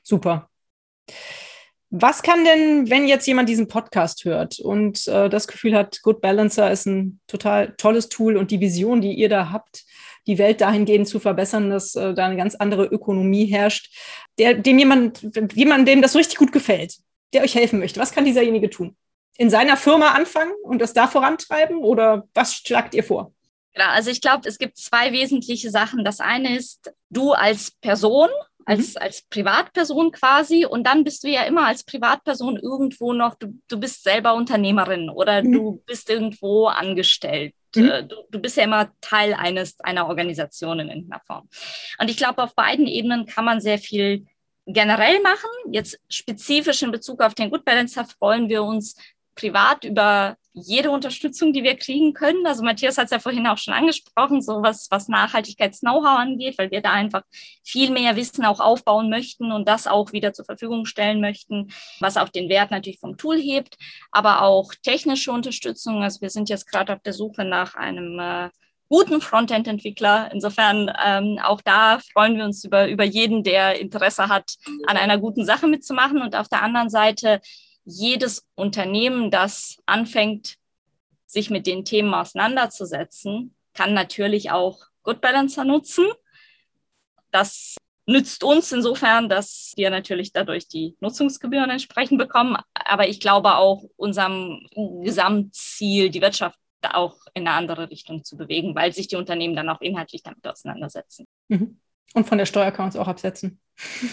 Super. 0.02 0.48
Was 1.92 2.22
kann 2.22 2.44
denn, 2.44 2.88
wenn 2.88 3.08
jetzt 3.08 3.26
jemand 3.26 3.48
diesen 3.48 3.66
Podcast 3.66 4.24
hört 4.24 4.60
und 4.60 5.08
äh, 5.08 5.28
das 5.28 5.48
Gefühl 5.48 5.74
hat, 5.74 6.00
Good 6.02 6.20
Balancer 6.20 6.70
ist 6.70 6.86
ein 6.86 7.20
total 7.26 7.74
tolles 7.76 8.08
Tool 8.08 8.36
und 8.36 8.52
die 8.52 8.60
Vision, 8.60 9.00
die 9.00 9.12
ihr 9.12 9.28
da 9.28 9.50
habt, 9.50 9.84
die 10.28 10.38
Welt 10.38 10.60
dahingehend 10.60 11.08
zu 11.08 11.18
verbessern, 11.18 11.68
dass 11.70 11.96
äh, 11.96 12.14
da 12.14 12.26
eine 12.26 12.36
ganz 12.36 12.54
andere 12.54 12.84
Ökonomie 12.84 13.46
herrscht, 13.46 13.92
der, 14.38 14.54
dem 14.54 14.78
jemand, 14.78 15.26
jemand, 15.54 15.88
dem 15.88 16.00
das 16.00 16.14
richtig 16.14 16.38
gut 16.38 16.52
gefällt, 16.52 16.94
der 17.32 17.42
euch 17.42 17.56
helfen 17.56 17.80
möchte, 17.80 17.98
was 17.98 18.12
kann 18.12 18.24
dieserjenige 18.24 18.70
tun? 18.70 18.96
In 19.36 19.50
seiner 19.50 19.76
Firma 19.76 20.10
anfangen 20.10 20.52
und 20.62 20.80
das 20.80 20.92
da 20.92 21.08
vorantreiben 21.08 21.78
oder 21.78 22.28
was 22.34 22.54
schlagt 22.54 22.94
ihr 22.94 23.02
vor? 23.02 23.32
Genau, 23.74 23.88
also 23.88 24.10
ich 24.10 24.20
glaube, 24.20 24.48
es 24.48 24.58
gibt 24.58 24.76
zwei 24.76 25.12
wesentliche 25.12 25.70
Sachen. 25.70 26.04
Das 26.04 26.20
eine 26.20 26.56
ist, 26.56 26.92
du 27.08 27.32
als 27.32 27.72
Person 27.80 28.28
als, 28.64 28.94
mhm. 28.94 29.02
als 29.02 29.22
Privatperson 29.22 30.12
quasi. 30.12 30.64
Und 30.64 30.86
dann 30.86 31.04
bist 31.04 31.24
du 31.24 31.28
ja 31.28 31.42
immer 31.42 31.66
als 31.66 31.84
Privatperson 31.84 32.56
irgendwo 32.56 33.12
noch, 33.12 33.34
du, 33.34 33.58
du 33.68 33.78
bist 33.78 34.02
selber 34.02 34.34
Unternehmerin 34.34 35.10
oder 35.10 35.42
mhm. 35.42 35.52
du 35.52 35.82
bist 35.86 36.10
irgendwo 36.10 36.66
angestellt. 36.66 37.54
Mhm. 37.74 37.90
Äh, 37.90 38.04
du, 38.04 38.16
du, 38.30 38.38
bist 38.38 38.56
ja 38.56 38.64
immer 38.64 38.90
Teil 39.00 39.34
eines, 39.34 39.78
einer 39.80 40.08
Organisation 40.08 40.80
in 40.80 40.88
irgendeiner 40.88 41.22
Form. 41.26 41.48
Und 41.98 42.10
ich 42.10 42.16
glaube, 42.16 42.42
auf 42.42 42.54
beiden 42.54 42.86
Ebenen 42.86 43.26
kann 43.26 43.44
man 43.44 43.60
sehr 43.60 43.78
viel 43.78 44.26
generell 44.66 45.20
machen. 45.20 45.50
Jetzt 45.70 45.98
spezifisch 46.08 46.82
in 46.82 46.92
Bezug 46.92 47.22
auf 47.22 47.34
den 47.34 47.50
Good 47.50 47.64
Balancer 47.64 48.04
freuen 48.04 48.48
wir 48.48 48.62
uns 48.62 48.96
privat 49.34 49.84
über 49.84 50.36
jede 50.52 50.90
Unterstützung, 50.90 51.52
die 51.52 51.62
wir 51.62 51.76
kriegen 51.76 52.12
können. 52.12 52.44
Also 52.46 52.64
Matthias 52.64 52.98
hat 52.98 53.06
es 53.06 53.10
ja 53.12 53.18
vorhin 53.20 53.46
auch 53.46 53.58
schon 53.58 53.74
angesprochen, 53.74 54.42
so 54.42 54.62
was, 54.62 54.88
was 54.90 55.08
Nachhaltigkeits-Know-how 55.08 56.18
angeht, 56.18 56.58
weil 56.58 56.70
wir 56.70 56.80
da 56.80 56.92
einfach 56.92 57.22
viel 57.64 57.90
mehr 57.90 58.16
Wissen 58.16 58.44
auch 58.44 58.58
aufbauen 58.58 59.10
möchten 59.10 59.52
und 59.52 59.68
das 59.68 59.86
auch 59.86 60.12
wieder 60.12 60.32
zur 60.32 60.44
Verfügung 60.44 60.86
stellen 60.86 61.20
möchten, 61.20 61.72
was 62.00 62.16
auch 62.16 62.28
den 62.28 62.48
Wert 62.48 62.72
natürlich 62.72 62.98
vom 62.98 63.16
Tool 63.16 63.38
hebt, 63.38 63.76
aber 64.10 64.42
auch 64.42 64.72
technische 64.82 65.30
Unterstützung. 65.30 66.02
Also 66.02 66.20
wir 66.20 66.30
sind 66.30 66.48
jetzt 66.48 66.66
gerade 66.66 66.94
auf 66.94 67.02
der 67.02 67.12
Suche 67.12 67.44
nach 67.44 67.76
einem 67.76 68.18
äh, 68.18 68.48
guten 68.88 69.20
Frontend-Entwickler. 69.20 70.30
Insofern 70.32 70.92
ähm, 71.02 71.38
auch 71.42 71.60
da 71.60 72.00
freuen 72.12 72.36
wir 72.36 72.44
uns 72.44 72.64
über, 72.64 72.88
über 72.88 73.04
jeden, 73.04 73.44
der 73.44 73.80
Interesse 73.80 74.28
hat, 74.28 74.56
an 74.88 74.96
einer 74.96 75.16
guten 75.16 75.46
Sache 75.46 75.68
mitzumachen. 75.68 76.20
Und 76.20 76.34
auf 76.34 76.48
der 76.48 76.62
anderen 76.62 76.90
Seite 76.90 77.40
jedes 77.90 78.46
Unternehmen, 78.54 79.30
das 79.30 79.78
anfängt, 79.86 80.56
sich 81.26 81.50
mit 81.50 81.66
den 81.66 81.84
Themen 81.84 82.12
auseinanderzusetzen, 82.12 83.54
kann 83.74 83.94
natürlich 83.94 84.50
auch 84.50 84.78
Good 85.02 85.20
Balancer 85.20 85.64
nutzen. 85.64 86.06
Das 87.30 87.76
nützt 88.06 88.42
uns 88.42 88.72
insofern, 88.72 89.28
dass 89.28 89.72
wir 89.76 89.90
natürlich 89.90 90.32
dadurch 90.32 90.66
die 90.66 90.96
Nutzungsgebühren 91.00 91.70
entsprechend 91.70 92.18
bekommen. 92.18 92.56
Aber 92.74 93.08
ich 93.08 93.20
glaube 93.20 93.54
auch 93.56 93.84
unserem 93.96 94.66
Gesamtziel, 95.02 96.10
die 96.10 96.20
Wirtschaft 96.20 96.58
auch 96.82 97.18
in 97.34 97.46
eine 97.46 97.56
andere 97.56 97.90
Richtung 97.90 98.24
zu 98.24 98.36
bewegen, 98.36 98.74
weil 98.74 98.92
sich 98.92 99.06
die 99.06 99.16
Unternehmen 99.16 99.54
dann 99.54 99.68
auch 99.68 99.80
inhaltlich 99.80 100.22
damit 100.22 100.46
auseinandersetzen. 100.46 101.26
Mhm. 101.48 101.78
Und 102.14 102.28
von 102.28 102.38
der 102.38 102.46
Steuer 102.46 102.70
kann 102.70 102.84
man 102.84 102.90
es 102.90 102.96
auch 102.96 103.08
absetzen. 103.08 103.60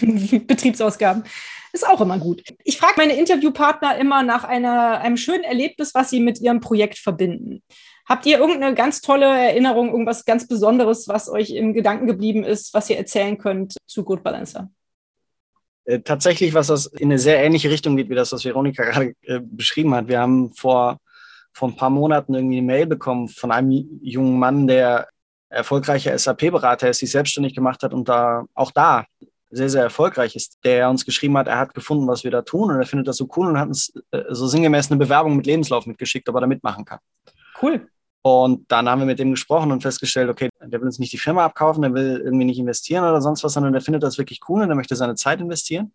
Betriebsausgaben. 0.00 1.24
Ist 1.72 1.86
auch 1.86 2.00
immer 2.00 2.18
gut. 2.18 2.42
Ich 2.64 2.78
frage 2.78 2.94
meine 2.96 3.18
Interviewpartner 3.18 3.98
immer 3.98 4.22
nach 4.22 4.44
einer, 4.44 5.00
einem 5.00 5.16
schönen 5.16 5.44
Erlebnis, 5.44 5.94
was 5.94 6.10
sie 6.10 6.20
mit 6.20 6.40
ihrem 6.40 6.60
Projekt 6.60 6.98
verbinden. 6.98 7.62
Habt 8.06 8.24
ihr 8.24 8.38
irgendeine 8.38 8.74
ganz 8.74 9.02
tolle 9.02 9.26
Erinnerung, 9.26 9.90
irgendwas 9.90 10.24
ganz 10.24 10.48
Besonderes, 10.48 11.08
was 11.08 11.28
euch 11.28 11.50
im 11.50 11.74
Gedanken 11.74 12.06
geblieben 12.06 12.42
ist, 12.42 12.72
was 12.72 12.88
ihr 12.88 12.96
erzählen 12.96 13.36
könnt 13.36 13.76
zu 13.86 14.02
Good 14.02 14.22
Balancer? 14.22 14.70
Äh, 15.84 16.00
tatsächlich, 16.00 16.54
was 16.54 16.68
das 16.68 16.86
in 16.86 17.08
eine 17.08 17.18
sehr 17.18 17.42
ähnliche 17.44 17.70
Richtung 17.70 17.96
geht, 17.96 18.08
wie 18.08 18.14
das, 18.14 18.32
was 18.32 18.44
Veronika 18.44 18.84
gerade 18.90 19.14
äh, 19.22 19.40
beschrieben 19.42 19.94
hat. 19.94 20.08
Wir 20.08 20.20
haben 20.20 20.52
vor, 20.54 20.98
vor 21.52 21.68
ein 21.68 21.76
paar 21.76 21.90
Monaten 21.90 22.34
irgendwie 22.34 22.58
eine 22.58 22.66
Mail 22.66 22.86
bekommen 22.86 23.28
von 23.28 23.52
einem 23.52 24.00
jungen 24.02 24.38
Mann, 24.38 24.66
der 24.66 25.08
erfolgreicher 25.48 26.16
SAP-Berater 26.16 26.90
ist, 26.90 26.98
sich 26.98 27.10
selbstständig 27.10 27.54
gemacht 27.54 27.82
hat 27.82 27.94
und 27.94 28.08
da 28.08 28.44
auch 28.54 28.70
da 28.70 29.04
sehr, 29.50 29.70
sehr 29.70 29.82
erfolgreich 29.82 30.36
ist, 30.36 30.58
der 30.64 30.90
uns 30.90 31.06
geschrieben 31.06 31.38
hat, 31.38 31.46
er 31.46 31.58
hat 31.58 31.74
gefunden, 31.74 32.06
was 32.06 32.22
wir 32.22 32.30
da 32.30 32.42
tun 32.42 32.70
und 32.70 32.78
er 32.78 32.86
findet 32.86 33.08
das 33.08 33.16
so 33.16 33.28
cool 33.36 33.46
und 33.46 33.58
hat 33.58 33.68
uns 33.68 33.92
äh, 34.10 34.24
so 34.28 34.46
sinngemäß 34.46 34.90
eine 34.90 34.98
Bewerbung 34.98 35.36
mit 35.36 35.46
Lebenslauf 35.46 35.86
mitgeschickt, 35.86 36.28
ob 36.28 36.34
er 36.34 36.42
da 36.42 36.46
mitmachen 36.46 36.84
kann. 36.84 36.98
Cool. 37.62 37.88
Und 38.20 38.70
dann 38.70 38.88
haben 38.88 39.00
wir 39.00 39.06
mit 39.06 39.18
dem 39.18 39.30
gesprochen 39.30 39.72
und 39.72 39.80
festgestellt, 39.80 40.28
okay, 40.28 40.50
der 40.60 40.80
will 40.80 40.86
uns 40.86 40.98
nicht 40.98 41.12
die 41.12 41.18
Firma 41.18 41.44
abkaufen, 41.46 41.82
der 41.82 41.94
will 41.94 42.20
irgendwie 42.22 42.44
nicht 42.44 42.58
investieren 42.58 43.04
oder 43.04 43.22
sonst 43.22 43.42
was, 43.42 43.54
sondern 43.54 43.72
der 43.72 43.80
findet 43.80 44.02
das 44.02 44.18
wirklich 44.18 44.40
cool 44.48 44.60
und 44.60 44.68
der 44.68 44.76
möchte 44.76 44.96
seine 44.96 45.14
Zeit 45.14 45.40
investieren 45.40 45.94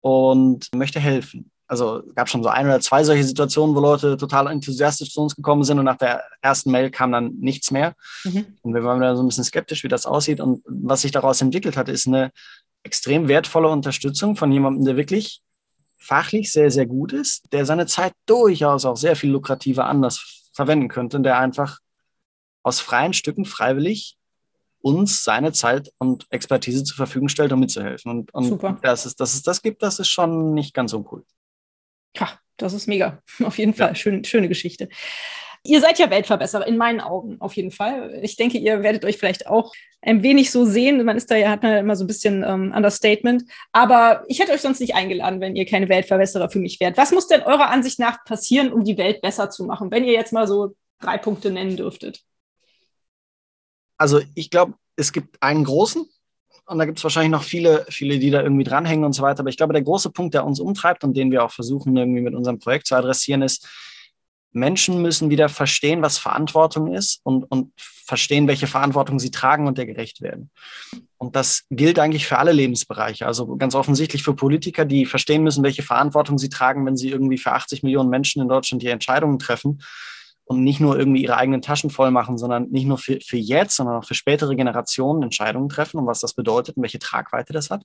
und 0.00 0.68
möchte 0.74 1.00
helfen 1.00 1.50
also 1.66 2.02
gab 2.14 2.28
schon 2.28 2.42
so 2.42 2.48
ein 2.48 2.66
oder 2.66 2.80
zwei 2.80 3.04
solche 3.04 3.24
Situationen, 3.24 3.74
wo 3.74 3.80
Leute 3.80 4.16
total 4.16 4.48
enthusiastisch 4.48 5.12
zu 5.12 5.22
uns 5.22 5.34
gekommen 5.34 5.64
sind 5.64 5.78
und 5.78 5.84
nach 5.84 5.96
der 5.96 6.22
ersten 6.42 6.70
Mail 6.70 6.90
kam 6.90 7.12
dann 7.12 7.34
nichts 7.40 7.70
mehr. 7.70 7.94
Mhm. 8.24 8.46
Und 8.62 8.74
wir 8.74 8.84
waren 8.84 9.00
da 9.00 9.16
so 9.16 9.22
ein 9.22 9.28
bisschen 9.28 9.44
skeptisch, 9.44 9.82
wie 9.84 9.88
das 9.88 10.06
aussieht. 10.06 10.40
Und 10.40 10.62
was 10.66 11.02
sich 11.02 11.12
daraus 11.12 11.40
entwickelt 11.40 11.76
hat, 11.76 11.88
ist 11.88 12.06
eine 12.06 12.32
extrem 12.82 13.28
wertvolle 13.28 13.68
Unterstützung 13.68 14.36
von 14.36 14.52
jemandem, 14.52 14.84
der 14.84 14.96
wirklich 14.96 15.40
fachlich 15.98 16.52
sehr, 16.52 16.70
sehr 16.70 16.86
gut 16.86 17.12
ist, 17.12 17.50
der 17.52 17.64
seine 17.64 17.86
Zeit 17.86 18.12
durchaus 18.26 18.84
auch 18.84 18.96
sehr 18.96 19.16
viel 19.16 19.30
lukrativer 19.30 19.86
anders 19.86 20.50
verwenden 20.52 20.88
könnte 20.88 21.16
und 21.16 21.22
der 21.22 21.38
einfach 21.38 21.78
aus 22.62 22.80
freien 22.80 23.14
Stücken 23.14 23.46
freiwillig 23.46 24.16
uns 24.82 25.24
seine 25.24 25.52
Zeit 25.52 25.90
und 25.96 26.26
Expertise 26.28 26.84
zur 26.84 26.96
Verfügung 26.96 27.30
stellt, 27.30 27.52
um 27.54 27.60
mitzuhelfen. 27.60 28.10
Und, 28.10 28.34
und 28.34 28.44
Super. 28.44 28.78
Dass, 28.82 29.06
es, 29.06 29.16
dass 29.16 29.32
es 29.32 29.42
das 29.42 29.62
gibt, 29.62 29.82
das 29.82 29.98
ist 29.98 30.08
schon 30.08 30.52
nicht 30.52 30.74
ganz 30.74 30.90
so 30.90 31.06
cool. 31.10 31.24
Ja, 32.16 32.38
das 32.56 32.72
ist 32.72 32.86
mega. 32.86 33.22
Auf 33.44 33.58
jeden 33.58 33.74
Fall. 33.74 33.88
Ja. 33.88 33.94
Schön, 33.94 34.24
schöne 34.24 34.48
Geschichte. 34.48 34.88
Ihr 35.66 35.80
seid 35.80 35.98
ja 35.98 36.10
Weltverbesserer, 36.10 36.66
in 36.66 36.76
meinen 36.76 37.00
Augen 37.00 37.40
auf 37.40 37.54
jeden 37.54 37.70
Fall. 37.70 38.20
Ich 38.22 38.36
denke, 38.36 38.58
ihr 38.58 38.82
werdet 38.82 39.02
euch 39.06 39.16
vielleicht 39.16 39.46
auch 39.46 39.72
ein 40.02 40.22
wenig 40.22 40.50
so 40.50 40.66
sehen. 40.66 41.02
Man 41.02 41.16
ist 41.16 41.30
da 41.30 41.36
ja, 41.36 41.48
hat 41.48 41.62
man 41.62 41.72
ja 41.72 41.78
immer 41.78 41.96
so 41.96 42.04
ein 42.04 42.06
bisschen 42.06 42.44
ähm, 42.44 42.70
Understatement. 42.76 43.44
Aber 43.72 44.24
ich 44.28 44.40
hätte 44.40 44.52
euch 44.52 44.60
sonst 44.60 44.80
nicht 44.80 44.94
eingeladen, 44.94 45.40
wenn 45.40 45.56
ihr 45.56 45.64
keine 45.64 45.88
Weltverbesserer 45.88 46.50
für 46.50 46.58
mich 46.58 46.80
wärt. 46.80 46.98
Was 46.98 47.12
muss 47.12 47.28
denn 47.28 47.40
eurer 47.40 47.70
Ansicht 47.70 47.98
nach 47.98 48.26
passieren, 48.26 48.74
um 48.74 48.84
die 48.84 48.98
Welt 48.98 49.22
besser 49.22 49.48
zu 49.48 49.64
machen, 49.64 49.90
wenn 49.90 50.04
ihr 50.04 50.12
jetzt 50.12 50.34
mal 50.34 50.46
so 50.46 50.76
drei 51.00 51.16
Punkte 51.16 51.50
nennen 51.50 51.78
dürftet? 51.78 52.22
Also 53.96 54.20
ich 54.34 54.50
glaube, 54.50 54.74
es 54.96 55.14
gibt 55.14 55.42
einen 55.42 55.64
großen, 55.64 56.04
und 56.66 56.78
da 56.78 56.84
gibt 56.86 56.98
es 56.98 57.04
wahrscheinlich 57.04 57.30
noch 57.32 57.42
viele, 57.42 57.84
viele, 57.88 58.18
die 58.18 58.30
da 58.30 58.42
irgendwie 58.42 58.64
dranhängen 58.64 59.04
und 59.04 59.12
so 59.12 59.22
weiter. 59.22 59.40
Aber 59.40 59.50
ich 59.50 59.56
glaube, 59.56 59.72
der 59.72 59.82
große 59.82 60.10
Punkt, 60.10 60.34
der 60.34 60.46
uns 60.46 60.60
umtreibt 60.60 61.04
und 61.04 61.16
den 61.16 61.30
wir 61.30 61.44
auch 61.44 61.50
versuchen, 61.50 61.96
irgendwie 61.96 62.22
mit 62.22 62.34
unserem 62.34 62.58
Projekt 62.58 62.86
zu 62.86 62.94
adressieren, 62.94 63.42
ist, 63.42 63.68
Menschen 64.52 65.02
müssen 65.02 65.30
wieder 65.30 65.48
verstehen, 65.48 66.00
was 66.00 66.16
Verantwortung 66.16 66.94
ist 66.94 67.20
und, 67.24 67.44
und 67.50 67.72
verstehen, 67.76 68.46
welche 68.46 68.68
Verantwortung 68.68 69.18
sie 69.18 69.32
tragen 69.32 69.66
und 69.66 69.78
der 69.78 69.86
gerecht 69.86 70.22
werden. 70.22 70.50
Und 71.18 71.34
das 71.34 71.64
gilt 71.70 71.98
eigentlich 71.98 72.26
für 72.26 72.38
alle 72.38 72.52
Lebensbereiche. 72.52 73.26
Also 73.26 73.56
ganz 73.56 73.74
offensichtlich 73.74 74.22
für 74.22 74.34
Politiker, 74.34 74.84
die 74.84 75.06
verstehen 75.06 75.42
müssen, 75.42 75.64
welche 75.64 75.82
Verantwortung 75.82 76.38
sie 76.38 76.50
tragen, 76.50 76.86
wenn 76.86 76.96
sie 76.96 77.10
irgendwie 77.10 77.38
für 77.38 77.52
80 77.52 77.82
Millionen 77.82 78.10
Menschen 78.10 78.40
in 78.42 78.48
Deutschland 78.48 78.82
die 78.82 78.88
Entscheidungen 78.88 79.38
treffen 79.38 79.80
und 80.46 80.62
nicht 80.62 80.80
nur 80.80 80.98
irgendwie 80.98 81.22
ihre 81.22 81.36
eigenen 81.36 81.62
Taschen 81.62 81.90
voll 81.90 82.10
machen, 82.10 82.36
sondern 82.36 82.68
nicht 82.70 82.86
nur 82.86 82.98
für, 82.98 83.18
für 83.20 83.38
jetzt, 83.38 83.76
sondern 83.76 83.96
auch 83.96 84.04
für 84.04 84.14
spätere 84.14 84.54
Generationen 84.54 85.22
Entscheidungen 85.22 85.68
treffen 85.68 85.98
und 85.98 86.06
was 86.06 86.20
das 86.20 86.34
bedeutet 86.34 86.76
und 86.76 86.82
welche 86.82 86.98
Tragweite 86.98 87.52
das 87.52 87.70
hat. 87.70 87.82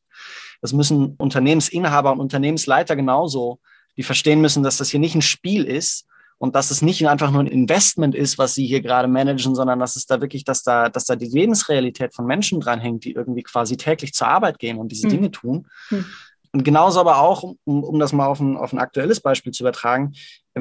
Das 0.62 0.74
müssen 0.74 1.16
Unternehmensinhaber 1.18 2.12
und 2.12 2.20
Unternehmensleiter 2.20 2.96
genauso, 2.96 3.60
die 3.96 4.04
verstehen 4.04 4.42
müssen, 4.42 4.64
dass 4.64 4.78
das 4.78 4.90
hier 4.90 5.00
nicht 5.00 5.16
ein 5.16 5.22
Spiel 5.22 5.64
ist 5.64 6.06
und 6.38 6.56
dass 6.56 6.72
es 6.72 6.82
nicht 6.82 7.08
einfach 7.08 7.32
nur 7.32 7.42
ein 7.42 7.48
Investment 7.48 8.16
ist, 8.16 8.38
was 8.38 8.56
sie 8.56 8.66
hier 8.66 8.82
gerade 8.82 9.08
managen, 9.08 9.56
sondern 9.56 9.80
dass 9.80 9.96
es 9.96 10.06
da 10.06 10.22
wirklich, 10.22 10.44
dass 10.44 10.64
da, 10.64 10.90
dass 10.90 11.06
da 11.06 11.16
die 11.16 11.28
Lebensrealität 11.28 12.14
von 12.14 12.26
Menschen 12.26 12.60
dranhängt, 12.60 13.04
die 13.04 13.12
irgendwie 13.12 13.44
quasi 13.44 13.78
täglich 13.78 14.14
zur 14.14 14.28
Arbeit 14.28 14.60
gehen 14.60 14.78
und 14.78 14.90
diese 14.92 15.04
hm. 15.04 15.10
Dinge 15.10 15.32
tun. 15.32 15.68
Hm. 15.90 16.06
Und 16.52 16.64
genauso 16.64 17.00
aber 17.00 17.20
auch, 17.20 17.44
um, 17.44 17.84
um 17.84 18.00
das 18.00 18.12
mal 18.14 18.26
auf 18.26 18.40
ein, 18.40 18.58
auf 18.58 18.74
ein 18.74 18.80
aktuelles 18.80 19.20
Beispiel 19.20 19.52
zu 19.52 19.64
übertragen, 19.64 20.14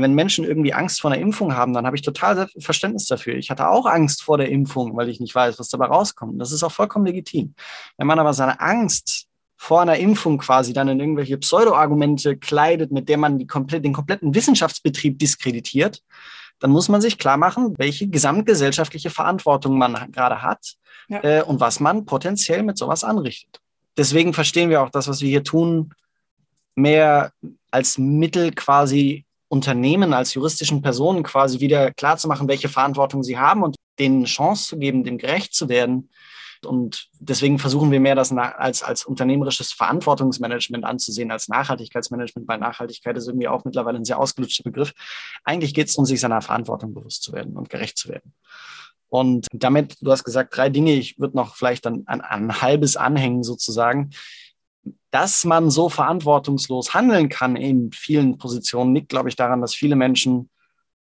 wenn 0.03 0.14
Menschen 0.14 0.44
irgendwie 0.44 0.72
Angst 0.72 1.01
vor 1.01 1.11
einer 1.11 1.20
Impfung 1.20 1.55
haben, 1.55 1.72
dann 1.72 1.86
habe 1.86 1.96
ich 1.96 2.03
total 2.03 2.49
Verständnis 2.59 3.07
dafür. 3.07 3.34
Ich 3.34 3.51
hatte 3.51 3.68
auch 3.68 3.86
Angst 3.86 4.22
vor 4.22 4.38
der 4.38 4.51
Impfung, 4.51 4.96
weil 4.96 5.09
ich 5.09 5.20
nicht 5.20 5.34
weiß, 5.34 5.59
was 5.59 5.68
dabei 5.68 5.86
rauskommt. 5.86 6.40
Das 6.40 6.53
ist 6.53 6.62
auch 6.62 6.72
vollkommen 6.72 7.07
legitim. 7.07 7.55
Wenn 7.96 8.07
man 8.07 8.18
aber 8.18 8.34
seine 8.34 8.61
Angst 8.61 9.26
vor 9.57 9.80
einer 9.80 9.96
Impfung 9.96 10.38
quasi 10.38 10.72
dann 10.72 10.88
in 10.88 11.01
irgendwelche 11.01 11.36
Pseudo-Argumente 11.36 12.36
kleidet, 12.36 12.92
mit 12.92 13.09
der 13.09 13.18
man 13.18 13.46
komplett, 13.46 13.84
den 13.84 13.92
kompletten 13.92 14.34
Wissenschaftsbetrieb 14.34 15.18
diskreditiert, 15.18 16.03
dann 16.61 16.70
muss 16.70 16.88
man 16.88 17.01
sich 17.01 17.18
klar 17.18 17.36
machen, 17.36 17.74
welche 17.76 18.09
gesamtgesellschaftliche 18.09 19.11
Verantwortung 19.11 19.78
man 19.78 20.11
gerade 20.12 20.42
hat 20.42 20.74
ja. 21.09 21.22
äh, 21.22 21.42
und 21.42 21.61
was 21.61 21.80
man 21.80 22.05
potenziell 22.05 22.62
mit 22.62 22.78
sowas 22.78 23.05
anrichtet. 23.05 23.61
Deswegen 23.96 24.32
verstehen 24.32 24.70
wir 24.70 24.82
auch 24.82 24.90
das, 24.90 25.09
was 25.09 25.20
wir 25.20 25.28
hier 25.28 25.44
tun, 25.44 25.92
mehr 26.76 27.32
als 27.70 27.99
Mittel 27.99 28.53
quasi 28.53 29.24
Unternehmen, 29.49 30.12
als 30.12 30.34
juristischen 30.34 30.82
Personen 30.82 31.22
quasi 31.22 31.61
wieder 31.61 31.92
klarzumachen, 31.92 32.49
welche 32.49 32.68
Verantwortung 32.68 33.22
sie 33.22 33.38
haben 33.38 33.62
und 33.62 33.76
denen 33.99 34.24
Chance 34.24 34.68
zu 34.68 34.78
geben, 34.78 35.05
dem 35.05 35.18
gerecht 35.18 35.55
zu 35.55 35.68
werden 35.68 36.11
und 36.64 37.09
deswegen 37.18 37.59
versuchen 37.59 37.90
wir 37.90 38.01
mehr 38.01 38.14
das 38.14 38.32
als, 38.32 38.82
als 38.82 39.05
unternehmerisches 39.05 39.72
Verantwortungsmanagement 39.72 40.84
anzusehen, 40.84 41.30
als 41.30 41.49
Nachhaltigkeitsmanagement, 41.49 42.49
weil 42.49 42.59
Nachhaltigkeit 42.59 43.16
ist 43.16 43.28
irgendwie 43.28 43.49
auch 43.49 43.64
mittlerweile 43.64 43.99
ein 43.99 44.05
sehr 44.05 44.18
ausgelutschter 44.18 44.64
Begriff. 44.64 44.92
Eigentlich 45.44 45.74
geht 45.74 45.88
es 45.88 45.96
um 45.96 46.05
sich 46.05 46.20
seiner 46.20 46.42
Verantwortung 46.42 46.94
bewusst 46.94 47.22
zu 47.22 47.32
werden 47.32 47.57
und 47.57 47.70
gerecht 47.70 47.96
zu 47.96 48.09
werden. 48.09 48.34
Und 49.09 49.46
damit, 49.53 49.96
du 50.01 50.11
hast 50.11 50.24
gesagt, 50.24 50.57
drei 50.57 50.68
Dinge, 50.68 50.92
ich 50.92 51.18
würde 51.18 51.36
noch 51.36 51.57
vielleicht 51.57 51.86
an, 51.86 52.03
an, 52.07 52.20
an 52.20 52.51
ein 52.51 52.61
halbes 52.61 52.96
anhängen 52.96 53.42
sozusagen. 53.42 54.11
Dass 55.11 55.45
man 55.45 55.70
so 55.70 55.89
verantwortungslos 55.89 56.95
handeln 56.95 57.28
kann 57.28 57.57
in 57.57 57.93
vielen 57.93 58.39
Positionen, 58.39 58.95
liegt, 58.95 59.09
glaube 59.09 59.28
ich, 59.28 59.36
daran, 59.36 59.61
dass 59.61 59.74
viele 59.74 59.97
Menschen 59.97 60.51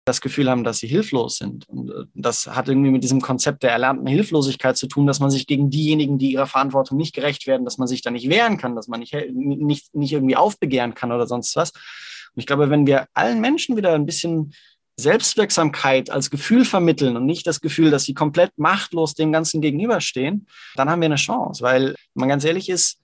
das 0.08 0.20
Gefühl 0.20 0.50
haben, 0.50 0.64
dass 0.64 0.78
sie 0.78 0.88
hilflos 0.88 1.36
sind. 1.36 1.68
Und 1.68 1.90
äh, 1.90 2.04
das 2.14 2.46
hat 2.46 2.68
irgendwie 2.68 2.90
mit 2.90 3.04
diesem 3.04 3.20
Konzept 3.20 3.62
der 3.62 3.72
erlernten 3.72 4.06
Hilflosigkeit 4.06 4.76
zu 4.76 4.86
tun, 4.86 5.06
dass 5.06 5.20
man 5.20 5.30
sich 5.30 5.46
gegen 5.46 5.70
diejenigen, 5.70 6.18
die 6.18 6.32
ihrer 6.32 6.46
Verantwortung 6.46 6.96
nicht 6.96 7.14
gerecht 7.14 7.46
werden, 7.46 7.64
dass 7.64 7.78
man 7.78 7.88
sich 7.88 8.02
da 8.02 8.10
nicht 8.10 8.28
wehren 8.28 8.56
kann, 8.56 8.74
dass 8.74 8.88
man 8.88 9.00
nicht, 9.00 9.14
nicht, 9.32 9.94
nicht 9.94 10.12
irgendwie 10.12 10.36
aufbegehren 10.36 10.94
kann 10.94 11.12
oder 11.12 11.26
sonst 11.26 11.54
was. 11.56 11.72
Und 11.72 12.40
ich 12.40 12.46
glaube, 12.46 12.70
wenn 12.70 12.86
wir 12.86 13.06
allen 13.14 13.40
Menschen 13.40 13.76
wieder 13.76 13.94
ein 13.94 14.06
bisschen 14.06 14.54
Selbstwirksamkeit 14.98 16.10
als 16.10 16.30
Gefühl 16.30 16.64
vermitteln 16.64 17.16
und 17.16 17.24
nicht 17.24 17.46
das 17.46 17.60
Gefühl, 17.60 17.90
dass 17.90 18.04
sie 18.04 18.14
komplett 18.14 18.50
machtlos 18.56 19.14
dem 19.14 19.30
Ganzen 19.30 19.60
gegenüberstehen, 19.60 20.48
dann 20.74 20.90
haben 20.90 21.00
wir 21.00 21.06
eine 21.06 21.16
Chance. 21.16 21.62
Weil, 21.62 21.90
wenn 21.90 21.96
man 22.14 22.28
ganz 22.28 22.44
ehrlich 22.44 22.68
ist, 22.68 22.98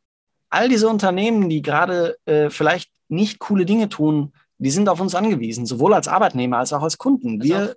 all 0.55 0.69
diese 0.69 0.89
Unternehmen, 0.89 1.49
die 1.49 1.63
gerade 1.63 2.17
äh, 2.25 2.51
vielleicht 2.51 2.91
nicht 3.09 3.39
coole 3.39 3.67
Dinge 3.67 3.89
tun, 3.89 4.33
die 4.59 4.71
sind 4.71 4.89
auf 4.89 5.01
uns 5.01 5.15
angewiesen, 5.15 5.67
sowohl 5.67 5.95
als 5.95 6.07
Arbeitnehmer 6.07 6.59
als 6.59 6.73
auch 6.73 6.83
als 6.83 6.97
Kunden. 6.97 7.43
Wir, 7.43 7.77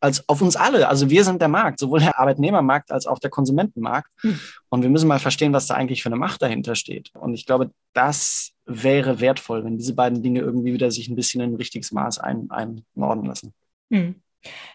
als 0.00 0.28
auf 0.28 0.42
uns 0.42 0.56
alle. 0.56 0.88
Also 0.88 1.08
wir 1.10 1.24
sind 1.24 1.40
der 1.40 1.48
Markt, 1.48 1.78
sowohl 1.78 2.00
der 2.00 2.18
Arbeitnehmermarkt 2.18 2.90
als 2.90 3.06
auch 3.06 3.18
der 3.18 3.30
Konsumentenmarkt. 3.30 4.10
Hm. 4.20 4.38
Und 4.68 4.82
wir 4.82 4.90
müssen 4.90 5.08
mal 5.08 5.20
verstehen, 5.20 5.52
was 5.52 5.68
da 5.68 5.74
eigentlich 5.74 6.02
für 6.02 6.08
eine 6.08 6.16
Macht 6.16 6.42
dahinter 6.42 6.74
steht. 6.74 7.12
Und 7.14 7.34
ich 7.34 7.46
glaube, 7.46 7.70
das 7.94 8.52
wäre 8.66 9.20
wertvoll, 9.20 9.64
wenn 9.64 9.78
diese 9.78 9.94
beiden 9.94 10.22
Dinge 10.22 10.40
irgendwie 10.40 10.72
wieder 10.72 10.90
sich 10.90 11.08
ein 11.08 11.16
bisschen 11.16 11.40
in 11.40 11.52
ein 11.52 11.56
richtiges 11.56 11.92
Maß 11.92 12.18
ein, 12.18 12.50
einordnen 12.50 13.26
lassen. 13.26 13.54
Hm. 13.90 14.16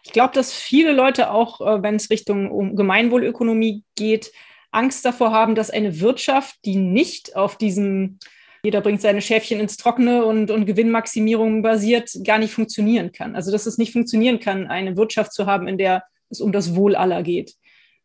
Ich 0.03 0.11
glaube, 0.11 0.33
dass 0.33 0.53
viele 0.53 0.93
Leute 0.93 1.29
auch, 1.29 1.61
äh, 1.61 1.83
wenn 1.83 1.95
es 1.95 2.09
Richtung 2.09 2.51
um 2.51 2.75
Gemeinwohlökonomie 2.75 3.83
geht, 3.95 4.31
Angst 4.73 5.05
davor 5.05 5.31
haben, 5.31 5.55
dass 5.55 5.69
eine 5.69 5.99
Wirtschaft, 5.99 6.57
die 6.65 6.75
nicht 6.75 7.35
auf 7.35 7.57
diesem 7.57 8.19
jeder 8.65 8.79
bringt 8.79 9.01
seine 9.01 9.21
Schäfchen 9.21 9.59
ins 9.59 9.75
Trockene 9.75 10.23
und, 10.23 10.49
und 10.49 10.65
Gewinnmaximierung 10.65 11.61
basiert, 11.61 12.09
gar 12.23 12.37
nicht 12.37 12.53
funktionieren 12.53 13.11
kann. 13.11 13.35
Also 13.35 13.51
dass 13.51 13.65
es 13.65 13.77
nicht 13.77 13.91
funktionieren 13.91 14.39
kann, 14.39 14.67
eine 14.67 14.95
Wirtschaft 14.95 15.33
zu 15.33 15.45
haben, 15.45 15.67
in 15.67 15.77
der 15.77 16.03
es 16.29 16.39
um 16.39 16.53
das 16.53 16.73
Wohl 16.73 16.95
aller 16.95 17.23
geht. 17.23 17.55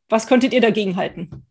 Was 0.08 0.26
könntet 0.26 0.52
ihr 0.52 0.60
dagegen 0.60 0.96
halten? 0.96 1.46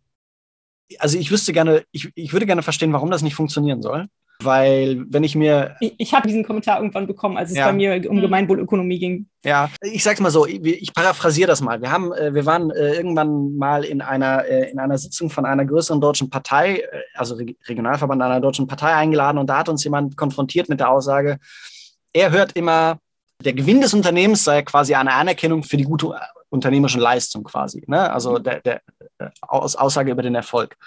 Also 0.99 1.17
ich 1.17 1.31
wüsste 1.31 1.53
gerne, 1.53 1.85
ich, 1.91 2.09
ich 2.15 2.33
würde 2.33 2.45
gerne 2.45 2.63
verstehen, 2.63 2.91
warum 2.91 3.09
das 3.09 3.21
nicht 3.21 3.35
funktionieren 3.35 3.81
soll. 3.81 4.07
Weil 4.43 5.03
wenn 5.09 5.23
ich 5.23 5.35
mir. 5.35 5.75
Ich, 5.79 5.95
ich 5.97 6.13
habe 6.13 6.27
diesen 6.27 6.43
Kommentar 6.43 6.77
irgendwann 6.77 7.07
bekommen, 7.07 7.37
als 7.37 7.49
es 7.49 7.57
ja. 7.57 7.67
bei 7.67 7.73
mir 7.73 8.09
um 8.09 8.17
mhm. 8.17 8.21
Gemeinwohlökonomie 8.21 8.99
ging. 8.99 9.27
Ja, 9.43 9.69
ich 9.81 10.03
sag's 10.03 10.19
mal 10.19 10.29
so, 10.29 10.45
ich, 10.45 10.63
ich 10.63 10.93
paraphrasiere 10.93 11.47
das 11.47 11.61
mal. 11.61 11.81
Wir 11.81 11.91
haben, 11.91 12.13
äh, 12.13 12.33
wir 12.33 12.45
waren 12.45 12.69
äh, 12.71 12.95
irgendwann 12.95 13.55
mal 13.55 13.83
in 13.83 14.01
einer, 14.01 14.45
äh, 14.45 14.69
in 14.69 14.79
einer 14.79 14.97
Sitzung 14.97 15.29
von 15.29 15.45
einer 15.45 15.65
größeren 15.65 15.99
deutschen 15.99 16.29
Partei, 16.29 16.83
also 17.15 17.35
Regionalverband 17.35 18.21
einer 18.21 18.41
deutschen 18.41 18.67
Partei 18.67 18.93
eingeladen 18.93 19.37
und 19.37 19.47
da 19.47 19.59
hat 19.59 19.69
uns 19.69 19.83
jemand 19.83 20.17
konfrontiert 20.17 20.69
mit 20.69 20.79
der 20.79 20.91
Aussage, 20.91 21.39
er 22.13 22.31
hört 22.31 22.53
immer, 22.53 22.99
der 23.43 23.53
Gewinn 23.53 23.81
des 23.81 23.93
Unternehmens 23.93 24.43
sei 24.43 24.63
quasi 24.63 24.95
eine 24.95 25.13
Anerkennung 25.13 25.63
für 25.63 25.77
die 25.77 25.83
gute 25.83 26.13
unternehmerische 26.49 26.99
Leistung 26.99 27.43
quasi. 27.43 27.83
Ne? 27.87 28.11
Also 28.11 28.39
der, 28.39 28.61
der 28.61 28.81
Aussage 29.41 30.11
über 30.11 30.21
den 30.21 30.35
Erfolg. 30.35 30.77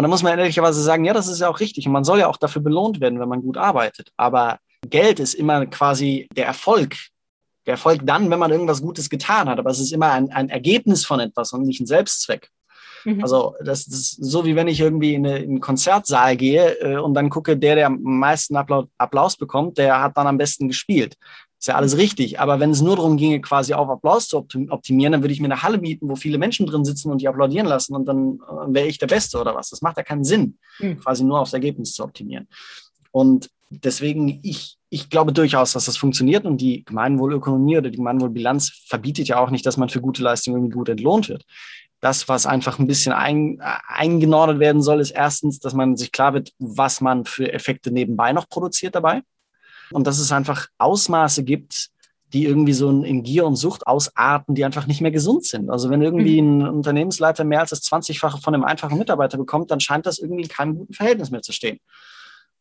Und 0.00 0.04
da 0.04 0.08
muss 0.08 0.22
man 0.22 0.38
ehrlicherweise 0.38 0.82
sagen, 0.82 1.04
ja, 1.04 1.12
das 1.12 1.28
ist 1.28 1.40
ja 1.40 1.50
auch 1.50 1.60
richtig. 1.60 1.84
Und 1.84 1.92
man 1.92 2.04
soll 2.04 2.20
ja 2.20 2.28
auch 2.28 2.38
dafür 2.38 2.62
belohnt 2.62 3.02
werden, 3.02 3.20
wenn 3.20 3.28
man 3.28 3.42
gut 3.42 3.58
arbeitet. 3.58 4.12
Aber 4.16 4.56
Geld 4.88 5.20
ist 5.20 5.34
immer 5.34 5.66
quasi 5.66 6.26
der 6.34 6.46
Erfolg. 6.46 6.96
Der 7.66 7.72
Erfolg 7.72 8.00
dann, 8.04 8.30
wenn 8.30 8.38
man 8.38 8.50
irgendwas 8.50 8.80
Gutes 8.80 9.10
getan 9.10 9.46
hat. 9.50 9.58
Aber 9.58 9.68
es 9.68 9.78
ist 9.78 9.92
immer 9.92 10.10
ein, 10.12 10.32
ein 10.32 10.48
Ergebnis 10.48 11.04
von 11.04 11.20
etwas 11.20 11.52
und 11.52 11.66
nicht 11.66 11.82
ein 11.82 11.86
Selbstzweck. 11.86 12.48
Mhm. 13.04 13.20
Also 13.20 13.54
das, 13.62 13.86
ist 13.88 14.24
so, 14.24 14.46
wie 14.46 14.56
wenn 14.56 14.68
ich 14.68 14.80
irgendwie 14.80 15.12
in, 15.12 15.26
eine, 15.26 15.36
in 15.36 15.50
einen 15.50 15.60
Konzertsaal 15.60 16.34
gehe 16.34 16.80
äh, 16.80 16.96
und 16.96 17.12
dann 17.12 17.28
gucke, 17.28 17.58
der, 17.58 17.74
der 17.74 17.88
am 17.88 18.00
meisten 18.00 18.56
Applaus 18.56 19.36
bekommt, 19.36 19.76
der 19.76 20.00
hat 20.00 20.16
dann 20.16 20.26
am 20.26 20.38
besten 20.38 20.68
gespielt. 20.68 21.16
Ist 21.60 21.66
ja 21.66 21.74
alles 21.74 21.98
richtig. 21.98 22.40
Aber 22.40 22.58
wenn 22.58 22.70
es 22.70 22.80
nur 22.80 22.96
darum 22.96 23.18
ginge, 23.18 23.42
quasi 23.42 23.74
auf 23.74 23.90
Applaus 23.90 24.28
zu 24.28 24.38
optimieren, 24.38 25.12
dann 25.12 25.22
würde 25.22 25.34
ich 25.34 25.40
mir 25.40 25.46
eine 25.46 25.62
Halle 25.62 25.76
mieten, 25.76 26.08
wo 26.08 26.16
viele 26.16 26.38
Menschen 26.38 26.64
drin 26.64 26.86
sitzen 26.86 27.10
und 27.10 27.20
die 27.20 27.28
applaudieren 27.28 27.66
lassen 27.66 27.94
und 27.94 28.06
dann 28.06 28.40
äh, 28.48 28.72
wäre 28.74 28.86
ich 28.86 28.96
der 28.96 29.08
Beste 29.08 29.38
oder 29.38 29.54
was. 29.54 29.68
Das 29.68 29.82
macht 29.82 29.98
ja 29.98 30.02
keinen 30.02 30.24
Sinn, 30.24 30.56
mhm. 30.78 30.98
quasi 31.00 31.22
nur 31.22 31.38
aufs 31.38 31.52
Ergebnis 31.52 31.92
zu 31.92 32.02
optimieren. 32.02 32.48
Und 33.12 33.50
deswegen, 33.68 34.40
ich, 34.42 34.78
ich 34.88 35.10
glaube 35.10 35.34
durchaus, 35.34 35.72
dass 35.72 35.84
das 35.84 35.98
funktioniert 35.98 36.46
und 36.46 36.62
die 36.62 36.82
Gemeinwohlökonomie 36.82 37.76
oder 37.76 37.90
die 37.90 37.98
Gemeinwohlbilanz 37.98 38.84
verbietet 38.86 39.28
ja 39.28 39.38
auch 39.38 39.50
nicht, 39.50 39.66
dass 39.66 39.76
man 39.76 39.90
für 39.90 40.00
gute 40.00 40.22
Leistungen 40.22 40.56
irgendwie 40.56 40.76
gut 40.76 40.88
entlohnt 40.88 41.28
wird. 41.28 41.44
Das, 42.00 42.26
was 42.26 42.46
einfach 42.46 42.78
ein 42.78 42.86
bisschen 42.86 43.12
ein, 43.12 43.60
eingenordet 43.86 44.60
werden 44.60 44.80
soll, 44.80 45.00
ist 45.00 45.10
erstens, 45.10 45.58
dass 45.58 45.74
man 45.74 45.98
sich 45.98 46.10
klar 46.10 46.32
wird, 46.32 46.54
was 46.58 47.02
man 47.02 47.26
für 47.26 47.52
Effekte 47.52 47.90
nebenbei 47.90 48.32
noch 48.32 48.48
produziert 48.48 48.94
dabei 48.94 49.20
und 49.92 50.06
dass 50.06 50.18
es 50.18 50.32
einfach 50.32 50.68
Ausmaße 50.78 51.44
gibt, 51.44 51.90
die 52.32 52.44
irgendwie 52.44 52.72
so 52.72 52.88
in 53.02 53.22
Gier 53.22 53.44
und 53.44 53.56
Sucht 53.56 53.86
ausarten, 53.86 54.54
die 54.54 54.64
einfach 54.64 54.86
nicht 54.86 55.00
mehr 55.00 55.10
gesund 55.10 55.44
sind. 55.44 55.68
Also 55.68 55.90
wenn 55.90 56.00
irgendwie 56.00 56.40
mhm. 56.40 56.60
ein 56.60 56.68
Unternehmensleiter 56.68 57.44
mehr 57.44 57.60
als 57.60 57.70
das 57.70 57.82
20-fache 57.82 58.40
von 58.40 58.54
einem 58.54 58.64
einfachen 58.64 58.98
Mitarbeiter 58.98 59.36
bekommt, 59.36 59.70
dann 59.70 59.80
scheint 59.80 60.06
das 60.06 60.18
irgendwie 60.18 60.42
in 60.42 60.48
keinem 60.48 60.76
guten 60.76 60.94
Verhältnis 60.94 61.30
mehr 61.30 61.42
zu 61.42 61.52
stehen. 61.52 61.80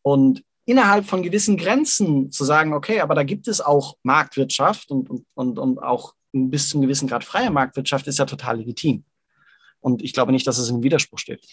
Und 0.02 0.44
innerhalb 0.66 1.06
von 1.06 1.22
gewissen 1.22 1.58
Grenzen 1.58 2.32
zu 2.32 2.46
sagen, 2.46 2.74
okay, 2.74 3.02
aber 3.02 3.16
da 3.16 3.24
gibt 3.24 3.48
es 3.48 3.62
auch 3.62 3.98
Marktwirtschaft 4.04 4.92
und, 4.92 5.10
und, 5.10 5.26
und, 5.36 5.60
und 5.60 5.80
auch 5.80 6.14
bis 6.32 6.70
zum 6.70 6.82
gewissen 6.82 7.08
Grad 7.08 7.24
freie 7.24 7.50
Marktwirtschaft 7.52 8.08
ist 8.08 8.20
ja 8.20 8.26
total 8.26 8.58
legitim. 8.58 9.04
Und 9.80 10.02
ich 10.04 10.14
glaube 10.14 10.32
nicht, 10.32 10.46
dass 10.48 10.58
es 10.58 10.70
im 10.70 10.84
Widerspruch 10.84 11.20
steht. 11.20 11.46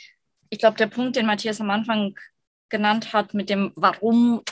Ich 0.51 0.59
glaube, 0.59 0.77
der 0.77 0.87
Punkt, 0.87 1.17
den 1.17 1.27
Matthias 1.27 1.61
am 1.61 1.71
Anfang 1.71 2.15
genannt 2.69 3.13
hat, 3.13 3.35
mit 3.35 3.51
dem, 3.51 3.73
warum 3.75 4.43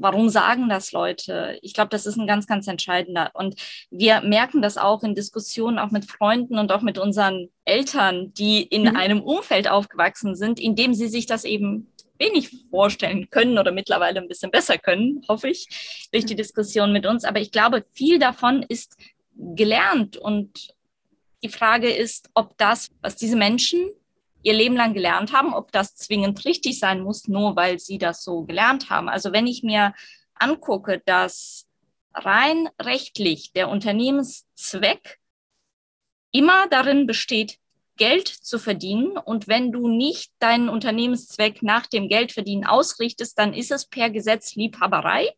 warum 0.00 0.28
sagen 0.28 0.68
das 0.68 0.92
Leute? 0.92 1.58
Ich 1.62 1.74
glaube, 1.74 1.90
das 1.90 2.06
ist 2.06 2.16
ein 2.16 2.26
ganz, 2.26 2.46
ganz 2.46 2.66
entscheidender. 2.66 3.30
Und 3.34 3.54
wir 3.90 4.22
merken 4.22 4.62
das 4.62 4.78
auch 4.78 5.02
in 5.02 5.14
Diskussionen, 5.14 5.78
auch 5.78 5.90
mit 5.90 6.06
Freunden 6.06 6.58
und 6.58 6.72
auch 6.72 6.82
mit 6.82 6.98
unseren 6.98 7.48
Eltern, 7.64 8.32
die 8.34 8.62
in 8.62 8.82
mhm. 8.82 8.96
einem 8.96 9.20
Umfeld 9.20 9.68
aufgewachsen 9.68 10.34
sind, 10.34 10.58
in 10.58 10.74
dem 10.74 10.94
sie 10.94 11.08
sich 11.08 11.26
das 11.26 11.44
eben 11.44 11.86
wenig 12.18 12.50
vorstellen 12.70 13.28
können 13.30 13.58
oder 13.58 13.72
mittlerweile 13.72 14.20
ein 14.20 14.28
bisschen 14.28 14.50
besser 14.50 14.78
können, 14.78 15.22
hoffe 15.28 15.48
ich, 15.48 16.08
durch 16.12 16.26
die 16.26 16.36
Diskussion 16.36 16.92
mit 16.92 17.06
uns. 17.06 17.24
Aber 17.24 17.40
ich 17.40 17.50
glaube, 17.52 17.84
viel 17.94 18.18
davon 18.18 18.62
ist 18.68 18.96
gelernt. 19.34 20.16
Und 20.16 20.74
die 21.42 21.48
Frage 21.48 21.90
ist, 21.90 22.30
ob 22.34 22.56
das, 22.58 22.90
was 23.00 23.16
diese 23.16 23.36
Menschen 23.36 23.90
ihr 24.42 24.54
Leben 24.54 24.76
lang 24.76 24.94
gelernt 24.94 25.32
haben, 25.32 25.52
ob 25.52 25.72
das 25.72 25.94
zwingend 25.94 26.44
richtig 26.44 26.78
sein 26.78 27.00
muss, 27.00 27.28
nur 27.28 27.56
weil 27.56 27.78
sie 27.78 27.98
das 27.98 28.24
so 28.24 28.42
gelernt 28.42 28.90
haben. 28.90 29.08
Also 29.08 29.32
wenn 29.32 29.46
ich 29.46 29.62
mir 29.62 29.94
angucke, 30.34 31.02
dass 31.04 31.66
rein 32.14 32.68
rechtlich 32.80 33.52
der 33.52 33.68
Unternehmenszweck 33.68 35.18
immer 36.32 36.68
darin 36.68 37.06
besteht, 37.06 37.58
Geld 37.96 38.28
zu 38.28 38.58
verdienen. 38.58 39.18
Und 39.18 39.46
wenn 39.46 39.72
du 39.72 39.86
nicht 39.86 40.32
deinen 40.38 40.70
Unternehmenszweck 40.70 41.62
nach 41.62 41.86
dem 41.86 42.08
Geldverdienen 42.08 42.64
ausrichtest, 42.64 43.38
dann 43.38 43.52
ist 43.52 43.70
es 43.70 43.84
per 43.86 44.08
Gesetz 44.08 44.54
Liebhaberei. 44.54 45.34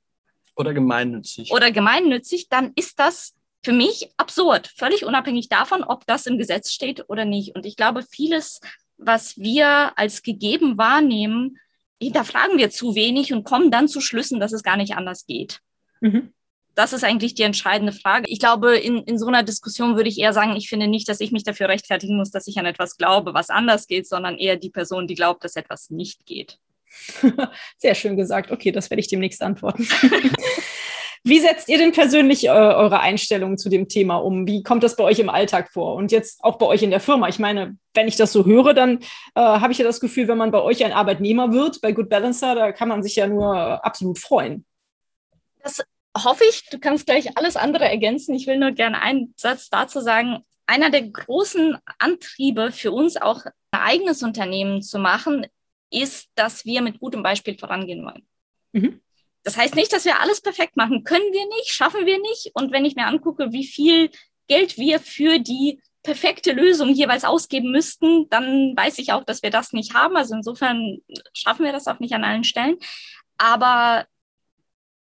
Oder 0.55 0.72
gemeinnützig. 0.72 1.50
Oder 1.53 1.72
gemeinnützig, 1.72 2.48
dann 2.48 2.72
ist 2.76 3.00
das 3.00 3.34
für 3.64 3.72
mich 3.72 4.11
absurd, 4.16 4.68
völlig 4.76 5.05
unabhängig 5.05 5.48
davon, 5.48 5.82
ob 5.82 6.07
das 6.07 6.26
im 6.26 6.38
Gesetz 6.38 6.72
steht 6.72 7.09
oder 7.09 7.24
nicht. 7.24 7.57
Und 7.57 7.66
ich 7.66 7.76
glaube, 7.76 8.03
vieles 8.03 8.61
was 9.05 9.36
wir 9.36 9.98
als 9.98 10.22
gegeben 10.22 10.78
wahrnehmen, 10.78 11.59
hinterfragen 12.00 12.59
wir 12.59 12.70
zu 12.70 12.94
wenig 12.94 13.32
und 13.32 13.44
kommen 13.44 13.70
dann 13.70 13.88
zu 13.88 14.00
Schlüssen, 14.00 14.40
dass 14.40 14.53
es 14.53 14.62
gar 14.62 14.76
nicht 14.76 14.96
anders 14.96 15.26
geht. 15.26 15.61
Mhm. 16.00 16.32
das 16.74 16.92
ist 16.92 17.05
eigentlich 17.05 17.34
die 17.34 17.42
entscheidende 17.42 17.92
Frage. 17.92 18.28
Ich 18.28 18.40
glaube, 18.40 18.76
in, 18.76 19.05
in 19.05 19.18
so 19.18 19.26
einer 19.26 19.42
Diskussion 19.42 19.94
würde 19.94 20.09
ich 20.09 20.18
eher 20.18 20.32
sagen, 20.32 20.57
ich 20.57 20.68
finde 20.68 20.88
nicht, 20.88 21.09
dass 21.09 21.20
ich 21.20 21.30
mich 21.30 21.44
dafür 21.44 21.68
rechtfertigen 21.68 22.16
muss, 22.16 22.30
dass 22.30 22.48
ich 22.48 22.59
an 22.59 22.66
etwas 22.66 22.96
glaube, 22.96 23.34
was 23.34 23.50
anders 23.50 23.86
geht, 23.86 24.09
sondern 24.09 24.36
eher 24.36 24.57
die 24.57 24.70
Person, 24.70 25.07
die 25.07 25.14
glaubt, 25.14 25.44
dass 25.44 25.55
etwas 25.55 25.90
nicht 25.90 26.26
geht. 26.26 26.59
Sehr 27.78 27.94
schön 27.94 28.16
gesagt. 28.16 28.50
Okay, 28.50 28.72
das 28.72 28.90
werde 28.90 29.00
ich 29.00 29.09
demnächst 29.09 29.42
antworten. 29.42 29.86
Wie 31.25 31.39
setzt 31.39 31.68
ihr 31.68 31.79
denn 31.79 31.93
persönlich 31.93 32.45
äh, 32.45 32.51
eure 32.51 32.99
Einstellungen 32.99 33.57
zu 33.57 33.68
dem 33.68 33.89
Thema 33.89 34.16
um? 34.16 34.47
Wie 34.49 34.64
kommt 34.64 34.83
das 34.83 34.97
bei 34.97 35.05
euch 35.05 35.20
im 35.20 35.29
Alltag 35.29 35.70
vor? 35.70 35.95
Und 35.95 36.11
jetzt 36.11 36.43
auch 36.43 36.59
bei 36.59 36.66
euch 36.66 36.83
in 36.83 36.91
der 36.91 36.99
Firma? 36.99 37.29
Ich 37.29 37.39
meine, 37.39 37.77
wenn 37.95 38.09
ich 38.09 38.16
das 38.16 38.33
so 38.33 38.45
höre, 38.45 38.75
dann 38.75 38.99
äh, 39.35 39.41
habe 39.41 39.73
ich 39.73 39.79
ja 39.79 39.85
das 39.85 40.01
Gefühl, 40.01 40.27
wenn 40.27 40.39
man 40.39 40.51
bei 40.51 40.61
euch 40.61 40.85
ein 40.85 40.93
Arbeitnehmer 40.93 41.53
wird, 41.53 41.81
bei 41.81 41.93
Good 41.93 42.09
Balancer, 42.09 42.57
da 42.57 42.73
kann 42.73 42.89
man 42.89 43.05
sich 43.05 43.14
ja 43.14 43.29
nur 43.29 43.85
absolut 43.85 44.18
freuen. 44.18 44.64
Das 45.62 45.81
hoffe 46.16 46.43
ich. 46.49 46.68
Du 46.70 46.81
kannst 46.81 47.07
gleich 47.07 47.37
alles 47.37 47.57
andere 47.57 47.85
ergänzen. 47.89 48.35
Ich 48.35 48.49
will 48.49 48.59
nur 48.59 48.73
gerne 48.73 49.01
einen 49.01 49.33
Satz 49.37 49.70
dazu 49.70 50.01
sagen. 50.01 50.45
Einer 50.66 50.91
der 50.91 51.03
großen 51.03 51.77
Antriebe 51.99 52.73
für 52.73 52.91
uns 52.91 53.16
auch 53.16 53.45
ein 53.70 53.81
eigenes 53.81 54.25
Unternehmen 54.25 54.83
zu 54.83 54.99
machen, 54.99 55.47
ist, 55.91 56.31
dass 56.35 56.64
wir 56.64 56.83
mit 56.83 56.99
gutem 56.99 57.23
Beispiel 57.23 57.57
vorangehen 57.57 58.05
wollen. 58.05 58.27
Mhm. 58.73 59.01
Das 59.45 59.57
heißt 59.57 59.74
nicht, 59.74 59.93
dass 59.93 60.05
wir 60.05 60.20
alles 60.20 60.40
perfekt 60.40 60.76
machen. 60.76 61.05
Können 61.05 61.32
wir 61.32 61.47
nicht, 61.49 61.70
schaffen 61.72 62.07
wir 62.07 62.18
nicht. 62.20 62.51
Und 62.55 62.72
wenn 62.72 62.84
ich 62.84 62.95
mir 62.95 63.07
angucke, 63.07 63.53
wie 63.53 63.66
viel 63.66 64.11
Geld 64.49 64.78
wir 64.78 65.01
für 65.01 65.38
die 65.38 65.80
perfekte 66.03 66.53
Lösung 66.53 66.90
jeweils 66.90 67.24
ausgeben 67.24 67.70
müssten, 67.70 68.28
dann 68.28 68.76
weiß 68.76 68.99
ich 68.99 69.12
auch, 69.12 69.24
dass 69.24 69.43
wir 69.43 69.51
das 69.51 69.72
nicht 69.72 69.95
haben. 69.95 70.16
Also 70.16 70.34
insofern 70.34 70.99
schaffen 71.32 71.64
wir 71.64 71.72
das 71.72 71.86
auch 71.86 72.01
nicht 72.01 72.14
an 72.14 72.24
allen 72.24 72.45
Stellen. 72.45 72.76
Aber 73.38 74.07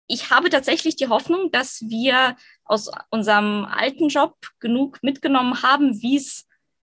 ich 0.07 0.30
habe 0.30 0.51
tatsächlich 0.51 0.97
die 0.97 1.09
Hoffnung, 1.09 1.51
dass 1.51 1.82
wir 1.89 2.36
aus 2.64 2.91
unserem 3.11 3.64
alten 3.64 4.09
Job 4.09 4.36
genug 4.59 5.03
mitgenommen 5.03 5.62
haben, 5.62 6.01
wie 6.01 6.16
es, 6.16 6.47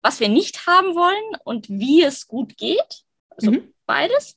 was 0.00 0.20
wir 0.20 0.28
nicht 0.28 0.66
haben 0.66 0.94
wollen 0.94 1.40
und 1.44 1.68
wie 1.68 2.02
es 2.02 2.26
gut 2.26 2.56
geht. 2.56 3.04
Also 3.30 3.52
mhm. 3.52 3.72
beides 3.86 4.36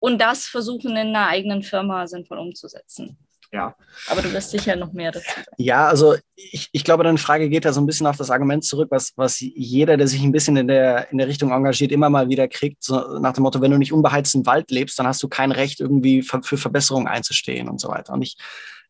und 0.00 0.20
das 0.20 0.46
versuchen 0.46 0.90
in 0.92 1.14
einer 1.14 1.28
eigenen 1.28 1.62
Firma 1.62 2.06
sinnvoll 2.06 2.38
umzusetzen. 2.38 3.16
Ja. 3.52 3.74
Aber 4.08 4.22
du 4.22 4.32
wirst 4.32 4.50
sicher 4.50 4.76
noch 4.76 4.92
mehr 4.92 5.10
dazu 5.10 5.26
sagen. 5.28 5.46
Ja, 5.56 5.88
also 5.88 6.14
ich, 6.36 6.68
ich 6.70 6.84
glaube, 6.84 7.02
deine 7.02 7.18
Frage 7.18 7.48
geht 7.48 7.64
ja 7.64 7.72
so 7.72 7.80
ein 7.80 7.86
bisschen 7.86 8.06
auf 8.06 8.16
das 8.16 8.30
Argument 8.30 8.64
zurück, 8.64 8.88
was, 8.90 9.12
was 9.16 9.40
jeder, 9.40 9.96
der 9.96 10.06
sich 10.06 10.22
ein 10.22 10.30
bisschen 10.32 10.56
in 10.56 10.68
der, 10.68 11.10
in 11.10 11.18
der 11.18 11.26
Richtung 11.26 11.50
engagiert, 11.50 11.90
immer 11.90 12.10
mal 12.10 12.28
wieder 12.28 12.46
kriegt. 12.46 12.84
So 12.84 13.18
nach 13.18 13.32
dem 13.32 13.42
Motto, 13.42 13.60
wenn 13.60 13.72
du 13.72 13.78
nicht 13.78 13.92
unbeheizten 13.92 14.46
Wald 14.46 14.70
lebst, 14.70 14.98
dann 14.98 15.06
hast 15.06 15.22
du 15.22 15.28
kein 15.28 15.50
Recht, 15.50 15.80
irgendwie 15.80 16.22
für, 16.22 16.42
für 16.42 16.58
Verbesserungen 16.58 17.08
einzustehen 17.08 17.68
und 17.68 17.80
so 17.80 17.88
weiter. 17.88 18.12
Und 18.12 18.22
ich, 18.22 18.36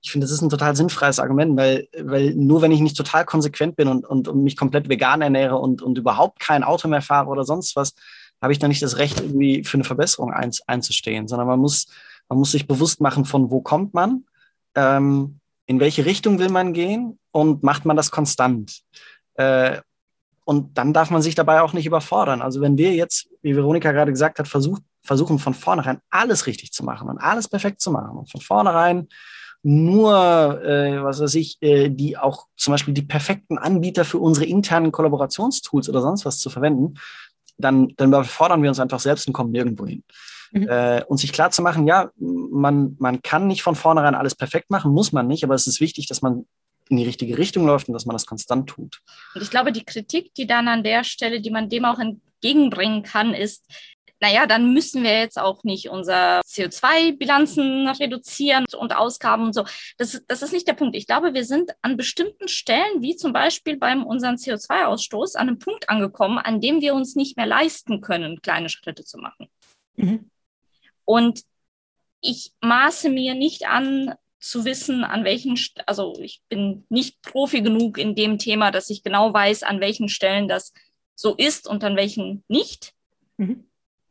ich 0.02 0.10
finde, 0.10 0.26
das 0.26 0.32
ist 0.32 0.42
ein 0.42 0.50
total 0.50 0.76
sinnfreies 0.76 1.20
Argument, 1.20 1.56
weil, 1.56 1.88
weil 1.98 2.34
nur 2.34 2.60
wenn 2.60 2.72
ich 2.72 2.80
nicht 2.80 2.96
total 2.96 3.24
konsequent 3.24 3.76
bin 3.76 3.88
und, 3.88 4.06
und, 4.06 4.28
und 4.28 4.44
mich 4.44 4.56
komplett 4.56 4.90
vegan 4.90 5.22
ernähre 5.22 5.56
und, 5.56 5.80
und 5.80 5.96
überhaupt 5.96 6.38
kein 6.38 6.64
Auto 6.64 6.86
mehr 6.86 7.02
fahre 7.02 7.28
oder 7.28 7.44
sonst 7.44 7.76
was, 7.76 7.94
habe 8.40 8.52
ich 8.52 8.58
dann 8.58 8.68
nicht 8.68 8.82
das 8.82 8.98
Recht, 8.98 9.20
irgendwie 9.20 9.64
für 9.64 9.76
eine 9.76 9.84
Verbesserung 9.84 10.32
ein, 10.32 10.50
einzustehen, 10.66 11.28
sondern 11.28 11.48
man 11.48 11.60
muss, 11.60 11.86
man 12.28 12.38
muss 12.38 12.52
sich 12.52 12.66
bewusst 12.66 13.00
machen, 13.00 13.24
von 13.24 13.50
wo 13.50 13.60
kommt 13.60 13.94
man, 13.94 14.24
ähm, 14.74 15.40
in 15.66 15.80
welche 15.80 16.04
Richtung 16.04 16.38
will 16.38 16.48
man 16.48 16.72
gehen 16.72 17.18
und 17.32 17.62
macht 17.62 17.84
man 17.84 17.96
das 17.96 18.10
konstant. 18.10 18.82
Äh, 19.34 19.80
und 20.44 20.76
dann 20.76 20.92
darf 20.92 21.10
man 21.10 21.22
sich 21.22 21.34
dabei 21.36 21.62
auch 21.62 21.74
nicht 21.74 21.86
überfordern. 21.86 22.42
Also 22.42 22.60
wenn 22.60 22.76
wir 22.76 22.92
jetzt, 22.94 23.28
wie 23.42 23.54
Veronika 23.54 23.92
gerade 23.92 24.10
gesagt 24.10 24.38
hat, 24.38 24.48
versucht, 24.48 24.82
versuchen 25.02 25.38
von 25.38 25.54
vornherein 25.54 26.00
alles 26.10 26.46
richtig 26.46 26.72
zu 26.72 26.84
machen 26.84 27.08
und 27.08 27.18
alles 27.18 27.48
perfekt 27.48 27.80
zu 27.80 27.90
machen 27.90 28.18
und 28.18 28.30
von 28.30 28.40
vornherein 28.40 29.08
nur, 29.62 30.60
äh, 30.64 31.02
was 31.04 31.20
weiß 31.20 31.34
ich, 31.34 31.58
äh, 31.60 31.90
die 31.90 32.16
auch 32.16 32.46
zum 32.56 32.72
Beispiel 32.72 32.94
die 32.94 33.02
perfekten 33.02 33.58
Anbieter 33.58 34.04
für 34.04 34.18
unsere 34.18 34.46
internen 34.46 34.90
Kollaborationstools 34.90 35.88
oder 35.88 36.00
sonst 36.00 36.24
was 36.24 36.38
zu 36.38 36.48
verwenden, 36.48 36.94
dann, 37.60 37.94
dann 37.96 38.08
überfordern 38.08 38.62
wir 38.62 38.68
uns 38.68 38.80
einfach 38.80 39.00
selbst 39.00 39.26
und 39.26 39.32
kommen 39.32 39.52
nirgendwo 39.52 39.86
hin. 39.86 40.02
Mhm. 40.52 40.68
Äh, 40.68 41.04
und 41.04 41.18
sich 41.18 41.32
klar 41.32 41.50
zu 41.50 41.62
machen, 41.62 41.86
ja, 41.86 42.10
man, 42.18 42.96
man 42.98 43.22
kann 43.22 43.46
nicht 43.46 43.62
von 43.62 43.76
vornherein 43.76 44.14
alles 44.14 44.34
perfekt 44.34 44.70
machen, 44.70 44.92
muss 44.92 45.12
man 45.12 45.26
nicht, 45.26 45.44
aber 45.44 45.54
es 45.54 45.66
ist 45.66 45.80
wichtig, 45.80 46.06
dass 46.06 46.22
man 46.22 46.46
in 46.88 46.96
die 46.96 47.04
richtige 47.04 47.38
Richtung 47.38 47.66
läuft 47.66 47.88
und 47.88 47.94
dass 47.94 48.04
man 48.04 48.14
das 48.14 48.26
konstant 48.26 48.68
tut. 48.68 49.00
Und 49.34 49.42
ich 49.42 49.50
glaube, 49.50 49.70
die 49.70 49.84
Kritik, 49.84 50.34
die 50.34 50.46
dann 50.46 50.66
an 50.66 50.82
der 50.82 51.04
Stelle, 51.04 51.40
die 51.40 51.50
man 51.50 51.68
dem 51.68 51.84
auch 51.84 52.00
entgegenbringen 52.00 53.04
kann, 53.04 53.32
ist, 53.32 53.64
naja, 54.20 54.46
dann 54.46 54.72
müssen 54.74 55.02
wir 55.02 55.18
jetzt 55.18 55.38
auch 55.38 55.64
nicht 55.64 55.88
unsere 55.88 56.40
CO2-Bilanzen 56.46 57.88
reduzieren 57.88 58.66
und 58.76 58.94
Ausgaben 58.94 59.44
und 59.44 59.54
so. 59.54 59.64
Das, 59.96 60.22
das 60.28 60.42
ist 60.42 60.52
nicht 60.52 60.68
der 60.68 60.74
Punkt. 60.74 60.94
Ich 60.94 61.06
glaube, 61.06 61.32
wir 61.32 61.44
sind 61.44 61.70
an 61.80 61.96
bestimmten 61.96 62.48
Stellen, 62.48 63.00
wie 63.00 63.16
zum 63.16 63.32
Beispiel 63.32 63.78
beim 63.78 64.04
unseren 64.04 64.36
CO2-Ausstoß, 64.36 65.36
an 65.36 65.48
einem 65.48 65.58
Punkt 65.58 65.88
angekommen, 65.88 66.38
an 66.38 66.60
dem 66.60 66.82
wir 66.82 66.94
uns 66.94 67.16
nicht 67.16 67.36
mehr 67.36 67.46
leisten 67.46 68.02
können, 68.02 68.42
kleine 68.42 68.68
Schritte 68.68 69.04
zu 69.04 69.18
machen. 69.18 69.48
Mhm. 69.96 70.30
Und 71.04 71.42
ich 72.20 72.52
maße 72.60 73.08
mir 73.08 73.34
nicht 73.34 73.66
an, 73.66 74.14
zu 74.40 74.64
wissen, 74.64 75.04
an 75.04 75.24
welchen, 75.24 75.58
also 75.86 76.14
ich 76.18 76.40
bin 76.48 76.84
nicht 76.88 77.20
Profi 77.22 77.60
genug 77.60 77.98
in 77.98 78.14
dem 78.14 78.38
Thema, 78.38 78.70
dass 78.70 78.88
ich 78.88 79.02
genau 79.02 79.32
weiß, 79.34 79.62
an 79.62 79.80
welchen 79.80 80.08
Stellen 80.08 80.48
das 80.48 80.72
so 81.14 81.34
ist 81.34 81.68
und 81.68 81.84
an 81.84 81.96
welchen 81.96 82.42
nicht. 82.48 82.94
Mhm. 83.36 83.69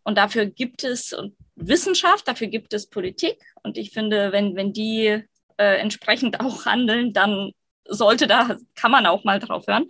Und 0.10 0.18
dafür 0.18 0.48
gibt 0.48 0.84
es 0.84 1.16
Wissenschaft, 1.56 2.28
dafür 2.28 2.48
gibt 2.48 2.74
es 2.74 2.90
Politik. 2.90 3.38
Und 3.62 3.78
ich 3.78 3.92
finde, 3.92 4.32
wenn, 4.32 4.56
wenn 4.56 4.74
die 4.74 5.24
äh, 5.58 5.78
entsprechend 5.78 6.40
auch 6.40 6.66
handeln, 6.66 7.14
dann 7.14 7.52
sollte 7.88 8.26
da, 8.26 8.58
kann 8.74 8.90
man 8.90 9.06
auch 9.06 9.24
mal 9.24 9.38
drauf 9.38 9.68
hören. 9.68 9.86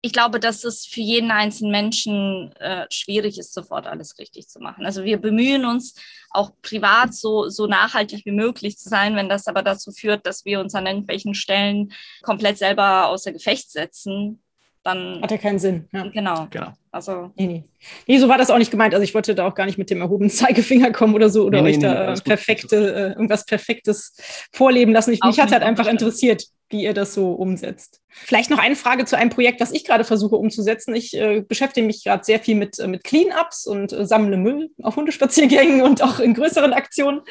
Ich 0.00 0.14
glaube, 0.14 0.40
dass 0.40 0.64
es 0.64 0.86
für 0.86 1.02
jeden 1.02 1.30
einzelnen 1.30 1.72
Menschen 1.72 2.52
äh, 2.56 2.86
schwierig 2.90 3.38
ist, 3.38 3.52
sofort 3.52 3.86
alles 3.86 4.18
richtig 4.18 4.48
zu 4.48 4.60
machen. 4.60 4.86
Also 4.86 5.04
wir 5.04 5.18
bemühen 5.18 5.66
uns 5.66 5.94
auch 6.30 6.52
privat 6.62 7.12
so, 7.12 7.50
so 7.50 7.66
nachhaltig 7.66 8.24
wie 8.24 8.32
möglich 8.32 8.78
zu 8.78 8.88
sein. 8.88 9.14
Wenn 9.14 9.28
das 9.28 9.46
aber 9.46 9.62
dazu 9.62 9.92
führt, 9.92 10.24
dass 10.24 10.46
wir 10.46 10.58
uns 10.58 10.74
an 10.74 10.86
irgendwelchen 10.86 11.34
Stellen 11.34 11.92
komplett 12.22 12.56
selber 12.56 13.08
außer 13.08 13.30
Gefecht 13.30 13.70
setzen, 13.70 14.42
dann. 14.84 15.20
Hat 15.22 15.30
ja 15.30 15.38
keinen 15.38 15.58
Sinn. 15.58 15.88
Ja. 15.92 16.06
Genau. 16.08 16.46
genau. 16.50 16.72
Also. 16.92 17.32
Nee, 17.34 17.46
nee. 17.46 17.64
nee, 18.06 18.18
so 18.18 18.28
war 18.28 18.38
das 18.38 18.50
auch 18.50 18.58
nicht 18.58 18.70
gemeint. 18.70 18.94
Also 18.94 19.02
ich 19.02 19.14
wollte 19.14 19.34
da 19.34 19.48
auch 19.48 19.54
gar 19.54 19.66
nicht 19.66 19.78
mit 19.78 19.90
dem 19.90 20.00
erhobenen 20.00 20.30
Zeigefinger 20.30 20.92
kommen 20.92 21.14
oder 21.14 21.30
so 21.30 21.44
oder 21.44 21.62
nee, 21.62 21.70
euch 21.70 21.76
nee, 21.78 21.82
da 21.82 22.14
nee, 22.14 22.20
perfekte, 22.22 22.76
äh, 22.76 23.08
irgendwas 23.12 23.46
Perfektes 23.46 24.16
vorleben 24.52 24.92
lassen. 24.92 25.12
Ich, 25.12 25.24
mich 25.24 25.40
hat 25.40 25.50
halt 25.50 25.62
einfach 25.62 25.88
interessiert, 25.88 26.44
wie 26.68 26.84
ihr 26.84 26.94
das 26.94 27.14
so 27.14 27.32
umsetzt. 27.32 28.00
Vielleicht 28.08 28.50
noch 28.50 28.58
eine 28.58 28.76
Frage 28.76 29.04
zu 29.04 29.16
einem 29.16 29.30
Projekt, 29.30 29.60
was 29.60 29.72
ich 29.72 29.84
gerade 29.84 30.04
versuche 30.04 30.36
umzusetzen. 30.36 30.94
Ich 30.94 31.16
äh, 31.16 31.40
beschäftige 31.40 31.86
mich 31.86 32.04
gerade 32.04 32.24
sehr 32.24 32.38
viel 32.38 32.54
mit, 32.54 32.78
äh, 32.78 32.86
mit 32.86 33.04
Clean-Ups 33.04 33.66
und 33.66 33.92
äh, 33.92 34.06
sammle 34.06 34.36
Müll 34.36 34.70
auf 34.82 34.96
Hundespaziergängen 34.96 35.82
und 35.82 36.02
auch 36.02 36.20
in 36.20 36.34
größeren 36.34 36.72
Aktionen. 36.72 37.22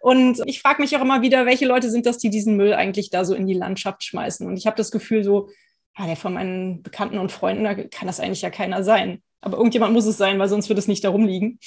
Und 0.00 0.40
ich 0.46 0.60
frage 0.60 0.80
mich 0.80 0.96
auch 0.96 1.02
immer 1.02 1.22
wieder, 1.22 1.44
welche 1.44 1.66
Leute 1.66 1.90
sind 1.90 2.06
das, 2.06 2.18
die 2.18 2.30
diesen 2.30 2.56
Müll 2.56 2.72
eigentlich 2.72 3.10
da 3.10 3.24
so 3.24 3.34
in 3.34 3.46
die 3.46 3.54
Landschaft 3.54 4.02
schmeißen? 4.04 4.46
Und 4.46 4.56
ich 4.56 4.66
habe 4.66 4.76
das 4.76 4.90
Gefühl, 4.90 5.24
so 5.24 5.48
ah, 5.94 6.06
der 6.06 6.16
von 6.16 6.34
meinen 6.34 6.82
Bekannten 6.82 7.18
und 7.18 7.32
Freunden, 7.32 7.64
da 7.64 7.74
kann 7.74 8.06
das 8.06 8.20
eigentlich 8.20 8.42
ja 8.42 8.50
keiner 8.50 8.82
sein. 8.82 9.22
Aber 9.42 9.56
irgendjemand 9.56 9.94
muss 9.94 10.04
es 10.04 10.18
sein, 10.18 10.38
weil 10.38 10.48
sonst 10.48 10.68
wird 10.68 10.78
es 10.78 10.88
nicht 10.88 11.02
darum 11.02 11.26
liegen. 11.26 11.58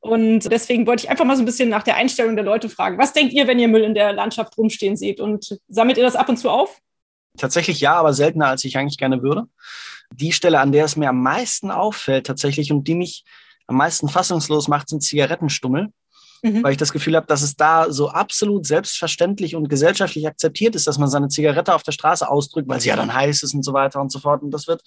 Und 0.00 0.50
deswegen 0.50 0.86
wollte 0.86 1.04
ich 1.04 1.10
einfach 1.10 1.24
mal 1.24 1.36
so 1.36 1.42
ein 1.42 1.46
bisschen 1.46 1.70
nach 1.70 1.82
der 1.82 1.96
Einstellung 1.96 2.36
der 2.36 2.44
Leute 2.44 2.68
fragen. 2.68 2.98
Was 2.98 3.14
denkt 3.14 3.32
ihr, 3.32 3.46
wenn 3.46 3.58
ihr 3.58 3.68
Müll 3.68 3.82
in 3.82 3.94
der 3.94 4.12
Landschaft 4.12 4.56
rumstehen 4.58 4.96
seht? 4.96 5.18
Und 5.18 5.58
sammelt 5.68 5.96
ihr 5.96 6.04
das 6.04 6.16
ab 6.16 6.28
und 6.28 6.36
zu 6.36 6.50
auf? 6.50 6.78
Tatsächlich 7.38 7.80
ja, 7.80 7.94
aber 7.94 8.12
seltener, 8.12 8.48
als 8.48 8.64
ich 8.64 8.76
eigentlich 8.76 8.98
gerne 8.98 9.22
würde. 9.22 9.46
Die 10.12 10.32
Stelle, 10.32 10.60
an 10.60 10.72
der 10.72 10.84
es 10.84 10.96
mir 10.96 11.08
am 11.08 11.22
meisten 11.22 11.70
auffällt 11.70 12.26
tatsächlich 12.26 12.70
und 12.70 12.86
die 12.86 12.94
mich 12.94 13.24
am 13.66 13.76
meisten 13.76 14.08
fassungslos 14.08 14.68
macht, 14.68 14.90
sind 14.90 15.02
Zigarettenstummel 15.02 15.90
mhm. 16.42 16.62
weil 16.62 16.72
ich 16.72 16.78
das 16.78 16.92
Gefühl 16.92 17.16
habe, 17.16 17.26
dass 17.26 17.42
es 17.42 17.56
da 17.56 17.90
so 17.90 18.10
absolut 18.10 18.66
selbstverständlich 18.66 19.56
und 19.56 19.68
gesellschaftlich 19.68 20.26
akzeptiert 20.26 20.74
ist, 20.74 20.86
dass 20.86 20.98
man 20.98 21.08
seine 21.08 21.28
Zigarette 21.28 21.74
auf 21.74 21.82
der 21.82 21.92
Straße 21.92 22.28
ausdrückt, 22.28 22.68
weil 22.68 22.80
sie 22.80 22.88
ja 22.88 22.96
dann 22.96 23.14
heiß 23.14 23.42
ist 23.42 23.54
und 23.54 23.64
so 23.64 23.72
weiter 23.72 24.00
und 24.00 24.12
so 24.12 24.18
fort. 24.18 24.42
Und 24.42 24.50
das 24.50 24.66
wird, 24.66 24.82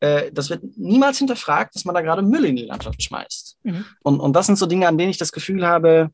äh, 0.00 0.32
das 0.32 0.50
wird 0.50 0.62
niemals 0.76 1.18
hinterfragt, 1.18 1.74
dass 1.74 1.84
man 1.84 1.94
da 1.94 2.00
gerade 2.00 2.22
Müll 2.22 2.44
in 2.44 2.56
die 2.56 2.64
Landschaft 2.64 3.02
schmeißt. 3.02 3.58
Mhm. 3.62 3.84
Und, 4.02 4.20
und 4.20 4.32
das 4.34 4.46
sind 4.46 4.56
so 4.56 4.66
Dinge, 4.66 4.88
an 4.88 4.98
denen 4.98 5.10
ich 5.10 5.18
das 5.18 5.32
Gefühl 5.32 5.66
habe, 5.66 6.10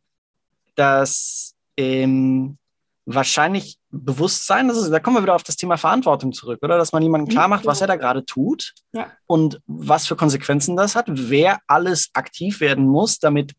dass 0.75 1.55
ähm, 1.77 2.59
wahrscheinlich 3.07 3.79
Bewusstsein, 3.91 4.69
das 4.69 4.79
ist, 4.79 4.91
da 4.91 5.01
kommen 5.01 5.17
wir 5.17 5.23
wieder 5.23 5.35
auf 5.35 5.43
das 5.43 5.57
Thema 5.57 5.77
Verantwortung 5.77 6.33
zurück, 6.33 6.61
oder? 6.63 6.79
Dass 6.79 6.93
man 6.93 7.03
jemandem 7.03 7.29
mhm, 7.29 7.33
klar 7.33 7.49
macht, 7.49 7.67
was 7.67 7.81
er 7.81 7.89
da 7.89 7.97
gerade 7.97 8.25
tut 8.25 8.73
ja. 8.93 9.11
und 9.27 9.61
was 9.67 10.07
für 10.07 10.15
Konsequenzen 10.15 10.77
das 10.77 10.95
hat, 10.95 11.07
wer 11.09 11.59
alles 11.67 12.11
aktiv 12.13 12.61
werden 12.61 12.87
muss, 12.87 13.19
damit 13.19 13.53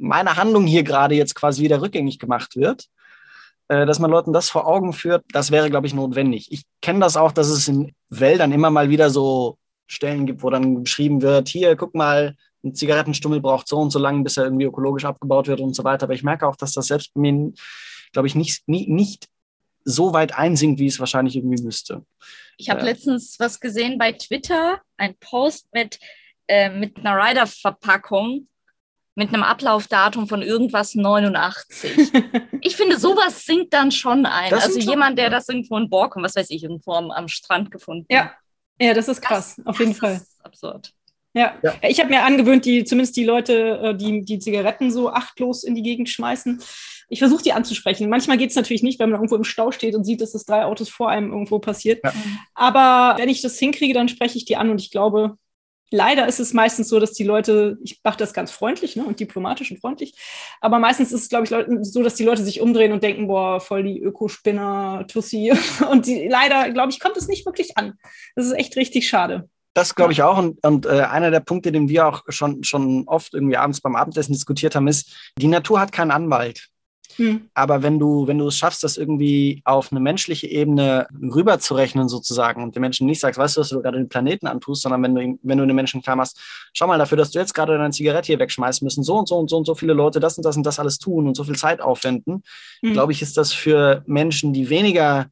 meine 0.00 0.36
Handlung 0.36 0.66
hier 0.66 0.82
gerade 0.82 1.14
jetzt 1.14 1.34
quasi 1.34 1.62
wieder 1.62 1.80
rückgängig 1.80 2.18
gemacht 2.18 2.56
wird, 2.56 2.86
äh, 3.68 3.86
dass 3.86 3.98
man 3.98 4.10
Leuten 4.10 4.32
das 4.32 4.50
vor 4.50 4.66
Augen 4.66 4.92
führt, 4.92 5.24
das 5.32 5.50
wäre, 5.50 5.70
glaube 5.70 5.86
ich, 5.86 5.94
notwendig. 5.94 6.50
Ich 6.50 6.64
kenne 6.82 7.00
das 7.00 7.16
auch, 7.16 7.32
dass 7.32 7.48
es 7.48 7.68
in 7.68 7.92
Wäldern 8.08 8.52
immer 8.52 8.70
mal 8.70 8.90
wieder 8.90 9.10
so 9.10 9.58
Stellen 9.86 10.26
gibt, 10.26 10.42
wo 10.42 10.50
dann 10.50 10.82
beschrieben 10.82 11.22
wird, 11.22 11.48
hier, 11.48 11.76
guck 11.76 11.94
mal, 11.94 12.36
ein 12.62 12.74
Zigarettenstummel 12.74 13.40
braucht 13.40 13.68
so 13.68 13.78
und 13.78 13.90
so 13.90 13.98
lange, 13.98 14.22
bis 14.22 14.36
er 14.36 14.44
irgendwie 14.44 14.66
ökologisch 14.66 15.04
abgebaut 15.04 15.48
wird 15.48 15.60
und 15.60 15.74
so 15.74 15.84
weiter. 15.84 16.04
Aber 16.04 16.14
ich 16.14 16.22
merke 16.22 16.46
auch, 16.46 16.56
dass 16.56 16.72
das 16.72 16.86
selbst 16.86 17.14
bei 17.14 17.20
mir, 17.20 17.52
glaube 18.12 18.28
ich, 18.28 18.34
nicht, 18.34 18.68
nie, 18.68 18.86
nicht 18.86 19.28
so 19.84 20.12
weit 20.12 20.34
einsinkt, 20.34 20.78
wie 20.78 20.86
es 20.86 21.00
wahrscheinlich 21.00 21.36
irgendwie 21.36 21.62
müsste. 21.62 22.04
Ich 22.58 22.68
habe 22.68 22.80
ja. 22.80 22.86
letztens 22.86 23.36
was 23.38 23.60
gesehen 23.60 23.98
bei 23.98 24.12
Twitter, 24.12 24.80
ein 24.96 25.14
Post 25.18 25.68
mit, 25.72 25.98
äh, 26.46 26.68
mit 26.70 26.98
einer 26.98 27.16
Rider-Verpackung 27.16 28.46
mit 29.20 29.34
einem 29.34 29.42
Ablaufdatum 29.42 30.26
von 30.26 30.40
irgendwas 30.40 30.94
89. 30.94 32.10
ich 32.62 32.74
finde, 32.74 32.98
sowas 32.98 33.44
sinkt 33.44 33.74
dann 33.74 33.92
schon 33.92 34.24
ein. 34.24 34.48
Das 34.48 34.64
also 34.64 34.78
jemand, 34.78 35.18
der 35.18 35.28
das 35.28 35.46
irgendwo 35.50 35.76
in 35.76 35.90
Borkum, 35.90 36.22
was 36.22 36.34
weiß 36.36 36.48
ich, 36.48 36.62
irgendwo 36.62 36.94
am, 36.94 37.10
am 37.10 37.28
Strand 37.28 37.70
gefunden 37.70 38.06
Ja, 38.10 38.32
ja 38.80 38.94
das 38.94 39.08
ist 39.08 39.20
krass, 39.20 39.56
das, 39.56 39.66
auf 39.66 39.78
jeden 39.78 39.94
Fall. 39.94 40.22
absurd. 40.42 40.92
Ja, 41.34 41.54
ja. 41.62 41.74
ich 41.82 42.00
habe 42.00 42.08
mir 42.08 42.22
angewöhnt, 42.22 42.64
die, 42.64 42.84
zumindest 42.84 43.14
die 43.16 43.24
Leute, 43.24 43.78
äh, 43.82 43.94
die 43.94 44.24
die 44.24 44.38
Zigaretten 44.38 44.90
so 44.90 45.10
achtlos 45.10 45.64
in 45.64 45.74
die 45.74 45.82
Gegend 45.82 46.08
schmeißen, 46.08 46.60
ich 47.10 47.18
versuche 47.18 47.42
die 47.42 47.52
anzusprechen. 47.52 48.08
Manchmal 48.08 48.38
geht 48.38 48.50
es 48.50 48.56
natürlich 48.56 48.82
nicht, 48.82 48.98
wenn 49.00 49.10
man 49.10 49.18
irgendwo 49.18 49.36
im 49.36 49.44
Stau 49.44 49.70
steht 49.70 49.94
und 49.94 50.04
sieht, 50.04 50.22
dass 50.22 50.32
das 50.32 50.46
drei 50.46 50.64
Autos 50.64 50.88
vor 50.88 51.10
einem 51.10 51.30
irgendwo 51.30 51.58
passiert. 51.58 52.00
Ja. 52.02 52.14
Aber 52.54 53.18
wenn 53.18 53.28
ich 53.28 53.42
das 53.42 53.58
hinkriege, 53.58 53.92
dann 53.92 54.08
spreche 54.08 54.38
ich 54.38 54.46
die 54.46 54.56
an 54.56 54.70
und 54.70 54.80
ich 54.80 54.90
glaube, 54.90 55.36
leider 55.90 56.26
ist 56.26 56.40
es 56.40 56.52
meistens 56.52 56.88
so, 56.88 57.00
dass 57.00 57.12
die 57.12 57.24
Leute, 57.24 57.78
ich 57.82 58.00
mache 58.02 58.16
das 58.16 58.32
ganz 58.32 58.50
freundlich 58.50 58.96
ne, 58.96 59.04
und 59.04 59.20
diplomatisch 59.20 59.70
und 59.70 59.80
freundlich, 59.80 60.14
aber 60.60 60.78
meistens 60.78 61.12
ist 61.12 61.22
es, 61.22 61.28
glaube 61.28 61.44
ich, 61.44 61.86
so, 61.86 62.02
dass 62.02 62.14
die 62.14 62.24
Leute 62.24 62.44
sich 62.44 62.60
umdrehen 62.60 62.92
und 62.92 63.02
denken, 63.02 63.26
boah, 63.26 63.60
voll 63.60 63.82
die 63.82 64.00
Ökospinner, 64.00 65.04
Tussi. 65.08 65.52
Und 65.90 66.06
die, 66.06 66.28
leider, 66.28 66.70
glaube 66.70 66.90
ich, 66.92 67.00
kommt 67.00 67.16
es 67.16 67.28
nicht 67.28 67.46
wirklich 67.46 67.76
an. 67.76 67.94
Das 68.34 68.46
ist 68.46 68.52
echt 68.52 68.76
richtig 68.76 69.08
schade. 69.08 69.48
Das 69.74 69.94
glaube 69.94 70.12
ich 70.12 70.22
auch. 70.22 70.38
Und, 70.38 70.64
und 70.64 70.86
äh, 70.86 71.02
einer 71.02 71.30
der 71.30 71.40
Punkte, 71.40 71.70
den 71.72 71.88
wir 71.88 72.06
auch 72.06 72.22
schon, 72.28 72.64
schon 72.64 73.04
oft 73.06 73.34
irgendwie 73.34 73.56
abends 73.56 73.80
beim 73.80 73.96
Abendessen 73.96 74.32
diskutiert 74.32 74.74
haben, 74.74 74.88
ist, 74.88 75.32
die 75.38 75.46
Natur 75.46 75.80
hat 75.80 75.92
keinen 75.92 76.10
Anwalt. 76.10 76.69
Hm. 77.20 77.50
Aber 77.52 77.82
wenn 77.82 77.98
du, 77.98 78.26
wenn 78.26 78.38
du 78.38 78.46
es 78.46 78.56
schaffst, 78.56 78.82
das 78.82 78.96
irgendwie 78.96 79.60
auf 79.66 79.92
eine 79.92 80.00
menschliche 80.00 80.46
Ebene 80.46 81.06
rüberzurechnen 81.12 82.08
sozusagen 82.08 82.62
und 82.62 82.74
den 82.74 82.80
Menschen 82.80 83.06
nicht 83.06 83.20
sagst, 83.20 83.38
weißt 83.38 83.58
du, 83.58 83.60
was 83.60 83.68
du 83.68 83.82
gerade 83.82 83.98
den 83.98 84.08
Planeten 84.08 84.46
antust, 84.46 84.80
sondern 84.80 85.02
wenn 85.02 85.14
du, 85.14 85.38
wenn 85.42 85.58
du 85.58 85.66
den 85.66 85.76
Menschen 85.76 86.00
klar 86.00 86.16
machst, 86.16 86.40
schau 86.72 86.86
mal, 86.86 86.96
dafür, 86.96 87.18
dass 87.18 87.30
du 87.30 87.38
jetzt 87.38 87.52
gerade 87.52 87.76
deine 87.76 87.90
Zigarette 87.90 88.28
hier 88.28 88.38
wegschmeißen 88.38 88.82
müssen, 88.82 89.04
so 89.04 89.18
und 89.18 89.28
so 89.28 89.36
und 89.36 89.50
so 89.50 89.58
und 89.58 89.66
so 89.66 89.74
viele 89.74 89.92
Leute 89.92 90.18
das 90.18 90.38
und 90.38 90.46
das 90.46 90.56
und 90.56 90.64
das 90.64 90.78
alles 90.78 90.98
tun 90.98 91.28
und 91.28 91.36
so 91.36 91.44
viel 91.44 91.56
Zeit 91.56 91.82
aufwenden, 91.82 92.42
hm. 92.80 92.94
glaube 92.94 93.12
ich, 93.12 93.20
ist 93.20 93.36
das 93.36 93.52
für 93.52 94.02
Menschen, 94.06 94.54
die 94.54 94.70
weniger 94.70 95.26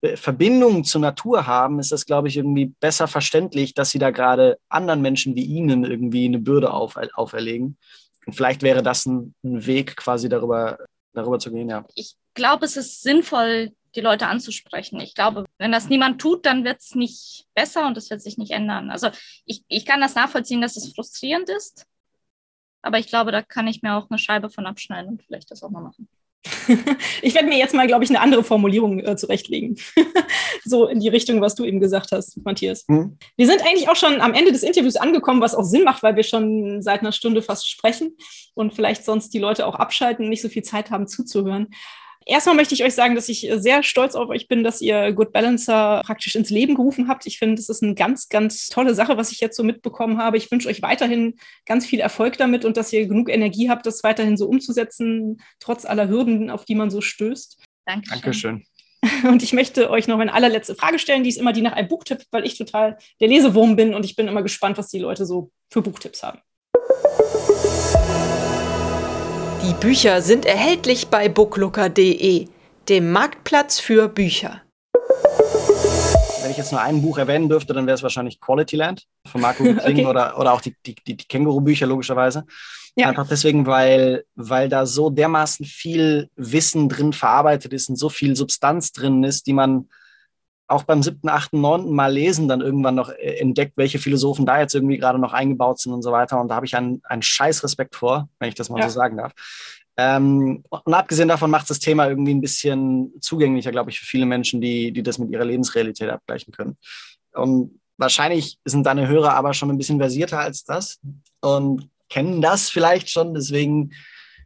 äh, 0.00 0.16
Verbindung 0.16 0.84
zur 0.84 1.02
Natur 1.02 1.46
haben, 1.46 1.78
ist 1.78 1.92
das, 1.92 2.06
glaube 2.06 2.28
ich, 2.28 2.38
irgendwie 2.38 2.72
besser 2.80 3.06
verständlich, 3.06 3.74
dass 3.74 3.90
sie 3.90 3.98
da 3.98 4.10
gerade 4.10 4.56
anderen 4.70 5.02
Menschen 5.02 5.34
wie 5.34 5.44
ihnen 5.44 5.84
irgendwie 5.84 6.24
eine 6.24 6.38
Bürde 6.38 6.72
auf, 6.72 6.96
auferlegen. 7.12 7.76
Und 8.24 8.32
vielleicht 8.32 8.62
wäre 8.62 8.82
das 8.82 9.04
ein, 9.04 9.34
ein 9.44 9.66
Weg, 9.66 9.94
quasi 9.96 10.30
darüber 10.30 10.78
darüber 11.12 11.38
zu 11.38 11.50
gehen, 11.50 11.68
ja. 11.68 11.84
Ich 11.94 12.16
glaube, 12.34 12.64
es 12.64 12.76
ist 12.76 13.02
sinnvoll, 13.02 13.72
die 13.94 14.00
Leute 14.00 14.26
anzusprechen. 14.26 15.00
Ich 15.00 15.14
glaube, 15.14 15.44
wenn 15.58 15.72
das 15.72 15.88
niemand 15.88 16.20
tut, 16.20 16.46
dann 16.46 16.64
wird 16.64 16.80
es 16.80 16.94
nicht 16.94 17.46
besser 17.54 17.86
und 17.86 17.96
es 17.96 18.10
wird 18.10 18.22
sich 18.22 18.38
nicht 18.38 18.52
ändern. 18.52 18.90
Also 18.90 19.10
ich, 19.44 19.64
ich 19.68 19.84
kann 19.84 20.00
das 20.00 20.14
nachvollziehen, 20.14 20.60
dass 20.60 20.76
es 20.76 20.94
frustrierend 20.94 21.48
ist, 21.50 21.86
aber 22.80 22.98
ich 22.98 23.06
glaube, 23.06 23.32
da 23.32 23.42
kann 23.42 23.68
ich 23.68 23.82
mir 23.82 23.94
auch 23.94 24.08
eine 24.10 24.18
Scheibe 24.18 24.50
von 24.50 24.66
abschneiden 24.66 25.10
und 25.10 25.22
vielleicht 25.22 25.50
das 25.50 25.62
auch 25.62 25.70
mal 25.70 25.82
machen. 25.82 26.08
ich 27.22 27.34
werde 27.34 27.48
mir 27.48 27.58
jetzt 27.58 27.74
mal, 27.74 27.86
glaube 27.86 28.04
ich, 28.04 28.10
eine 28.10 28.20
andere 28.20 28.42
Formulierung 28.42 29.00
äh, 29.00 29.16
zurechtlegen. 29.16 29.76
so 30.64 30.86
in 30.88 31.00
die 31.00 31.08
Richtung, 31.08 31.40
was 31.40 31.54
du 31.54 31.64
eben 31.64 31.80
gesagt 31.80 32.12
hast, 32.12 32.44
Matthias. 32.44 32.84
Mhm. 32.88 33.16
Wir 33.36 33.46
sind 33.46 33.62
eigentlich 33.62 33.88
auch 33.88 33.96
schon 33.96 34.20
am 34.20 34.34
Ende 34.34 34.52
des 34.52 34.62
Interviews 34.62 34.96
angekommen, 34.96 35.40
was 35.40 35.54
auch 35.54 35.64
Sinn 35.64 35.84
macht, 35.84 36.02
weil 36.02 36.16
wir 36.16 36.24
schon 36.24 36.82
seit 36.82 37.00
einer 37.00 37.12
Stunde 37.12 37.42
fast 37.42 37.68
sprechen 37.68 38.16
und 38.54 38.74
vielleicht 38.74 39.04
sonst 39.04 39.32
die 39.34 39.38
Leute 39.38 39.66
auch 39.66 39.76
abschalten 39.76 40.24
und 40.24 40.30
nicht 40.30 40.42
so 40.42 40.48
viel 40.48 40.62
Zeit 40.62 40.90
haben 40.90 41.06
zuzuhören. 41.06 41.68
Erstmal 42.26 42.56
möchte 42.56 42.74
ich 42.74 42.84
euch 42.84 42.94
sagen, 42.94 43.14
dass 43.14 43.28
ich 43.28 43.50
sehr 43.56 43.82
stolz 43.82 44.14
auf 44.14 44.28
euch 44.28 44.48
bin, 44.48 44.62
dass 44.62 44.80
ihr 44.80 45.12
Good 45.12 45.32
Balancer 45.32 46.02
praktisch 46.04 46.34
ins 46.34 46.50
Leben 46.50 46.74
gerufen 46.74 47.08
habt. 47.08 47.26
Ich 47.26 47.38
finde, 47.38 47.56
das 47.56 47.68
ist 47.68 47.82
eine 47.82 47.94
ganz, 47.94 48.28
ganz 48.28 48.68
tolle 48.68 48.94
Sache, 48.94 49.16
was 49.16 49.32
ich 49.32 49.40
jetzt 49.40 49.56
so 49.56 49.64
mitbekommen 49.64 50.18
habe. 50.18 50.36
Ich 50.36 50.50
wünsche 50.50 50.68
euch 50.68 50.82
weiterhin 50.82 51.34
ganz 51.66 51.86
viel 51.86 52.00
Erfolg 52.00 52.36
damit 52.38 52.64
und 52.64 52.76
dass 52.76 52.92
ihr 52.92 53.06
genug 53.06 53.28
Energie 53.28 53.68
habt, 53.68 53.86
das 53.86 54.04
weiterhin 54.04 54.36
so 54.36 54.46
umzusetzen, 54.46 55.40
trotz 55.60 55.84
aller 55.84 56.08
Hürden, 56.08 56.50
auf 56.50 56.64
die 56.64 56.74
man 56.74 56.90
so 56.90 57.00
stößt. 57.00 57.62
Dankeschön. 57.86 58.20
Dankeschön. 58.20 58.64
Und 59.28 59.42
ich 59.42 59.52
möchte 59.52 59.90
euch 59.90 60.06
noch 60.06 60.20
eine 60.20 60.32
allerletzte 60.32 60.76
Frage 60.76 61.00
stellen, 61.00 61.24
die 61.24 61.30
ist 61.30 61.38
immer 61.38 61.52
die 61.52 61.62
nach 61.62 61.72
einem 61.72 61.88
Buchtipp, 61.88 62.22
weil 62.30 62.46
ich 62.46 62.56
total 62.56 62.98
der 63.20 63.26
Lesewurm 63.26 63.74
bin 63.74 63.94
und 63.94 64.04
ich 64.04 64.14
bin 64.14 64.28
immer 64.28 64.42
gespannt, 64.42 64.78
was 64.78 64.88
die 64.88 65.00
Leute 65.00 65.26
so 65.26 65.50
für 65.70 65.82
Buchtipps 65.82 66.22
haben. 66.22 66.38
Die 69.62 69.74
Bücher 69.74 70.22
sind 70.22 70.44
erhältlich 70.44 71.06
bei 71.06 71.28
booklooker.de, 71.28 72.48
dem 72.88 73.12
Marktplatz 73.12 73.78
für 73.78 74.08
Bücher. 74.08 74.60
Wenn 76.42 76.50
ich 76.50 76.56
jetzt 76.56 76.72
nur 76.72 76.80
ein 76.80 77.00
Buch 77.00 77.16
erwähnen 77.18 77.48
dürfte, 77.48 77.72
dann 77.72 77.86
wäre 77.86 77.94
es 77.94 78.02
wahrscheinlich 78.02 78.40
Quality 78.40 78.74
Land 78.74 79.06
von 79.24 79.40
Marco 79.40 79.62
okay. 79.62 80.04
oder, 80.04 80.36
oder 80.36 80.52
auch 80.52 80.60
die, 80.60 80.74
die, 80.84 80.96
die, 81.06 81.16
die 81.16 81.24
Känguru-Bücher 81.28 81.86
logischerweise. 81.86 82.44
Ja. 82.96 83.08
Einfach 83.08 83.28
deswegen, 83.28 83.64
weil, 83.64 84.24
weil 84.34 84.68
da 84.68 84.84
so 84.84 85.10
dermaßen 85.10 85.64
viel 85.64 86.28
Wissen 86.34 86.88
drin 86.88 87.12
verarbeitet 87.12 87.72
ist 87.72 87.88
und 87.88 87.94
so 87.94 88.08
viel 88.08 88.34
Substanz 88.34 88.90
drin 88.90 89.22
ist, 89.22 89.46
die 89.46 89.52
man 89.52 89.88
auch 90.72 90.84
beim 90.84 91.02
siebten, 91.02 91.28
achten, 91.28 91.60
neunten 91.60 91.94
Mal 91.94 92.12
lesen 92.12 92.48
dann 92.48 92.60
irgendwann 92.60 92.94
noch 92.94 93.10
äh, 93.10 93.38
entdeckt, 93.38 93.74
welche 93.76 93.98
Philosophen 93.98 94.46
da 94.46 94.60
jetzt 94.60 94.74
irgendwie 94.74 94.98
gerade 94.98 95.18
noch 95.18 95.32
eingebaut 95.32 95.78
sind 95.78 95.92
und 95.92 96.02
so 96.02 96.12
weiter. 96.12 96.40
Und 96.40 96.48
da 96.48 96.56
habe 96.56 96.66
ich 96.66 96.76
einen, 96.76 97.00
einen 97.04 97.22
scheiß 97.22 97.62
Respekt 97.62 97.94
vor, 97.94 98.28
wenn 98.38 98.48
ich 98.48 98.54
das 98.54 98.70
mal 98.70 98.80
ja. 98.80 98.88
so 98.88 98.94
sagen 98.94 99.16
darf. 99.16 99.32
Ähm, 99.96 100.64
und 100.70 100.94
abgesehen 100.94 101.28
davon 101.28 101.50
macht 101.50 101.68
das 101.68 101.78
Thema 101.78 102.08
irgendwie 102.08 102.34
ein 102.34 102.40
bisschen 102.40 103.12
zugänglicher, 103.20 103.70
glaube 103.70 103.90
ich, 103.90 104.00
für 104.00 104.06
viele 104.06 104.26
Menschen, 104.26 104.60
die, 104.60 104.92
die 104.92 105.02
das 105.02 105.18
mit 105.18 105.30
ihrer 105.30 105.44
Lebensrealität 105.44 106.08
abgleichen 106.08 106.52
können. 106.52 106.76
Und 107.34 107.78
wahrscheinlich 107.98 108.58
sind 108.64 108.86
deine 108.86 109.06
Hörer 109.08 109.34
aber 109.34 109.52
schon 109.52 109.70
ein 109.70 109.78
bisschen 109.78 109.98
versierter 109.98 110.38
als 110.38 110.64
das 110.64 110.98
und 111.40 111.90
kennen 112.08 112.40
das 112.40 112.70
vielleicht 112.70 113.10
schon. 113.10 113.34
Deswegen, 113.34 113.92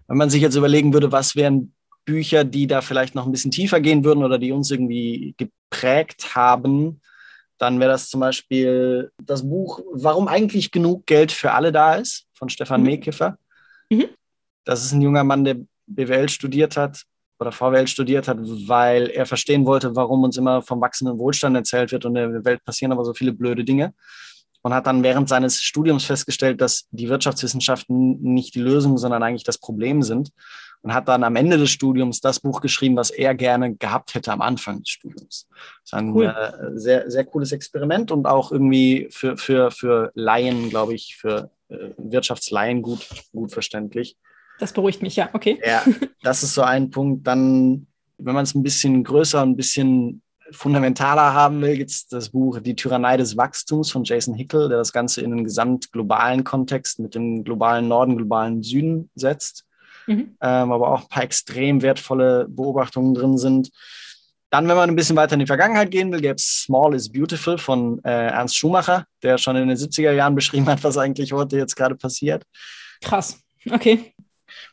wenn 0.08 0.16
man 0.16 0.30
sich 0.30 0.42
jetzt 0.42 0.56
überlegen 0.56 0.92
würde, 0.92 1.12
was 1.12 1.36
wären 1.36 1.72
Bücher, 2.06 2.44
die 2.44 2.66
da 2.66 2.80
vielleicht 2.80 3.14
noch 3.14 3.26
ein 3.26 3.32
bisschen 3.32 3.50
tiefer 3.50 3.80
gehen 3.80 4.04
würden 4.04 4.24
oder 4.24 4.38
die 4.38 4.52
uns 4.52 4.70
irgendwie 4.70 5.34
geprägt 5.36 6.34
haben, 6.34 7.02
dann 7.58 7.80
wäre 7.80 7.90
das 7.90 8.08
zum 8.08 8.20
Beispiel 8.20 9.10
das 9.22 9.46
Buch 9.46 9.80
Warum 9.92 10.28
eigentlich 10.28 10.70
genug 10.70 11.04
Geld 11.06 11.32
für 11.32 11.52
alle 11.52 11.72
da 11.72 11.96
ist 11.96 12.26
von 12.32 12.48
Stefan 12.48 12.80
mhm. 12.80 12.86
Mehkiffer. 12.86 13.38
Mhm. 13.90 14.06
Das 14.64 14.84
ist 14.84 14.92
ein 14.92 15.02
junger 15.02 15.24
Mann, 15.24 15.44
der 15.44 15.58
BWL 15.86 16.28
studiert 16.28 16.76
hat 16.76 17.02
oder 17.38 17.52
VWL 17.52 17.86
studiert 17.86 18.28
hat, 18.28 18.38
weil 18.40 19.08
er 19.08 19.26
verstehen 19.26 19.66
wollte, 19.66 19.94
warum 19.94 20.22
uns 20.22 20.36
immer 20.36 20.62
vom 20.62 20.80
wachsenden 20.80 21.18
Wohlstand 21.18 21.56
erzählt 21.56 21.92
wird 21.92 22.04
und 22.04 22.16
in 22.16 22.32
der 22.32 22.44
Welt 22.44 22.64
passieren 22.64 22.92
aber 22.92 23.04
so 23.04 23.14
viele 23.14 23.32
blöde 23.32 23.64
Dinge. 23.64 23.94
Und 24.62 24.74
hat 24.74 24.88
dann 24.88 25.04
während 25.04 25.28
seines 25.28 25.60
Studiums 25.62 26.06
festgestellt, 26.06 26.60
dass 26.60 26.88
die 26.90 27.08
Wirtschaftswissenschaften 27.08 28.20
nicht 28.20 28.56
die 28.56 28.60
Lösung, 28.60 28.98
sondern 28.98 29.22
eigentlich 29.22 29.44
das 29.44 29.58
Problem 29.58 30.02
sind 30.02 30.32
und 30.86 30.94
hat 30.94 31.08
dann 31.08 31.24
am 31.24 31.34
Ende 31.34 31.58
des 31.58 31.70
Studiums 31.70 32.20
das 32.20 32.38
Buch 32.38 32.60
geschrieben, 32.60 32.94
was 32.94 33.10
er 33.10 33.34
gerne 33.34 33.74
gehabt 33.74 34.14
hätte 34.14 34.30
am 34.30 34.40
Anfang 34.40 34.78
des 34.78 34.90
Studiums. 34.90 35.48
Das 35.50 35.86
ist 35.86 35.94
ein 35.94 36.12
cool. 36.12 36.26
äh, 36.26 36.78
sehr, 36.78 37.10
sehr 37.10 37.24
cooles 37.24 37.50
Experiment 37.50 38.12
und 38.12 38.24
auch 38.24 38.52
irgendwie 38.52 39.08
für, 39.10 39.36
für, 39.36 39.72
für 39.72 40.12
Laien, 40.14 40.70
glaube 40.70 40.94
ich, 40.94 41.16
für 41.16 41.50
äh, 41.70 41.88
Wirtschaftslaien 41.96 42.82
gut, 42.82 43.04
gut 43.32 43.50
verständlich. 43.50 44.16
Das 44.60 44.72
beruhigt 44.72 45.02
mich, 45.02 45.16
ja, 45.16 45.28
okay. 45.32 45.60
Ja, 45.66 45.82
das 46.22 46.44
ist 46.44 46.54
so 46.54 46.62
ein 46.62 46.90
Punkt. 46.90 47.26
Dann, 47.26 47.88
wenn 48.18 48.34
man 48.36 48.44
es 48.44 48.54
ein 48.54 48.62
bisschen 48.62 49.02
größer, 49.02 49.42
ein 49.42 49.56
bisschen 49.56 50.22
fundamentaler 50.52 51.34
haben 51.34 51.62
will, 51.62 51.78
gibt 51.78 51.90
es 51.90 52.06
das 52.06 52.28
Buch 52.28 52.60
Die 52.60 52.76
Tyrannei 52.76 53.16
des 53.16 53.36
Wachstums 53.36 53.90
von 53.90 54.04
Jason 54.04 54.34
Hickel, 54.34 54.68
der 54.68 54.78
das 54.78 54.92
Ganze 54.92 55.20
in 55.22 55.32
einen 55.32 55.42
gesamt 55.42 55.90
globalen 55.90 56.44
Kontext 56.44 57.00
mit 57.00 57.16
dem 57.16 57.42
globalen 57.42 57.88
Norden, 57.88 58.16
globalen 58.16 58.62
Süden 58.62 59.10
setzt 59.16 59.66
mhm. 60.06 60.36
ähm, 60.40 60.72
aber 60.72 60.92
auch 60.92 61.02
ein 61.02 61.08
paar 61.08 61.22
extrem 61.22 61.82
wertvolle 61.82 62.46
Beobachtungen 62.48 63.14
drin 63.14 63.38
sind. 63.38 63.70
Dann, 64.50 64.68
wenn 64.68 64.76
man 64.76 64.88
ein 64.88 64.96
bisschen 64.96 65.16
weiter 65.16 65.34
in 65.34 65.40
die 65.40 65.46
Vergangenheit 65.46 65.90
gehen 65.90 66.12
will, 66.12 66.20
gäbe 66.20 66.36
es 66.36 66.62
Small 66.62 66.94
is 66.94 67.10
Beautiful 67.10 67.58
von 67.58 68.02
äh, 68.04 68.28
Ernst 68.28 68.56
Schumacher, 68.56 69.04
der 69.22 69.38
schon 69.38 69.56
in 69.56 69.68
den 69.68 69.76
70er 69.76 70.12
Jahren 70.12 70.34
beschrieben 70.34 70.66
hat, 70.66 70.84
was 70.84 70.96
eigentlich 70.96 71.32
heute 71.32 71.56
jetzt 71.56 71.74
gerade 71.74 71.96
passiert. 71.96 72.44
Krass, 73.02 73.40
okay. 73.70 74.14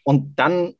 Und 0.03 0.35
dann, 0.37 0.75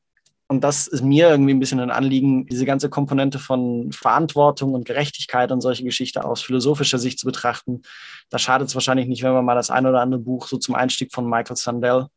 und 0.48 0.64
das 0.64 0.88
ist 0.88 1.04
mir 1.04 1.30
irgendwie 1.30 1.54
ein 1.54 1.60
bisschen 1.60 1.80
ein 1.80 1.90
Anliegen, 1.90 2.46
diese 2.46 2.66
ganze 2.66 2.90
Komponente 2.90 3.40
von 3.40 3.92
Verantwortung 3.92 4.74
und 4.74 4.86
Gerechtigkeit 4.86 5.52
und 5.52 5.62
solche 5.62 5.84
Geschichten 5.84 6.20
aus 6.20 6.44
philosophischer 6.44 7.00
Sicht 7.00 7.18
zu 7.18 7.26
betrachten. 7.26 7.82
Da 8.30 8.38
schadet 8.38 8.68
es 8.68 8.76
wahrscheinlich 8.76 9.08
nicht, 9.08 9.24
wenn 9.24 9.34
man 9.34 9.44
mal 9.44 9.56
das 9.56 9.72
ein 9.72 9.88
oder 9.88 10.02
andere 10.02 10.22
Buch 10.22 10.48
so 10.48 10.58
zum 10.58 10.76
Einstieg 10.76 11.12
von 11.12 11.28
Michael 11.28 11.58
Sandel 11.58 12.08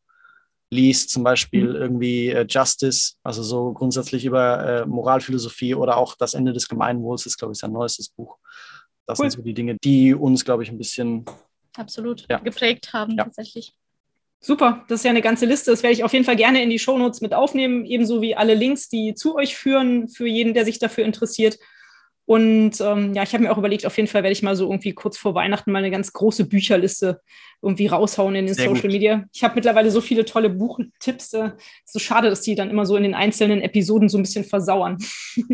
liest, 0.71 1.11
zum 1.11 1.23
Beispiel 1.23 1.69
mhm. 1.69 1.77
irgendwie 1.77 2.29
äh, 2.31 2.47
Justice, 2.49 3.15
also 3.23 3.43
so 3.43 3.73
grundsätzlich 3.73 4.25
über 4.25 4.83
äh, 4.83 4.87
Moralphilosophie 4.87 5.75
oder 5.75 5.97
auch 5.97 6.17
das 6.17 6.35
Ende 6.35 6.53
des 6.53 6.69
Gemeinwohls 6.69 7.27
ist, 7.27 7.39
glaube 7.39 7.53
ich, 7.53 7.59
sein 7.59 7.73
neuestes 7.73 8.09
Buch. 8.09 8.39
Das 9.07 9.19
cool. 9.19 9.31
sind 9.31 9.39
so 9.39 9.43
die 9.45 9.55
Dinge, 9.55 9.77
die 9.77 10.15
uns, 10.15 10.45
glaube 10.45 10.65
ich, 10.65 10.71
ein 10.71 10.79
bisschen 10.79 11.25
absolut 11.77 12.27
ja. 12.29 12.39
geprägt 12.39 12.93
haben, 12.93 13.17
ja. 13.17 13.25
tatsächlich. 13.25 13.75
Super, 14.41 14.85
das 14.89 15.01
ist 15.01 15.05
ja 15.05 15.11
eine 15.11 15.23
ganze 15.23 15.47
Liste. 15.47 15.71
Das 15.71 15.83
werde 15.83 15.95
ich 15.95 16.05
auf 16.05 16.13
jeden 16.13 16.25
Fall 16.25 16.37
gerne 16.37 16.63
in 16.63 16.71
die 16.71 16.79
Shownotes 16.79 17.21
mit 17.21 17.33
aufnehmen, 17.33 17.85
ebenso 17.85 18.21
wie 18.21 18.37
alle 18.37 18.55
Links, 18.55 18.89
die 18.89 19.15
zu 19.15 19.37
euch 19.37 19.57
führen, 19.57 20.09
für 20.09 20.27
jeden, 20.27 20.55
der 20.55 20.65
sich 20.65 20.79
dafür 20.79 21.05
interessiert. 21.05 21.59
Und 22.27 22.81
ähm, 22.81 23.15
ja, 23.15 23.23
ich 23.23 23.33
habe 23.33 23.45
mir 23.45 23.53
auch 23.53 23.59
überlegt, 23.59 23.87
auf 23.87 23.97
jeden 23.97 24.09
Fall 24.09 24.25
werde 24.25 24.33
ich 24.33 24.43
mal 24.43 24.57
so 24.57 24.67
irgendwie 24.67 24.93
kurz 24.93 25.17
vor 25.17 25.35
Weihnachten 25.35 25.71
mal 25.71 25.79
eine 25.79 25.93
ganz 25.93 26.13
große 26.13 26.47
Bücherliste 26.47 27.21
irgendwie 27.63 27.87
raushauen 27.87 28.35
in 28.35 28.47
den 28.47 28.55
Sehr 28.55 28.69
Social 28.69 28.83
gut. 28.83 28.93
Media. 28.93 29.25
Ich 29.33 29.43
habe 29.43 29.55
mittlerweile 29.55 29.91
so 29.91 30.01
viele 30.01 30.25
tolle 30.25 30.51
Buchtipps. 30.51 31.33
Äh, 31.33 31.53
so 31.85 31.99
schade, 31.99 32.29
dass 32.29 32.43
die 32.43 32.55
dann 32.55 32.71
immer 32.71 32.87
so 32.87 32.97
in 32.97 33.03
den 33.03 33.15
einzelnen 33.15 33.63
Episoden 33.63 34.09
so 34.09 34.19
ein 34.19 34.23
bisschen 34.23 34.45
versauern. 34.45 34.99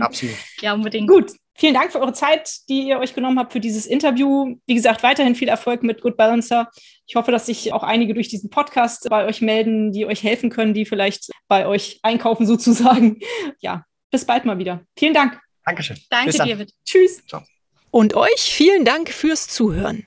Absolut. 0.01 0.35
ja, 0.61 0.75
unbedingt. 0.75 1.09
Gut, 1.09 1.33
Vielen 1.55 1.75
Dank 1.75 1.93
für 1.93 2.01
eure 2.01 2.15
Zeit, 2.15 2.51
die 2.69 2.89
ihr 2.89 2.99
euch 2.99 3.15
genommen 3.15 3.39
habt 3.39 3.53
für 3.53 3.61
dieses 3.61 3.87
Interview. 3.87 4.57
Wie 4.67 4.75
gesagt, 4.75 5.03
weiterhin 5.03 5.35
viel 5.35 5.49
Erfolg 5.49 5.83
mit 5.83 6.01
Good 6.01 6.17
Balancer. 6.17 6.71
Ich 7.07 7.15
hoffe, 7.15 7.31
dass 7.31 7.47
sich 7.47 7.73
auch 7.73 7.83
einige 7.83 8.15
durch 8.15 8.29
diesen 8.29 8.49
Podcast 8.49 9.07
bei 9.11 9.27
euch 9.27 9.43
melden, 9.43 9.93
die 9.93 10.07
euch 10.07 10.23
helfen 10.23 10.49
können, 10.49 10.73
die 10.73 10.87
vielleicht 10.87 11.31
bei 11.49 11.67
euch 11.67 12.01
einkaufen 12.03 12.47
sozusagen. 12.47 13.21
Ja, 13.61 13.85
bis 14.11 14.25
bald 14.25 14.45
mal 14.45 14.59
wieder. 14.59 14.83
Vielen 14.97 15.15
Dank. 15.15 15.39
Dankeschön. 15.65 15.97
Danke, 16.11 16.37
David. 16.37 16.73
Tschüss. 16.85 17.25
Ciao. 17.27 17.43
Und 17.91 18.15
euch 18.15 18.41
vielen 18.41 18.85
Dank 18.85 19.11
fürs 19.11 19.47
Zuhören. 19.47 20.07